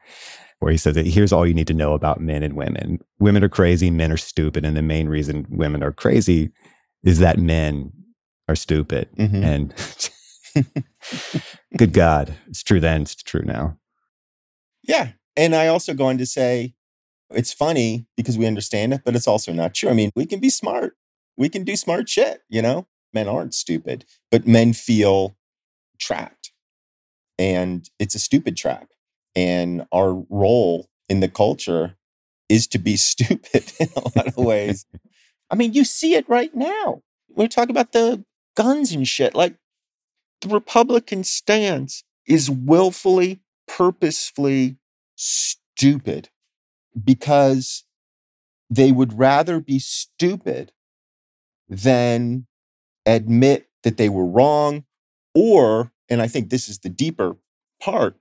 where 0.62 0.72
he 0.72 0.78
says 0.78 0.94
that 0.94 1.08
here's 1.08 1.34
all 1.34 1.46
you 1.46 1.56
need 1.56 1.66
to 1.68 1.74
know 1.74 1.94
about 1.94 2.22
men 2.22 2.44
and 2.44 2.56
women. 2.56 3.00
Women 3.20 3.44
are 3.44 3.50
crazy, 3.50 3.90
men 3.90 4.12
are 4.12 4.18
stupid. 4.18 4.64
And 4.64 4.78
the 4.78 4.84
main 4.84 5.10
reason 5.10 5.48
women 5.50 5.82
are 5.82 5.92
crazy 5.92 6.52
is 7.04 7.18
that 7.18 7.40
men 7.40 7.92
are 8.48 8.56
stupid. 8.56 9.10
Mm-hmm. 9.18 9.44
And 9.44 9.74
good 11.78 11.94
God, 11.94 12.36
it's 12.48 12.62
true 12.62 12.80
then, 12.80 13.02
it's 13.02 13.16
true 13.16 13.42
now. 13.44 13.76
Yeah. 14.84 15.14
And 15.36 15.56
I 15.56 15.66
also 15.66 15.96
go 15.96 16.06
on 16.06 16.20
to 16.20 16.28
say 16.28 16.76
it's 17.32 17.52
funny 17.52 18.06
because 18.16 18.38
we 18.38 18.46
understand 18.46 18.94
it, 18.94 19.02
but 19.04 19.16
it's 19.16 19.28
also 19.28 19.52
not 19.52 19.74
true. 19.74 19.90
I 19.90 19.94
mean, 19.94 20.12
we 20.16 20.28
can 20.28 20.40
be 20.40 20.52
smart, 20.52 20.94
we 21.38 21.50
can 21.50 21.64
do 21.64 21.76
smart 21.76 22.08
shit, 22.08 22.42
you 22.50 22.62
know? 22.62 22.86
Men 23.14 23.28
aren't 23.28 23.56
stupid, 23.56 24.06
but 24.30 24.46
men 24.46 24.74
feel 24.74 25.36
trapped. 26.00 26.52
And 27.40 27.90
it's 27.98 28.14
a 28.14 28.20
stupid 28.20 28.56
trap. 28.56 28.90
And 29.36 29.86
our 29.92 30.14
role 30.30 30.90
in 31.10 31.20
the 31.20 31.30
culture 31.30 31.96
is 32.50 32.68
to 32.68 32.80
be 32.80 32.98
stupid 32.98 33.72
in 33.80 33.90
a 33.96 34.02
lot 34.16 34.28
of 34.28 34.38
ways. 34.38 34.86
I 35.50 35.56
mean, 35.56 35.74
you 35.74 35.84
see 35.84 36.16
it 36.16 36.28
right 36.30 36.54
now. 36.56 37.02
We're 37.30 37.48
talking 37.48 37.72
about 37.72 37.92
the 37.92 38.24
guns 38.56 38.92
and 38.94 39.08
shit. 39.08 39.36
Like 39.36 39.56
the 40.42 40.50
Republican 40.50 41.24
stance 41.24 42.04
is 42.26 42.50
willfully, 42.50 43.42
purposefully 43.68 44.78
stupid 45.16 46.30
because 47.04 47.84
they 48.70 48.92
would 48.92 49.18
rather 49.18 49.60
be 49.60 49.80
stupid 49.80 50.72
than 51.68 52.48
admit 53.06 53.68
that 53.84 53.98
they 53.98 54.10
were 54.10 54.26
wrong 54.26 54.86
or, 55.34 55.92
and 56.10 56.22
I 56.22 56.28
think 56.28 56.50
this 56.50 56.68
is 56.70 56.80
the 56.80 56.90
deeper 56.90 57.38
part, 57.82 58.18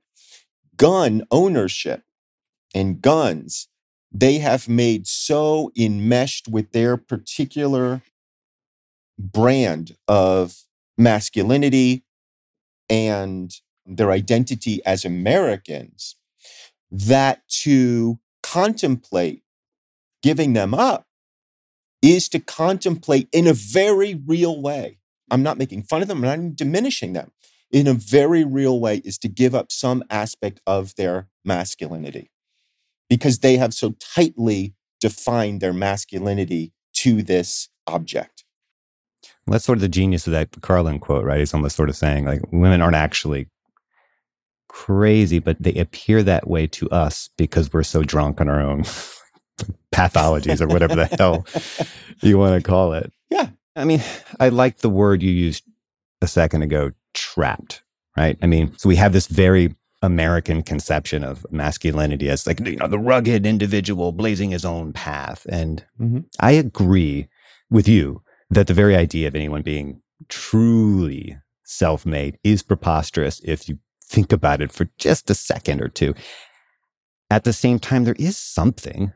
gun 0.80 1.22
ownership 1.30 2.02
and 2.74 3.02
guns, 3.02 3.68
they 4.10 4.38
have 4.38 4.66
made 4.66 5.06
so 5.06 5.70
enmeshed 5.76 6.48
with 6.48 6.72
their 6.72 6.96
particular 6.96 8.02
brand 9.18 9.94
of 10.08 10.56
masculinity 10.96 12.02
and 12.88 13.52
their 13.84 14.10
identity 14.10 14.80
as 14.86 15.04
Americans 15.04 16.16
that 16.90 17.46
to 17.48 18.18
contemplate 18.42 19.42
giving 20.22 20.54
them 20.54 20.72
up 20.72 21.06
is 22.00 22.28
to 22.30 22.40
contemplate 22.40 23.28
in 23.32 23.46
a 23.46 23.52
very 23.52 24.14
real 24.26 24.62
way 24.62 25.00
I'm 25.30 25.42
not 25.42 25.58
making 25.58 25.84
fun 25.84 26.02
of 26.02 26.08
them, 26.08 26.24
I'm 26.24 26.48
not 26.48 26.56
diminishing 26.56 27.12
them. 27.12 27.30
In 27.72 27.86
a 27.86 27.94
very 27.94 28.44
real 28.44 28.80
way, 28.80 29.00
is 29.04 29.16
to 29.18 29.28
give 29.28 29.54
up 29.54 29.70
some 29.70 30.02
aspect 30.10 30.60
of 30.66 30.94
their 30.96 31.28
masculinity 31.44 32.30
because 33.08 33.38
they 33.38 33.56
have 33.56 33.72
so 33.72 33.94
tightly 34.14 34.74
defined 35.00 35.60
their 35.60 35.72
masculinity 35.72 36.72
to 36.94 37.22
this 37.22 37.68
object. 37.86 38.44
Well, 39.46 39.52
that's 39.52 39.64
sort 39.64 39.78
of 39.78 39.82
the 39.82 39.88
genius 39.88 40.26
of 40.26 40.32
that 40.32 40.60
Carlin 40.60 40.98
quote, 40.98 41.24
right? 41.24 41.38
He's 41.38 41.54
almost 41.54 41.76
sort 41.76 41.88
of 41.88 41.96
saying 41.96 42.24
like 42.24 42.40
women 42.52 42.82
aren't 42.82 42.96
actually 42.96 43.48
crazy, 44.68 45.38
but 45.38 45.56
they 45.60 45.74
appear 45.74 46.22
that 46.22 46.48
way 46.48 46.66
to 46.68 46.88
us 46.90 47.28
because 47.36 47.72
we're 47.72 47.82
so 47.82 48.02
drunk 48.02 48.40
on 48.40 48.48
our 48.48 48.60
own 48.60 48.84
pathologies 49.92 50.60
or 50.60 50.68
whatever 50.68 50.94
the 50.94 51.06
hell 51.06 51.44
you 52.20 52.38
want 52.38 52.62
to 52.62 52.68
call 52.68 52.92
it. 52.94 53.12
Yeah. 53.32 53.50
I 53.76 53.84
mean, 53.84 54.02
I 54.40 54.48
like 54.48 54.78
the 54.78 54.88
word 54.88 55.22
you 55.22 55.30
used 55.30 55.62
a 56.20 56.26
second 56.26 56.62
ago, 56.62 56.90
trapped, 57.14 57.82
right? 58.16 58.38
I 58.42 58.46
mean, 58.46 58.76
so 58.76 58.88
we 58.88 58.96
have 58.96 59.12
this 59.12 59.26
very 59.26 59.74
American 60.02 60.62
conception 60.62 61.22
of 61.24 61.46
masculinity 61.50 62.30
as 62.30 62.46
like, 62.46 62.60
you 62.60 62.76
know, 62.76 62.88
the 62.88 62.98
rugged 62.98 63.44
individual 63.44 64.12
blazing 64.12 64.50
his 64.50 64.64
own 64.64 64.92
path. 64.92 65.46
And 65.50 65.84
mm-hmm. 66.00 66.20
I 66.38 66.52
agree 66.52 67.28
with 67.70 67.86
you 67.86 68.22
that 68.50 68.66
the 68.66 68.74
very 68.74 68.96
idea 68.96 69.28
of 69.28 69.34
anyone 69.34 69.62
being 69.62 70.00
truly 70.28 71.36
self 71.64 72.06
made 72.06 72.38
is 72.42 72.62
preposterous 72.62 73.40
if 73.44 73.68
you 73.68 73.78
think 74.02 74.32
about 74.32 74.60
it 74.60 74.72
for 74.72 74.88
just 74.98 75.30
a 75.30 75.34
second 75.34 75.80
or 75.80 75.88
two. 75.88 76.14
At 77.30 77.44
the 77.44 77.52
same 77.52 77.78
time, 77.78 78.04
there 78.04 78.16
is 78.18 78.36
something 78.36 79.12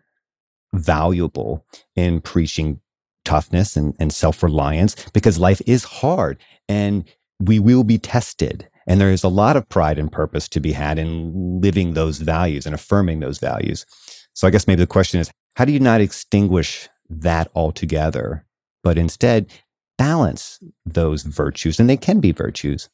valuable 0.73 1.67
in 1.97 2.21
preaching 2.21 2.81
toughness 3.25 3.77
and, 3.77 3.95
and 3.99 4.13
self 4.13 4.43
reliance 4.43 4.95
because 5.13 5.39
life 5.39 5.63
is 5.67 5.85
hard 5.85 6.39
and 6.69 7.05
we 7.41 7.59
will 7.59 7.85
be 7.85 7.99
tested. 7.99 8.69
And 8.87 9.01
there 9.01 9.11
is 9.11 9.25
a 9.25 9.29
lot 9.29 9.57
of 9.57 9.69
pride 9.69 9.99
and 9.99 10.13
purpose 10.13 10.49
to 10.51 10.61
be 10.61 10.73
had 10.73 10.99
in 10.99 11.61
living 11.61 11.95
those 11.95 12.19
values 12.19 12.67
and 12.67 12.75
affirming 12.75 13.21
those 13.21 13.39
values. 13.39 13.87
So 14.35 14.47
I 14.47 14.51
guess 14.51 14.67
maybe 14.67 14.83
the 14.83 14.87
question 14.87 15.21
is 15.21 15.31
how 15.57 15.65
do 15.65 15.73
you 15.73 15.81
not 15.81 16.01
extinguish 16.01 16.89
that 17.09 17.51
altogether, 17.55 18.45
but 18.83 18.99
instead 18.99 19.53
balance 19.97 20.59
those 20.85 21.23
virtues? 21.23 21.79
And 21.79 21.89
they 21.89 21.97
can 21.97 22.21
be 22.21 22.33
virtues, 22.33 22.89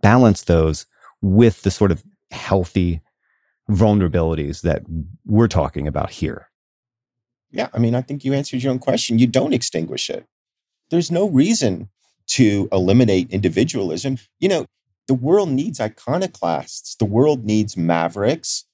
balance 0.00 0.42
those 0.42 0.86
with 1.22 1.62
the 1.62 1.70
sort 1.70 1.92
of 1.92 2.02
healthy 2.30 3.00
vulnerabilities 3.70 4.62
that 4.62 4.82
we're 5.24 5.48
talking 5.48 5.86
about 5.86 6.10
here. 6.10 6.48
Yeah, 7.50 7.68
I 7.72 7.78
mean, 7.78 7.94
I 7.94 8.02
think 8.02 8.24
you 8.24 8.32
answered 8.32 8.62
your 8.62 8.72
own 8.72 8.78
question. 8.78 9.18
You 9.18 9.26
don't 9.26 9.54
extinguish 9.54 10.10
it. 10.10 10.26
There's 10.90 11.10
no 11.10 11.28
reason 11.28 11.88
to 12.28 12.68
eliminate 12.72 13.30
individualism. 13.30 14.18
You 14.40 14.48
know, 14.48 14.66
the 15.08 15.14
world 15.14 15.50
needs 15.50 15.80
iconoclasts, 15.80 16.96
the 16.96 17.04
world 17.04 17.44
needs 17.44 17.76
mavericks. 17.76 18.64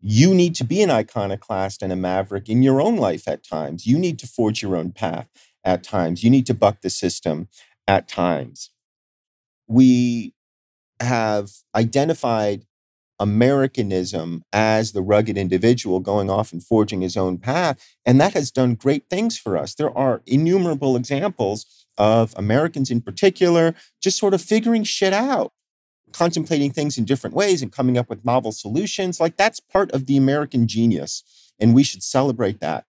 You 0.00 0.34
need 0.34 0.54
to 0.56 0.64
be 0.64 0.82
an 0.82 0.90
iconoclast 0.90 1.82
and 1.82 1.92
a 1.92 1.96
maverick 1.96 2.48
in 2.48 2.62
your 2.62 2.80
own 2.80 2.96
life 2.96 3.28
at 3.28 3.44
times. 3.44 3.86
You 3.86 3.98
need 3.98 4.18
to 4.20 4.26
forge 4.26 4.62
your 4.62 4.74
own 4.74 4.92
path 4.92 5.28
at 5.62 5.82
times. 5.82 6.24
You 6.24 6.30
need 6.30 6.46
to 6.46 6.54
buck 6.54 6.80
the 6.80 6.88
system 6.90 7.48
at 7.86 8.08
times. 8.08 8.70
We 9.68 10.34
have 11.00 11.50
identified 11.74 12.64
Americanism 13.20 14.42
as 14.52 14.92
the 14.92 15.02
rugged 15.02 15.36
individual 15.36 16.00
going 16.00 16.30
off 16.30 16.52
and 16.52 16.64
forging 16.64 17.02
his 17.02 17.16
own 17.18 17.36
path. 17.36 17.78
And 18.06 18.18
that 18.20 18.32
has 18.32 18.50
done 18.50 18.74
great 18.74 19.04
things 19.10 19.36
for 19.36 19.58
us. 19.58 19.74
There 19.74 19.96
are 19.96 20.22
innumerable 20.26 20.96
examples 20.96 21.86
of 21.98 22.34
Americans 22.36 22.90
in 22.90 23.00
particular 23.00 23.74
just 24.02 24.18
sort 24.18 24.34
of 24.34 24.42
figuring 24.42 24.84
shit 24.84 25.12
out, 25.12 25.52
contemplating 26.12 26.70
things 26.70 26.98
in 26.98 27.04
different 27.04 27.36
ways 27.36 27.62
and 27.62 27.72
coming 27.72 27.98
up 27.98 28.08
with 28.08 28.24
novel 28.24 28.52
solutions. 28.52 29.20
Like 29.20 29.36
that's 29.36 29.60
part 29.60 29.90
of 29.92 30.06
the 30.06 30.16
American 30.16 30.66
genius. 30.66 31.52
And 31.58 31.74
we 31.74 31.82
should 31.82 32.02
celebrate 32.02 32.60
that. 32.60 32.84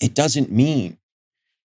It 0.00 0.14
doesn't 0.14 0.50
mean 0.50 0.98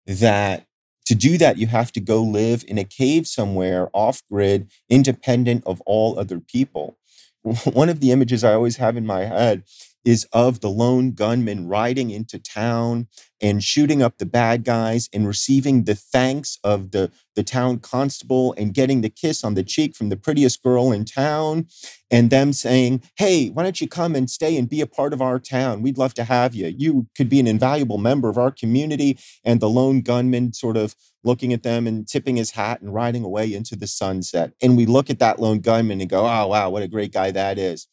that 0.07 0.67
to 1.07 1.15
do 1.15 1.39
that, 1.39 1.57
you 1.57 1.69
have 1.69 1.93
to 1.93 2.01
go 2.01 2.21
live 2.21 2.65
in 2.67 2.79
a 2.79 2.85
cave 2.85 3.29
somewhere 3.29 3.89
off 3.93 4.23
grid, 4.29 4.71
independent 4.91 5.63
of 5.65 5.81
all 5.87 6.19
other 6.19 6.41
people 6.41 6.99
one 7.73 7.89
of 7.89 8.01
the 8.01 8.11
images 8.11 8.43
I 8.45 8.55
always 8.55 8.77
have 8.77 8.97
in 8.97 9.07
my 9.07 9.25
head 9.25 9.63
is 10.07 10.25
of 10.33 10.61
the 10.61 10.71
lone 10.71 11.11
gunman 11.11 11.67
riding 11.67 12.11
into 12.11 12.39
town 12.39 13.09
and 13.43 13.63
shooting 13.63 14.01
up 14.01 14.19
the 14.19 14.25
bad 14.25 14.65
guys 14.65 15.11
and 15.13 15.27
receiving 15.27 15.85
the 15.85 15.97
thanks 15.97 16.59
of 16.65 16.93
the, 16.93 17.11
the 17.35 17.43
town 17.43 17.79
constable 17.81 18.55
and 18.57 18.73
getting 18.73 19.01
the 19.01 19.11
kiss 19.11 19.45
on 19.45 19.55
the 19.55 19.65
cheek 19.65 19.97
from 19.97 20.09
the 20.09 20.17
prettiest 20.17 20.63
girl 20.63 20.93
in 20.93 21.05
town 21.05 21.67
and 22.11 22.31
them 22.31 22.53
saying, 22.53 23.03
Hey, 23.17 23.49
why 23.49 23.65
don't 23.65 23.81
you 23.81 23.89
come 23.89 24.15
and 24.15 24.31
stay 24.31 24.57
and 24.57 24.69
be 24.69 24.81
a 24.81 24.87
part 24.87 25.13
of 25.13 25.21
our 25.21 25.41
town? 25.41 25.83
We'd 25.83 25.99
love 25.99 26.15
to 26.15 26.25
have 26.25 26.55
you. 26.55 26.69
You 26.69 27.09
could 27.17 27.29
be 27.29 27.41
an 27.41 27.49
invaluable 27.49 27.99
member 27.99 28.29
of 28.29 28.39
our 28.39 28.53
community. 28.53 29.19
And 29.45 29.61
the 29.61 29.69
lone 29.69 30.03
gunman 30.03 30.53
sort 30.53 30.77
of 30.77 30.95
looking 31.25 31.53
at 31.53 31.65
them 31.65 31.89
and 31.89 32.07
tipping 32.07 32.37
his 32.37 32.53
hat 32.53 32.81
and 32.81 32.95
riding 32.95 33.25
away 33.25 33.53
into 33.53 33.75
the 33.75 33.89
sunset. 33.89 34.53
And 34.63 34.77
we 34.77 34.87
look 34.87 35.11
at 35.11 35.19
that 35.19 35.41
lone 35.41 35.59
gunman 35.59 36.01
and 36.01 36.09
go, 36.09 36.21
Oh, 36.21 36.47
wow, 36.47 36.71
what 36.71 36.85
a 36.85 36.89
great 36.89 37.13
guy 37.13 37.33
that 37.33 37.59
is. 37.59 37.89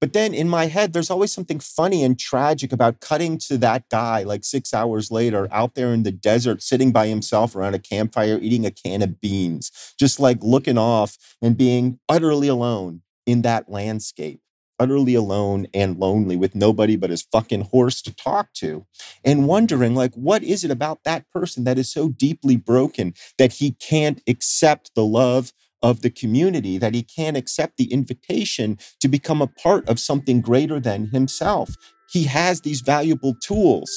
But 0.00 0.12
then 0.12 0.34
in 0.34 0.48
my 0.48 0.66
head, 0.66 0.92
there's 0.92 1.10
always 1.10 1.32
something 1.32 1.58
funny 1.58 2.04
and 2.04 2.18
tragic 2.18 2.72
about 2.72 3.00
cutting 3.00 3.38
to 3.48 3.56
that 3.58 3.88
guy 3.90 4.24
like 4.24 4.44
six 4.44 4.74
hours 4.74 5.10
later 5.10 5.48
out 5.50 5.74
there 5.74 5.94
in 5.94 6.02
the 6.02 6.12
desert, 6.12 6.62
sitting 6.62 6.92
by 6.92 7.06
himself 7.06 7.56
around 7.56 7.74
a 7.74 7.78
campfire, 7.78 8.38
eating 8.40 8.66
a 8.66 8.70
can 8.70 9.00
of 9.02 9.20
beans, 9.20 9.70
just 9.98 10.20
like 10.20 10.38
looking 10.42 10.76
off 10.76 11.16
and 11.40 11.56
being 11.56 11.98
utterly 12.08 12.48
alone 12.48 13.00
in 13.24 13.42
that 13.42 13.70
landscape, 13.70 14.40
utterly 14.78 15.14
alone 15.14 15.66
and 15.72 15.98
lonely 15.98 16.36
with 16.36 16.54
nobody 16.54 16.96
but 16.96 17.10
his 17.10 17.26
fucking 17.32 17.62
horse 17.62 18.02
to 18.02 18.14
talk 18.14 18.52
to, 18.52 18.84
and 19.24 19.48
wondering, 19.48 19.94
like, 19.94 20.14
what 20.14 20.42
is 20.42 20.62
it 20.62 20.70
about 20.70 21.04
that 21.04 21.24
person 21.32 21.64
that 21.64 21.78
is 21.78 21.90
so 21.90 22.10
deeply 22.10 22.56
broken 22.56 23.14
that 23.38 23.54
he 23.54 23.72
can't 23.72 24.22
accept 24.28 24.94
the 24.94 25.04
love 25.04 25.54
of 25.86 26.02
the 26.02 26.10
community, 26.10 26.78
that 26.78 26.94
he 26.94 27.02
can't 27.04 27.36
accept 27.36 27.76
the 27.76 27.92
invitation 27.92 28.76
to 29.00 29.06
become 29.06 29.40
a 29.40 29.46
part 29.46 29.88
of 29.88 30.00
something 30.00 30.40
greater 30.40 30.80
than 30.80 31.06
himself. 31.06 31.76
He 32.10 32.24
has 32.24 32.62
these 32.62 32.80
valuable 32.80 33.36
tools. 33.36 33.88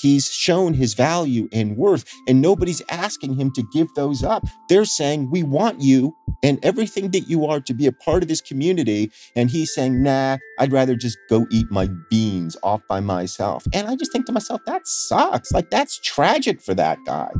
He's 0.00 0.28
shown 0.28 0.74
his 0.74 0.94
value 0.94 1.48
and 1.52 1.76
worth, 1.76 2.04
and 2.26 2.40
nobody's 2.40 2.82
asking 2.90 3.34
him 3.34 3.52
to 3.52 3.62
give 3.72 3.86
those 3.94 4.24
up. 4.24 4.44
They're 4.68 4.84
saying, 4.84 5.30
We 5.30 5.44
want 5.44 5.80
you 5.80 6.12
and 6.42 6.58
everything 6.64 7.12
that 7.12 7.28
you 7.28 7.46
are 7.46 7.60
to 7.60 7.74
be 7.74 7.86
a 7.86 7.92
part 7.92 8.22
of 8.22 8.28
this 8.28 8.40
community. 8.40 9.12
And 9.36 9.48
he's 9.48 9.72
saying, 9.72 10.02
Nah, 10.02 10.38
I'd 10.58 10.72
rather 10.72 10.96
just 10.96 11.18
go 11.30 11.46
eat 11.52 11.66
my 11.70 11.88
beans 12.10 12.56
off 12.64 12.80
by 12.88 13.00
myself. 13.00 13.64
And 13.72 13.86
I 13.86 13.94
just 13.94 14.10
think 14.12 14.26
to 14.26 14.32
myself, 14.32 14.62
That 14.66 14.86
sucks. 14.86 15.52
Like, 15.52 15.70
that's 15.70 16.00
tragic 16.00 16.60
for 16.62 16.74
that 16.74 16.98
guy. 17.06 17.30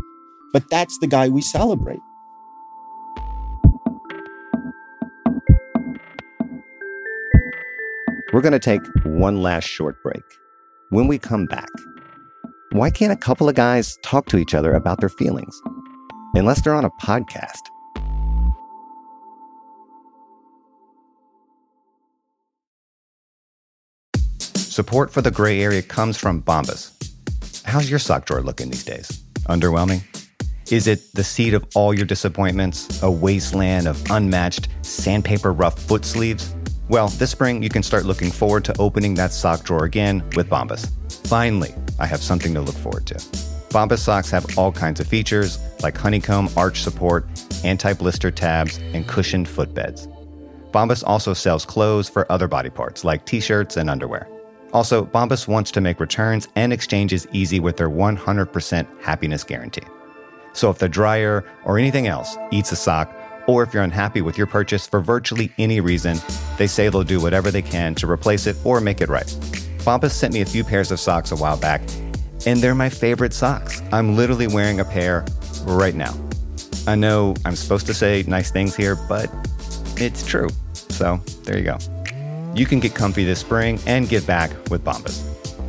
But 0.52 0.68
that's 0.70 0.98
the 0.98 1.08
guy 1.08 1.30
we 1.30 1.40
celebrate. 1.40 2.00
We're 8.32 8.40
going 8.40 8.52
to 8.52 8.58
take 8.58 8.80
one 9.04 9.42
last 9.42 9.68
short 9.68 10.02
break. 10.02 10.22
When 10.88 11.06
we 11.06 11.18
come 11.18 11.44
back, 11.44 11.68
why 12.70 12.88
can't 12.88 13.12
a 13.12 13.16
couple 13.16 13.46
of 13.46 13.54
guys 13.54 13.98
talk 14.02 14.26
to 14.28 14.38
each 14.38 14.54
other 14.54 14.72
about 14.72 15.00
their 15.00 15.10
feelings? 15.10 15.60
Unless 16.34 16.62
they're 16.62 16.72
on 16.72 16.86
a 16.86 16.90
podcast. 16.92 17.60
Support 24.56 25.10
for 25.10 25.20
the 25.20 25.30
gray 25.30 25.60
area 25.60 25.82
comes 25.82 26.16
from 26.16 26.42
Bombas. 26.42 26.90
How's 27.66 27.90
your 27.90 27.98
sock 27.98 28.24
drawer 28.24 28.40
looking 28.40 28.70
these 28.70 28.84
days? 28.84 29.22
Underwhelming? 29.50 30.04
Is 30.72 30.86
it 30.86 31.12
the 31.12 31.22
seat 31.22 31.52
of 31.52 31.66
all 31.74 31.92
your 31.92 32.06
disappointments? 32.06 33.02
A 33.02 33.10
wasteland 33.10 33.86
of 33.86 34.02
unmatched 34.10 34.68
sandpaper 34.80 35.52
rough 35.52 35.78
foot 35.78 36.06
sleeves? 36.06 36.54
Well, 36.92 37.08
this 37.08 37.30
spring 37.30 37.62
you 37.62 37.70
can 37.70 37.82
start 37.82 38.04
looking 38.04 38.30
forward 38.30 38.66
to 38.66 38.78
opening 38.78 39.14
that 39.14 39.32
sock 39.32 39.64
drawer 39.64 39.86
again 39.86 40.22
with 40.36 40.50
Bombas. 40.50 40.90
Finally, 41.26 41.74
I 41.98 42.04
have 42.04 42.22
something 42.22 42.52
to 42.52 42.60
look 42.60 42.74
forward 42.74 43.06
to. 43.06 43.14
Bombas 43.70 44.00
socks 44.00 44.30
have 44.30 44.58
all 44.58 44.70
kinds 44.70 45.00
of 45.00 45.06
features 45.06 45.58
like 45.80 45.96
honeycomb 45.96 46.50
arch 46.54 46.82
support, 46.82 47.24
anti 47.64 47.94
blister 47.94 48.30
tabs, 48.30 48.76
and 48.92 49.08
cushioned 49.08 49.46
footbeds. 49.46 50.06
Bombas 50.70 51.02
also 51.06 51.32
sells 51.32 51.64
clothes 51.64 52.10
for 52.10 52.30
other 52.30 52.46
body 52.46 52.68
parts 52.68 53.04
like 53.04 53.24
t 53.24 53.40
shirts 53.40 53.78
and 53.78 53.88
underwear. 53.88 54.28
Also, 54.74 55.02
Bombas 55.02 55.48
wants 55.48 55.70
to 55.70 55.80
make 55.80 55.98
returns 55.98 56.48
and 56.56 56.74
exchanges 56.74 57.26
easy 57.32 57.58
with 57.58 57.78
their 57.78 57.88
100% 57.88 58.86
happiness 59.00 59.44
guarantee. 59.44 59.88
So 60.52 60.68
if 60.68 60.76
the 60.76 60.90
dryer 60.90 61.42
or 61.64 61.78
anything 61.78 62.06
else 62.06 62.36
eats 62.50 62.70
a 62.70 62.76
sock, 62.76 63.10
or 63.52 63.62
if 63.62 63.74
you're 63.74 63.82
unhappy 63.82 64.22
with 64.22 64.38
your 64.38 64.46
purchase 64.46 64.86
for 64.86 65.00
virtually 65.00 65.52
any 65.58 65.78
reason, 65.80 66.18
they 66.56 66.66
say 66.66 66.88
they'll 66.88 67.04
do 67.04 67.20
whatever 67.20 67.50
they 67.50 67.60
can 67.60 67.94
to 67.96 68.10
replace 68.10 68.46
it 68.46 68.56
or 68.64 68.80
make 68.80 69.02
it 69.02 69.10
right. 69.10 69.26
Bombas 69.84 70.12
sent 70.12 70.32
me 70.32 70.40
a 70.40 70.46
few 70.46 70.64
pairs 70.64 70.90
of 70.90 70.98
socks 70.98 71.32
a 71.32 71.36
while 71.36 71.58
back, 71.58 71.82
and 72.46 72.60
they're 72.60 72.74
my 72.74 72.88
favorite 72.88 73.34
socks. 73.34 73.82
I'm 73.92 74.16
literally 74.16 74.46
wearing 74.46 74.80
a 74.80 74.84
pair 74.86 75.26
right 75.64 75.94
now. 75.94 76.14
I 76.86 76.94
know 76.94 77.34
I'm 77.44 77.54
supposed 77.54 77.86
to 77.88 77.94
say 77.94 78.24
nice 78.26 78.50
things 78.50 78.74
here, 78.74 78.96
but 79.06 79.30
it's 79.96 80.26
true. 80.26 80.48
So 80.72 81.18
there 81.44 81.58
you 81.58 81.64
go. 81.64 81.78
You 82.54 82.64
can 82.64 82.80
get 82.80 82.94
comfy 82.94 83.24
this 83.24 83.40
spring 83.40 83.78
and 83.86 84.08
give 84.08 84.26
back 84.26 84.50
with 84.70 84.82
Bombas. 84.82 85.20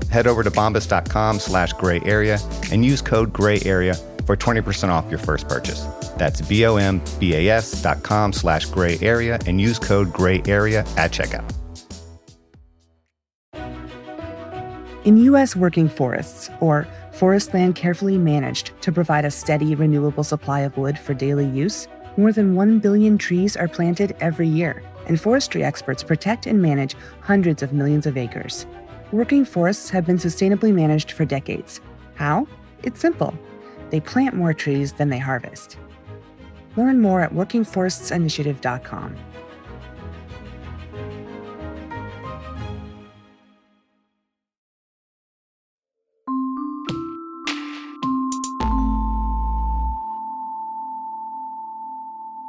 Head 0.07 0.25
over 0.25 0.41
to 0.41 0.51
bombas.com 0.51 1.39
slash 1.39 1.73
gray 1.73 1.99
area 2.05 2.39
and 2.71 2.85
use 2.85 3.01
code 3.01 3.33
gray 3.33 3.59
area 3.65 3.95
for 4.25 4.37
20% 4.37 4.89
off 4.89 5.09
your 5.09 5.19
first 5.19 5.49
purchase. 5.49 5.85
That's 6.17 6.41
B-O-M-B-A-S 6.41 7.81
dot 7.81 8.03
com 8.03 8.33
slash 8.33 8.65
gray 8.65 8.97
area 9.01 9.39
and 9.47 9.59
use 9.59 9.79
code 9.79 10.13
gray 10.13 10.41
area 10.45 10.81
at 10.97 11.11
checkout. 11.11 11.51
In 15.05 15.17
U.S. 15.17 15.53
working 15.53 15.89
forests, 15.89 16.49
or 16.61 16.87
forest 17.11 17.53
land 17.53 17.75
carefully 17.75 18.17
managed 18.17 18.71
to 18.81 18.89
provide 18.89 19.25
a 19.25 19.31
steady, 19.31 19.75
renewable 19.75 20.23
supply 20.23 20.61
of 20.61 20.77
wood 20.77 20.97
for 20.97 21.13
daily 21.13 21.45
use, 21.45 21.89
more 22.15 22.31
than 22.31 22.55
1 22.55 22.79
billion 22.79 23.17
trees 23.17 23.57
are 23.57 23.67
planted 23.67 24.15
every 24.21 24.47
year, 24.47 24.81
and 25.07 25.19
forestry 25.19 25.61
experts 25.61 26.03
protect 26.03 26.47
and 26.47 26.61
manage 26.61 26.95
hundreds 27.19 27.61
of 27.61 27.73
millions 27.73 28.05
of 28.05 28.15
acres. 28.15 28.65
Working 29.11 29.43
forests 29.43 29.89
have 29.89 30.05
been 30.05 30.17
sustainably 30.17 30.73
managed 30.73 31.11
for 31.11 31.25
decades. 31.25 31.81
How? 32.15 32.47
It's 32.83 33.01
simple. 33.01 33.37
They 33.89 33.99
plant 33.99 34.35
more 34.35 34.53
trees 34.53 34.93
than 34.93 35.09
they 35.09 35.19
harvest. 35.19 35.77
Learn 36.75 36.99
more 37.01 37.21
at 37.21 37.31
workingforestsinitiative.com. 37.33 39.15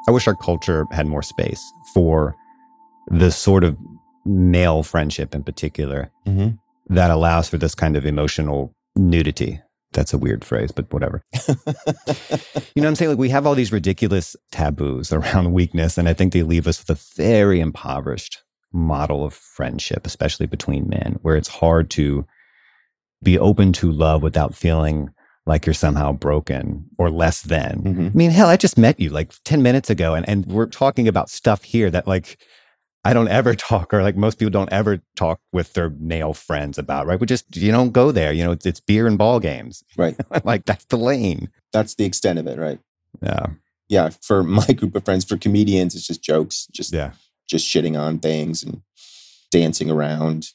I 0.06 0.10
wish 0.10 0.26
our 0.26 0.34
culture 0.34 0.86
had 0.90 1.06
more 1.06 1.22
space 1.22 1.72
for 1.94 2.36
the 3.08 3.30
sort 3.30 3.64
of 3.64 3.76
male 4.24 4.82
friendship 4.82 5.34
in 5.34 5.42
particular 5.42 6.10
Mm-hmm. 6.26 6.94
that 6.94 7.10
allows 7.10 7.48
for 7.50 7.58
this 7.58 7.74
kind 7.74 7.96
of 7.96 8.06
emotional 8.06 8.72
nudity. 8.96 9.60
That's 9.94 10.12
a 10.12 10.18
weird 10.18 10.44
phrase, 10.44 10.70
but 10.72 10.92
whatever. 10.92 11.22
You 12.76 12.82
know 12.82 12.86
what 12.88 12.90
I'm 12.90 12.94
saying? 12.96 13.10
Like 13.12 13.18
we 13.18 13.28
have 13.28 13.46
all 13.46 13.54
these 13.54 13.70
ridiculous 13.70 14.34
taboos 14.50 15.12
around 15.12 15.52
weakness, 15.52 15.96
and 15.96 16.08
I 16.08 16.12
think 16.12 16.32
they 16.32 16.42
leave 16.42 16.66
us 16.66 16.80
with 16.80 16.90
a 16.98 17.00
very 17.16 17.60
impoverished 17.60 18.42
model 18.72 19.24
of 19.24 19.32
friendship, 19.32 20.04
especially 20.06 20.46
between 20.46 20.88
men, 20.88 21.18
where 21.22 21.36
it's 21.36 21.46
hard 21.48 21.88
to 21.90 22.26
be 23.22 23.38
open 23.38 23.72
to 23.74 23.92
love 23.92 24.22
without 24.24 24.56
feeling 24.56 25.10
like 25.46 25.66
you're 25.66 25.74
somehow 25.74 26.10
broken 26.12 26.86
or 26.98 27.10
less 27.10 27.42
than. 27.42 27.82
Mhm. 27.82 28.06
I 28.06 28.14
mean, 28.14 28.30
hell, 28.32 28.48
I 28.48 28.56
just 28.56 28.76
met 28.76 28.98
you 28.98 29.10
like 29.10 29.32
10 29.44 29.62
minutes 29.62 29.88
ago 29.90 30.14
and, 30.14 30.28
and 30.28 30.44
we're 30.46 30.66
talking 30.66 31.06
about 31.06 31.30
stuff 31.30 31.62
here 31.62 31.90
that 31.90 32.08
like 32.08 32.38
I 33.04 33.12
don't 33.12 33.28
ever 33.28 33.54
talk 33.70 33.92
or 33.92 34.02
like 34.02 34.16
most 34.16 34.38
people 34.38 34.50
don't 34.50 34.72
ever 34.72 35.00
talk 35.16 35.40
with 35.52 35.72
their 35.74 35.90
male 35.90 36.32
friends 36.32 36.78
about, 36.78 37.06
right? 37.06 37.20
We 37.20 37.26
just, 37.26 37.54
you 37.56 37.70
don't 37.72 37.92
go 37.92 38.10
there. 38.12 38.32
You 38.32 38.44
know, 38.44 38.52
it's, 38.52 38.66
it's 38.66 38.80
beer 38.80 39.06
and 39.06 39.18
ball 39.18 39.40
games. 39.40 39.82
Right. 39.96 40.16
like 40.44 40.64
that's 40.64 40.86
the 40.86 40.96
lane. 40.98 41.50
That's 41.72 41.94
the 41.94 42.04
extent 42.04 42.38
of 42.38 42.46
it, 42.46 42.58
right? 42.58 42.78
Yeah. 43.22 43.46
Yeah. 43.88 44.10
For 44.22 44.42
my 44.42 44.66
group 44.66 44.94
of 44.94 45.04
friends, 45.04 45.24
for 45.24 45.36
comedians, 45.36 45.94
it's 45.94 46.06
just 46.06 46.22
jokes, 46.22 46.66
just 46.72 46.92
Yeah. 46.92 47.12
just 47.48 47.66
shitting 47.66 47.98
on 48.00 48.18
things 48.18 48.62
and 48.62 48.82
dancing 49.50 49.90
around 49.90 50.48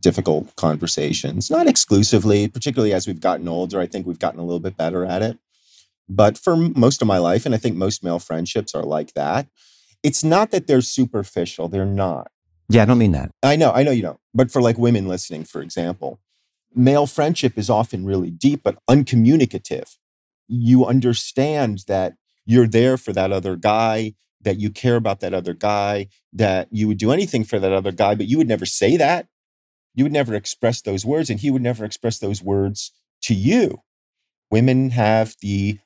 difficult 0.00 0.54
conversations. 0.56 1.48
Not 1.50 1.68
exclusively, 1.68 2.48
particularly 2.48 2.92
as 2.92 3.06
we've 3.06 3.20
gotten 3.20 3.46
older. 3.48 3.80
I 3.80 3.86
think 3.86 4.06
we've 4.06 4.18
gotten 4.18 4.40
a 4.40 4.44
little 4.44 4.60
bit 4.60 4.76
better 4.76 5.04
at 5.04 5.22
it. 5.22 5.38
But 6.08 6.36
for 6.36 6.56
most 6.56 7.00
of 7.00 7.08
my 7.08 7.18
life, 7.18 7.46
and 7.46 7.54
I 7.54 7.58
think 7.58 7.76
most 7.76 8.02
male 8.02 8.18
friendships 8.18 8.74
are 8.74 8.82
like 8.82 9.14
that, 9.14 9.46
it's 10.02 10.24
not 10.24 10.50
that 10.52 10.66
they're 10.66 10.80
superficial. 10.82 11.68
They're 11.68 11.86
not. 11.86 12.30
Yeah. 12.68 12.82
I 12.82 12.86
don't 12.86 12.98
mean 12.98 13.12
that. 13.12 13.30
I 13.42 13.56
know, 13.56 13.72
I 13.72 13.82
know 13.82 13.90
you 13.92 14.02
don't. 14.02 14.20
But 14.34 14.50
for 14.50 14.62
like 14.62 14.78
women 14.78 15.08
listening, 15.08 15.44
for 15.44 15.62
example, 15.62 16.20
male 16.74 17.06
friendship 17.06 17.58
is 17.58 17.70
often 17.70 18.04
really 18.06 18.30
deep, 18.30 18.62
but 18.64 18.78
uncommunicative. 18.88 19.96
You 20.48 20.86
understand 20.86 21.84
that 21.88 22.14
you're 22.46 22.66
there 22.68 22.96
for 22.98 23.12
that 23.12 23.32
other 23.32 23.56
guy, 23.56 24.14
that 24.40 24.58
you 24.60 24.70
care 24.70 24.96
about 24.96 25.20
that 25.20 25.34
other 25.34 25.54
guy, 25.54 26.08
that 26.32 26.68
you 26.72 26.88
would 26.88 26.98
do 26.98 27.12
anything 27.12 27.44
for 27.44 27.58
that 27.60 27.72
other 27.72 27.92
guy, 27.92 28.14
but 28.14 28.26
you 28.26 28.38
would 28.38 28.48
never 28.48 28.66
say 28.66 28.96
that. 28.96 29.28
you 29.94 30.04
would 30.04 30.12
never 30.12 30.34
express 30.34 30.80
those 30.82 31.04
words, 31.04 31.30
and 31.30 31.40
he 31.40 31.50
would 31.50 31.62
never 31.62 31.84
express 31.84 32.18
those 32.18 32.42
words 32.42 32.92
to 33.22 33.34
you. 33.34 33.80
Women 34.50 34.90
have 34.90 35.36
the 35.40 35.78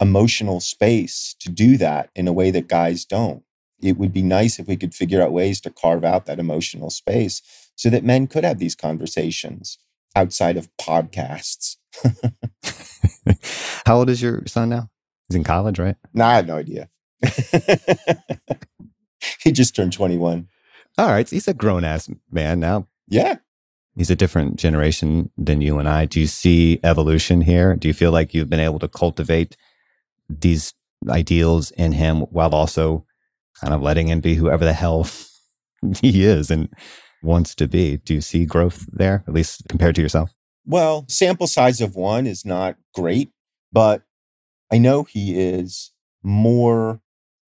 emotional 0.00 0.60
space 0.60 1.36
to 1.40 1.50
do 1.50 1.76
that 1.78 2.10
in 2.14 2.28
a 2.28 2.32
way 2.32 2.50
that 2.50 2.68
guys 2.68 3.04
don't. 3.04 3.42
It 3.82 3.98
would 3.98 4.12
be 4.12 4.22
nice 4.22 4.58
if 4.58 4.66
we 4.66 4.76
could 4.76 4.94
figure 4.94 5.22
out 5.22 5.32
ways 5.32 5.60
to 5.62 5.70
carve 5.70 6.04
out 6.04 6.26
that 6.26 6.38
emotional 6.38 6.90
space 6.90 7.42
so 7.76 7.90
that 7.90 8.04
men 8.04 8.26
could 8.26 8.44
have 8.44 8.58
these 8.58 8.74
conversations 8.74 9.78
outside 10.16 10.56
of 10.56 10.68
podcasts. 10.80 11.76
How 13.86 13.96
old 13.98 14.10
is 14.10 14.22
your 14.22 14.42
son 14.46 14.68
now? 14.68 14.90
He's 15.28 15.36
in 15.36 15.44
college, 15.44 15.78
right? 15.78 15.96
No, 16.12 16.24
I 16.24 16.36
have 16.36 16.46
no 16.46 16.56
idea. 16.56 16.88
he 19.42 19.52
just 19.52 19.74
turned 19.74 19.92
21. 19.92 20.48
All 20.98 21.08
right. 21.08 21.28
So 21.28 21.36
he's 21.36 21.48
a 21.48 21.54
grown 21.54 21.84
ass 21.84 22.08
man 22.30 22.60
now. 22.60 22.86
Yeah. 23.08 23.36
He's 23.96 24.10
a 24.10 24.16
different 24.16 24.56
generation 24.56 25.30
than 25.36 25.60
you 25.60 25.78
and 25.78 25.88
I. 25.88 26.06
Do 26.06 26.20
you 26.20 26.26
see 26.26 26.80
evolution 26.82 27.40
here? 27.40 27.76
Do 27.76 27.88
you 27.88 27.94
feel 27.94 28.10
like 28.10 28.34
you've 28.34 28.50
been 28.50 28.60
able 28.60 28.80
to 28.80 28.88
cultivate 28.88 29.56
these 30.28 30.74
ideals 31.08 31.70
in 31.72 31.92
him 31.92 32.22
while 32.22 32.54
also 32.54 33.06
kind 33.60 33.72
of 33.74 33.82
letting 33.82 34.08
him 34.08 34.20
be 34.20 34.34
whoever 34.34 34.64
the 34.64 34.72
hell 34.72 35.08
he 36.00 36.24
is 36.24 36.50
and 36.50 36.68
wants 37.22 37.54
to 37.56 37.66
be? 37.66 37.98
Do 37.98 38.14
you 38.14 38.20
see 38.20 38.44
growth 38.44 38.86
there, 38.92 39.24
at 39.26 39.34
least 39.34 39.62
compared 39.68 39.94
to 39.96 40.02
yourself? 40.02 40.32
Well, 40.66 41.04
sample 41.08 41.46
size 41.46 41.80
of 41.80 41.94
one 41.94 42.26
is 42.26 42.44
not 42.44 42.76
great, 42.94 43.30
but 43.72 44.02
I 44.72 44.78
know 44.78 45.04
he 45.04 45.38
is 45.38 45.92
more 46.22 47.00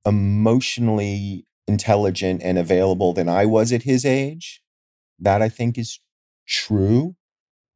emotionally 0.04 1.46
intelligent 1.66 2.42
and 2.42 2.58
available 2.58 3.12
than 3.12 3.28
I 3.28 3.46
was 3.46 3.72
at 3.72 3.82
his 3.82 4.04
age. 4.04 4.62
That 5.18 5.42
I 5.42 5.48
think 5.48 5.78
is 5.78 5.98
true. 6.46 7.16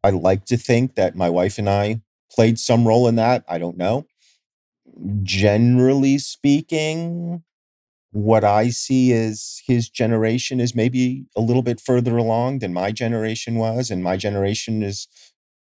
I 0.05 0.11
like 0.11 0.45
to 0.47 0.57
think 0.57 0.95
that 0.95 1.17
my 1.17 1.29
wife 1.29 1.59
and 1.59 1.69
I 1.69 2.03
played 2.31 2.59
some 2.59 2.87
role 2.87 3.09
in 3.09 3.17
that. 3.17 3.45
I 3.49 3.59
don't 3.59 3.77
know. 3.77 4.07
Generally 5.23 6.19
speaking, 6.19 7.43
what 8.13 8.43
I 8.45 8.71
see 8.71 9.13
is 9.13 9.63
his 9.67 9.89
generation 9.89 10.61
is 10.61 10.75
maybe 10.75 11.27
a 11.37 11.41
little 11.41 11.63
bit 11.63 11.81
further 11.81 12.17
along 12.17 12.59
than 12.59 12.73
my 12.73 12.91
generation 12.91 13.55
was, 13.55 13.91
and 13.91 14.03
my 14.03 14.17
generation 14.17 14.83
is 14.83 15.07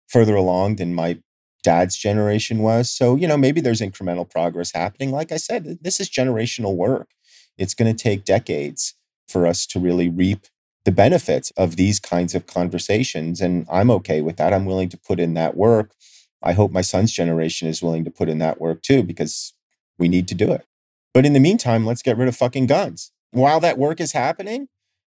further 0.08 0.36
along 0.36 0.76
than 0.76 0.94
my 0.94 1.20
dad's 1.64 1.98
generation 1.98 2.60
was. 2.60 2.90
So, 2.90 3.16
you 3.16 3.28
know, 3.28 3.38
maybe 3.38 3.60
there's 3.60 3.82
incremental 3.82 4.30
progress 4.30 4.72
happening. 4.72 5.12
Like 5.12 5.32
I 5.32 5.38
said, 5.38 5.80
this 5.82 6.00
is 6.00 6.10
generational 6.10 6.76
work. 6.76 7.10
It's 7.58 7.74
going 7.74 7.94
to 7.94 8.04
take 8.04 8.24
decades 8.24 8.94
for 9.28 9.46
us 9.46 9.66
to 9.68 9.80
really 9.80 10.08
reap 10.08 10.46
the 10.86 10.92
benefits 10.92 11.52
of 11.58 11.76
these 11.76 12.00
kinds 12.00 12.34
of 12.36 12.46
conversations. 12.46 13.42
And 13.42 13.66
I'm 13.70 13.92
okay 13.92 14.22
with 14.22 14.38
that. 14.38 14.54
I'm 14.54 14.66
willing 14.66 14.90
to 14.90 14.98
put 14.98 15.20
in 15.20 15.34
that 15.34 15.58
work. 15.58 15.94
I 16.42 16.54
hope 16.54 16.72
my 16.72 16.82
son's 16.82 17.12
generation 17.12 17.68
is 17.68 17.82
willing 17.82 18.06
to 18.06 18.12
put 18.12 18.30
in 18.30 18.38
that 18.38 18.62
work 18.62 18.82
too, 18.84 19.04
because 19.04 19.54
we 19.98 20.08
need 20.08 20.28
to 20.30 20.36
do 20.36 20.52
it. 20.54 20.66
But 21.18 21.26
in 21.26 21.34
the 21.34 21.39
meantime, 21.39 21.84
let's 21.84 22.03
get 22.03 22.15
rid 22.15 22.28
of 22.28 22.36
fucking 22.36 22.68
guns. 22.68 23.11
While 23.32 23.59
that 23.61 23.80
work 23.80 23.99
is 23.99 24.11
happening, 24.11 24.68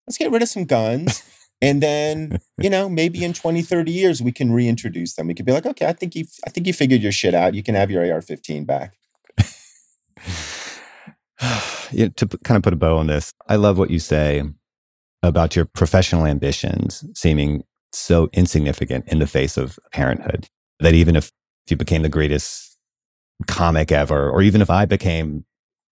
let's 0.06 0.18
get 0.18 0.32
rid 0.32 0.42
of 0.42 0.50
some 0.50 0.66
guns. 0.66 1.24
and 1.62 1.82
then, 1.82 2.40
you 2.58 2.70
know, 2.70 2.90
maybe 2.90 3.24
in 3.24 3.32
20, 3.32 3.62
30 3.62 3.90
years, 3.90 4.22
we 4.22 4.34
can 4.34 4.52
reintroduce 4.52 5.14
them. 5.14 5.28
We 5.28 5.34
could 5.34 5.46
be 5.46 5.54
like, 5.54 5.66
okay, 5.66 5.86
I 5.86 5.94
think 5.94 6.14
you 6.14 6.26
I 6.46 6.50
think 6.50 6.68
you 6.68 6.74
figured 6.74 7.02
your 7.02 7.14
shit 7.14 7.34
out. 7.34 7.54
You 7.54 7.64
can 7.64 7.74
have 7.76 7.90
your 7.90 8.02
AR-15 8.04 8.66
back. 8.68 8.98
yeah, 11.94 12.10
to 12.18 12.28
kind 12.44 12.58
of 12.58 12.64
put 12.64 12.74
a 12.74 12.76
bow 12.76 12.98
on 12.98 13.08
this, 13.08 13.32
I 13.48 13.56
love 13.56 13.78
what 13.78 13.90
you 13.90 14.00
say 14.00 14.44
about 15.22 15.56
your 15.56 15.64
professional 15.64 16.26
ambitions 16.26 17.06
seeming 17.16 17.64
so 17.94 18.28
insignificant 18.34 19.08
in 19.08 19.20
the 19.20 19.28
face 19.28 19.56
of 19.56 19.80
parenthood 19.94 20.50
that 20.82 20.96
even 20.96 21.16
if 21.16 21.32
you 21.70 21.78
became 21.78 22.02
the 22.02 22.10
greatest 22.10 22.78
comic 23.48 23.90
ever, 23.90 24.30
or 24.30 24.42
even 24.42 24.62
if 24.62 24.70
I 24.70 24.84
became 24.84 25.46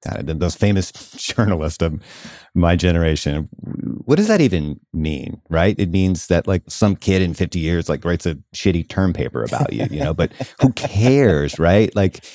The 0.03 0.49
famous 0.49 0.91
journalist 1.17 1.81
of 1.81 2.01
my 2.55 2.75
generation, 2.75 3.49
what 4.05 4.15
does 4.15 4.27
that 4.27 4.41
even 4.41 4.79
mean, 4.93 5.41
right? 5.49 5.75
It 5.79 5.91
means 5.91 6.27
that 6.27 6.47
like 6.47 6.63
some 6.67 6.95
kid 6.95 7.21
in 7.21 7.33
50 7.33 7.59
years 7.59 7.89
like 7.89 8.03
writes 8.03 8.25
a 8.25 8.35
shitty 8.55 8.89
term 8.89 9.13
paper 9.13 9.43
about 9.43 9.73
you, 9.73 9.85
you 9.91 9.99
know, 10.03 10.13
but 10.13 10.31
who 10.61 10.71
cares, 10.75 11.59
right? 11.59 11.95
Like 11.95 12.25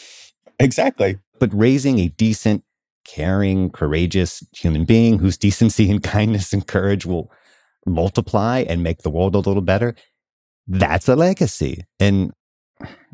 Exactly. 0.58 1.18
But 1.38 1.50
raising 1.52 1.98
a 1.98 2.08
decent 2.08 2.64
caring, 3.04 3.70
courageous 3.70 4.44
human 4.52 4.84
being 4.84 5.18
whose 5.18 5.36
decency 5.36 5.90
and 5.90 6.02
kindness 6.02 6.52
and 6.52 6.66
courage 6.66 7.06
will 7.06 7.30
multiply 7.86 8.64
and 8.68 8.82
make 8.82 9.02
the 9.02 9.10
world 9.10 9.34
a 9.34 9.38
little 9.38 9.62
better. 9.62 9.94
That's 10.66 11.08
a 11.08 11.16
legacy. 11.16 11.84
And 12.00 12.32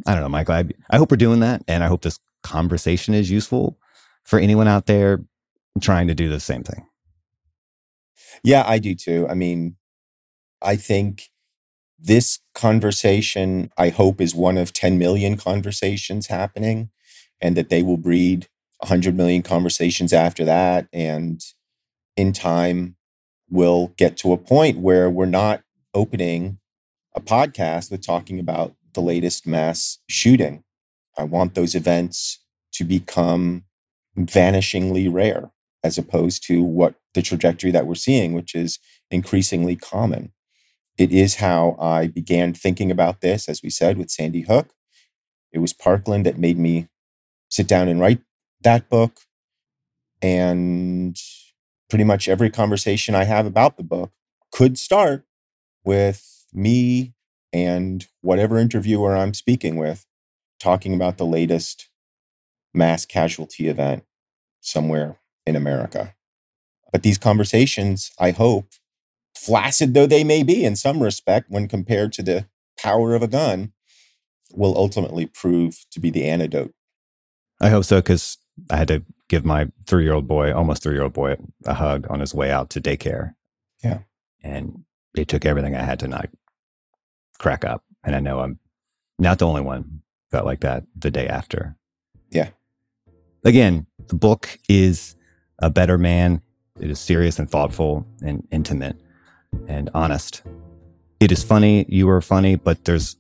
I 0.06 0.14
don't 0.14 0.22
know, 0.22 0.28
Michael, 0.28 0.54
I, 0.54 0.64
I 0.90 0.96
hope 0.96 1.10
we're 1.10 1.16
doing 1.16 1.40
that. 1.40 1.62
And 1.68 1.84
I 1.84 1.88
hope 1.88 2.02
this 2.02 2.18
conversation 2.42 3.14
is 3.14 3.30
useful 3.30 3.78
for 4.24 4.38
anyone 4.38 4.68
out 4.68 4.86
there 4.86 5.20
trying 5.80 6.06
to 6.08 6.14
do 6.14 6.28
the 6.28 6.40
same 6.40 6.62
thing. 6.62 6.86
Yeah, 8.44 8.64
I 8.66 8.78
do 8.78 8.94
too. 8.94 9.26
I 9.28 9.34
mean, 9.34 9.76
I 10.60 10.76
think 10.76 11.30
this 11.98 12.40
conversation, 12.54 13.70
I 13.78 13.90
hope, 13.90 14.20
is 14.20 14.34
one 14.34 14.58
of 14.58 14.72
10 14.72 14.98
million 14.98 15.36
conversations 15.36 16.26
happening 16.26 16.90
and 17.40 17.56
that 17.56 17.68
they 17.68 17.82
will 17.82 17.96
breed 17.96 18.48
100 18.78 19.16
million 19.16 19.42
conversations 19.42 20.12
after 20.12 20.44
that. 20.44 20.88
And 20.92 21.40
in 22.16 22.32
time, 22.32 22.96
we'll 23.50 23.88
get 23.96 24.16
to 24.18 24.32
a 24.32 24.38
point 24.38 24.78
where 24.78 25.08
we're 25.08 25.26
not 25.26 25.62
opening 25.94 26.58
a 27.14 27.20
podcast 27.20 27.90
with 27.90 28.04
talking 28.04 28.40
about 28.40 28.74
the 28.94 29.00
latest 29.00 29.46
mass 29.46 29.98
shooting. 30.08 30.64
I 31.16 31.24
want 31.24 31.54
those 31.54 31.74
events 31.74 32.40
to 32.72 32.84
become 32.84 33.64
vanishingly 34.18 35.12
rare 35.12 35.50
as 35.84 35.98
opposed 35.98 36.44
to 36.44 36.62
what 36.62 36.94
the 37.14 37.22
trajectory 37.22 37.70
that 37.70 37.86
we're 37.86 37.94
seeing, 37.94 38.32
which 38.32 38.54
is 38.54 38.78
increasingly 39.10 39.76
common. 39.76 40.32
It 40.98 41.12
is 41.12 41.36
how 41.36 41.76
I 41.80 42.06
began 42.06 42.54
thinking 42.54 42.90
about 42.90 43.20
this, 43.20 43.48
as 43.48 43.62
we 43.62 43.70
said, 43.70 43.98
with 43.98 44.10
Sandy 44.10 44.42
Hook. 44.42 44.72
It 45.52 45.58
was 45.58 45.72
Parkland 45.72 46.26
that 46.26 46.38
made 46.38 46.58
me 46.58 46.88
sit 47.48 47.66
down 47.66 47.88
and 47.88 48.00
write 48.00 48.20
that 48.62 48.88
book. 48.88 49.20
And 50.20 51.16
pretty 51.90 52.04
much 52.04 52.28
every 52.28 52.50
conversation 52.50 53.14
I 53.14 53.24
have 53.24 53.46
about 53.46 53.76
the 53.76 53.82
book 53.82 54.12
could 54.52 54.78
start 54.78 55.24
with 55.84 56.46
me 56.52 57.14
and 57.52 58.06
whatever 58.20 58.58
interviewer 58.58 59.16
I'm 59.16 59.34
speaking 59.34 59.76
with 59.76 60.06
talking 60.60 60.94
about 60.94 61.18
the 61.18 61.26
latest 61.26 61.88
mass 62.74 63.04
casualty 63.04 63.68
event 63.68 64.04
somewhere 64.60 65.18
in 65.46 65.56
America. 65.56 66.14
But 66.92 67.02
these 67.02 67.18
conversations, 67.18 68.12
I 68.18 68.30
hope, 68.30 68.68
flaccid 69.36 69.94
though 69.94 70.06
they 70.06 70.24
may 70.24 70.42
be 70.42 70.64
in 70.64 70.76
some 70.76 71.02
respect 71.02 71.50
when 71.50 71.68
compared 71.68 72.12
to 72.14 72.22
the 72.22 72.46
power 72.78 73.14
of 73.14 73.22
a 73.22 73.28
gun, 73.28 73.72
will 74.52 74.76
ultimately 74.76 75.26
prove 75.26 75.84
to 75.90 76.00
be 76.00 76.10
the 76.10 76.26
antidote. 76.26 76.74
I 77.60 77.70
hope 77.70 77.84
so, 77.84 77.96
because 77.96 78.38
I 78.70 78.76
had 78.76 78.88
to 78.88 79.02
give 79.28 79.44
my 79.44 79.68
three 79.86 80.04
year 80.04 80.12
old 80.12 80.28
boy, 80.28 80.52
almost 80.52 80.82
three 80.82 80.94
year 80.94 81.04
old 81.04 81.14
boy, 81.14 81.36
a 81.64 81.74
hug 81.74 82.06
on 82.10 82.20
his 82.20 82.34
way 82.34 82.50
out 82.50 82.70
to 82.70 82.80
daycare. 82.80 83.34
Yeah. 83.82 84.00
And 84.42 84.84
it 85.16 85.28
took 85.28 85.44
everything 85.44 85.74
I 85.74 85.82
had 85.82 86.00
to 86.00 86.08
not 86.08 86.28
crack 87.38 87.64
up. 87.64 87.84
And 88.04 88.14
I 88.14 88.20
know 88.20 88.40
I'm 88.40 88.58
not 89.18 89.38
the 89.38 89.46
only 89.46 89.62
one 89.62 90.02
felt 90.30 90.44
like 90.44 90.60
that 90.60 90.84
the 90.96 91.10
day 91.10 91.28
after. 91.28 91.76
Yeah. 92.30 92.50
Again, 93.44 93.86
the 94.06 94.14
book 94.14 94.56
is 94.68 95.16
A 95.58 95.68
Better 95.68 95.98
Man. 95.98 96.40
It 96.78 96.90
is 96.90 97.00
serious 97.00 97.40
and 97.40 97.50
thoughtful 97.50 98.06
and 98.22 98.46
intimate 98.52 98.96
and 99.66 99.90
honest. 99.94 100.42
It 101.18 101.32
is 101.32 101.42
funny. 101.42 101.84
You 101.88 102.08
are 102.10 102.20
funny, 102.20 102.54
but 102.54 102.84
there's 102.84 103.16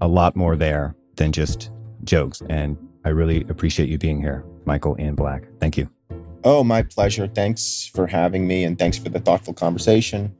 a 0.00 0.08
lot 0.08 0.34
more 0.34 0.56
there 0.56 0.94
than 1.16 1.30
just 1.30 1.70
jokes. 2.04 2.42
And 2.48 2.78
I 3.04 3.10
really 3.10 3.42
appreciate 3.50 3.90
you 3.90 3.98
being 3.98 4.18
here, 4.18 4.44
Michael 4.64 4.96
Ian 4.98 5.14
Black. 5.14 5.44
Thank 5.60 5.76
you. 5.76 5.90
Oh, 6.42 6.64
my 6.64 6.82
pleasure. 6.82 7.26
Thanks 7.26 7.90
for 7.94 8.06
having 8.06 8.46
me 8.46 8.64
and 8.64 8.78
thanks 8.78 8.96
for 8.96 9.10
the 9.10 9.20
thoughtful 9.20 9.52
conversation. 9.52 10.34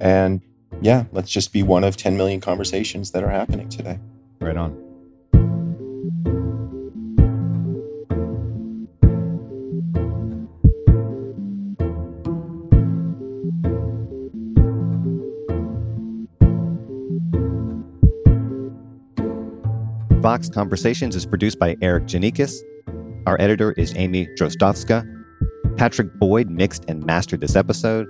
And 0.00 0.42
yeah, 0.82 1.04
let's 1.12 1.30
just 1.30 1.54
be 1.54 1.62
one 1.62 1.84
of 1.84 1.96
10 1.96 2.18
million 2.18 2.40
conversations 2.40 3.12
that 3.12 3.22
are 3.22 3.30
happening 3.30 3.70
today. 3.70 3.98
Right 4.40 4.56
on. 4.56 4.83
Vox 20.34 20.48
Conversations 20.48 21.14
is 21.14 21.26
produced 21.26 21.60
by 21.60 21.76
Erikk 21.76 22.08
Geannikis. 22.08 22.56
Our 23.24 23.40
editor 23.40 23.70
is 23.74 23.94
Amy 23.94 24.26
Drozdowska. 24.36 25.06
Patrick 25.76 26.12
Boyd 26.14 26.50
mixed 26.50 26.84
and 26.88 27.06
mastered 27.06 27.40
this 27.40 27.54
episode. 27.54 28.08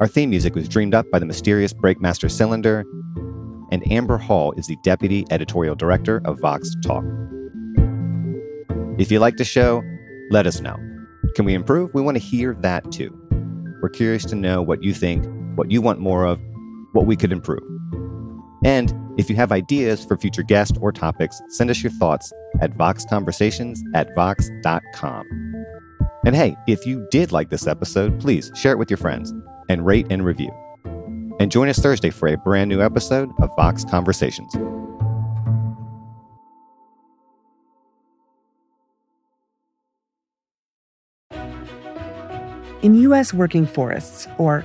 Our 0.00 0.06
theme 0.06 0.28
music 0.28 0.54
was 0.54 0.68
dreamed 0.68 0.94
up 0.94 1.10
by 1.10 1.18
the 1.18 1.24
mysterious 1.24 1.72
Breakmaster 1.72 2.30
Cylinder, 2.30 2.84
and 3.72 3.90
Amber 3.90 4.18
Hall 4.18 4.52
is 4.58 4.66
the 4.66 4.76
deputy 4.84 5.24
editorial 5.30 5.74
director 5.74 6.20
of 6.26 6.38
Vox 6.40 6.76
Talk. 6.84 7.04
If 8.98 9.10
you 9.10 9.18
like 9.18 9.38
the 9.38 9.44
show, 9.44 9.82
let 10.30 10.46
us 10.46 10.60
know. 10.60 10.76
Can 11.36 11.46
we 11.46 11.54
improve? 11.54 11.88
We 11.94 12.02
want 12.02 12.18
to 12.18 12.22
hear 12.22 12.54
that 12.60 12.92
too. 12.92 13.18
We're 13.80 13.88
curious 13.88 14.26
to 14.26 14.34
know 14.36 14.60
what 14.60 14.82
you 14.82 14.92
think, 14.92 15.24
what 15.56 15.70
you 15.70 15.80
want 15.80 16.00
more 16.00 16.26
of, 16.26 16.38
what 16.92 17.06
we 17.06 17.16
could 17.16 17.32
improve. 17.32 17.62
And 18.62 18.92
if 19.18 19.28
you 19.28 19.36
have 19.36 19.52
ideas 19.52 20.04
for 20.04 20.16
future 20.16 20.42
guests 20.42 20.76
or 20.80 20.92
topics, 20.92 21.40
send 21.48 21.70
us 21.70 21.82
your 21.82 21.92
thoughts 21.92 22.32
at 22.60 22.76
voxconversations 22.76 23.78
at 23.94 24.14
vox.com. 24.14 25.26
And 26.24 26.36
hey, 26.36 26.56
if 26.66 26.86
you 26.86 27.06
did 27.10 27.32
like 27.32 27.50
this 27.50 27.66
episode, 27.66 28.20
please 28.20 28.50
share 28.54 28.72
it 28.72 28.78
with 28.78 28.90
your 28.90 28.98
friends 28.98 29.32
and 29.68 29.86
rate 29.86 30.06
and 30.10 30.24
review. 30.24 30.50
And 31.40 31.50
join 31.50 31.68
us 31.68 31.78
Thursday 31.78 32.10
for 32.10 32.28
a 32.28 32.36
brand 32.36 32.68
new 32.68 32.82
episode 32.82 33.30
of 33.40 33.50
Vox 33.56 33.84
Conversations. 33.84 34.54
In 42.82 42.94
U.S. 42.94 43.34
working 43.34 43.66
forests, 43.66 44.26
or 44.38 44.64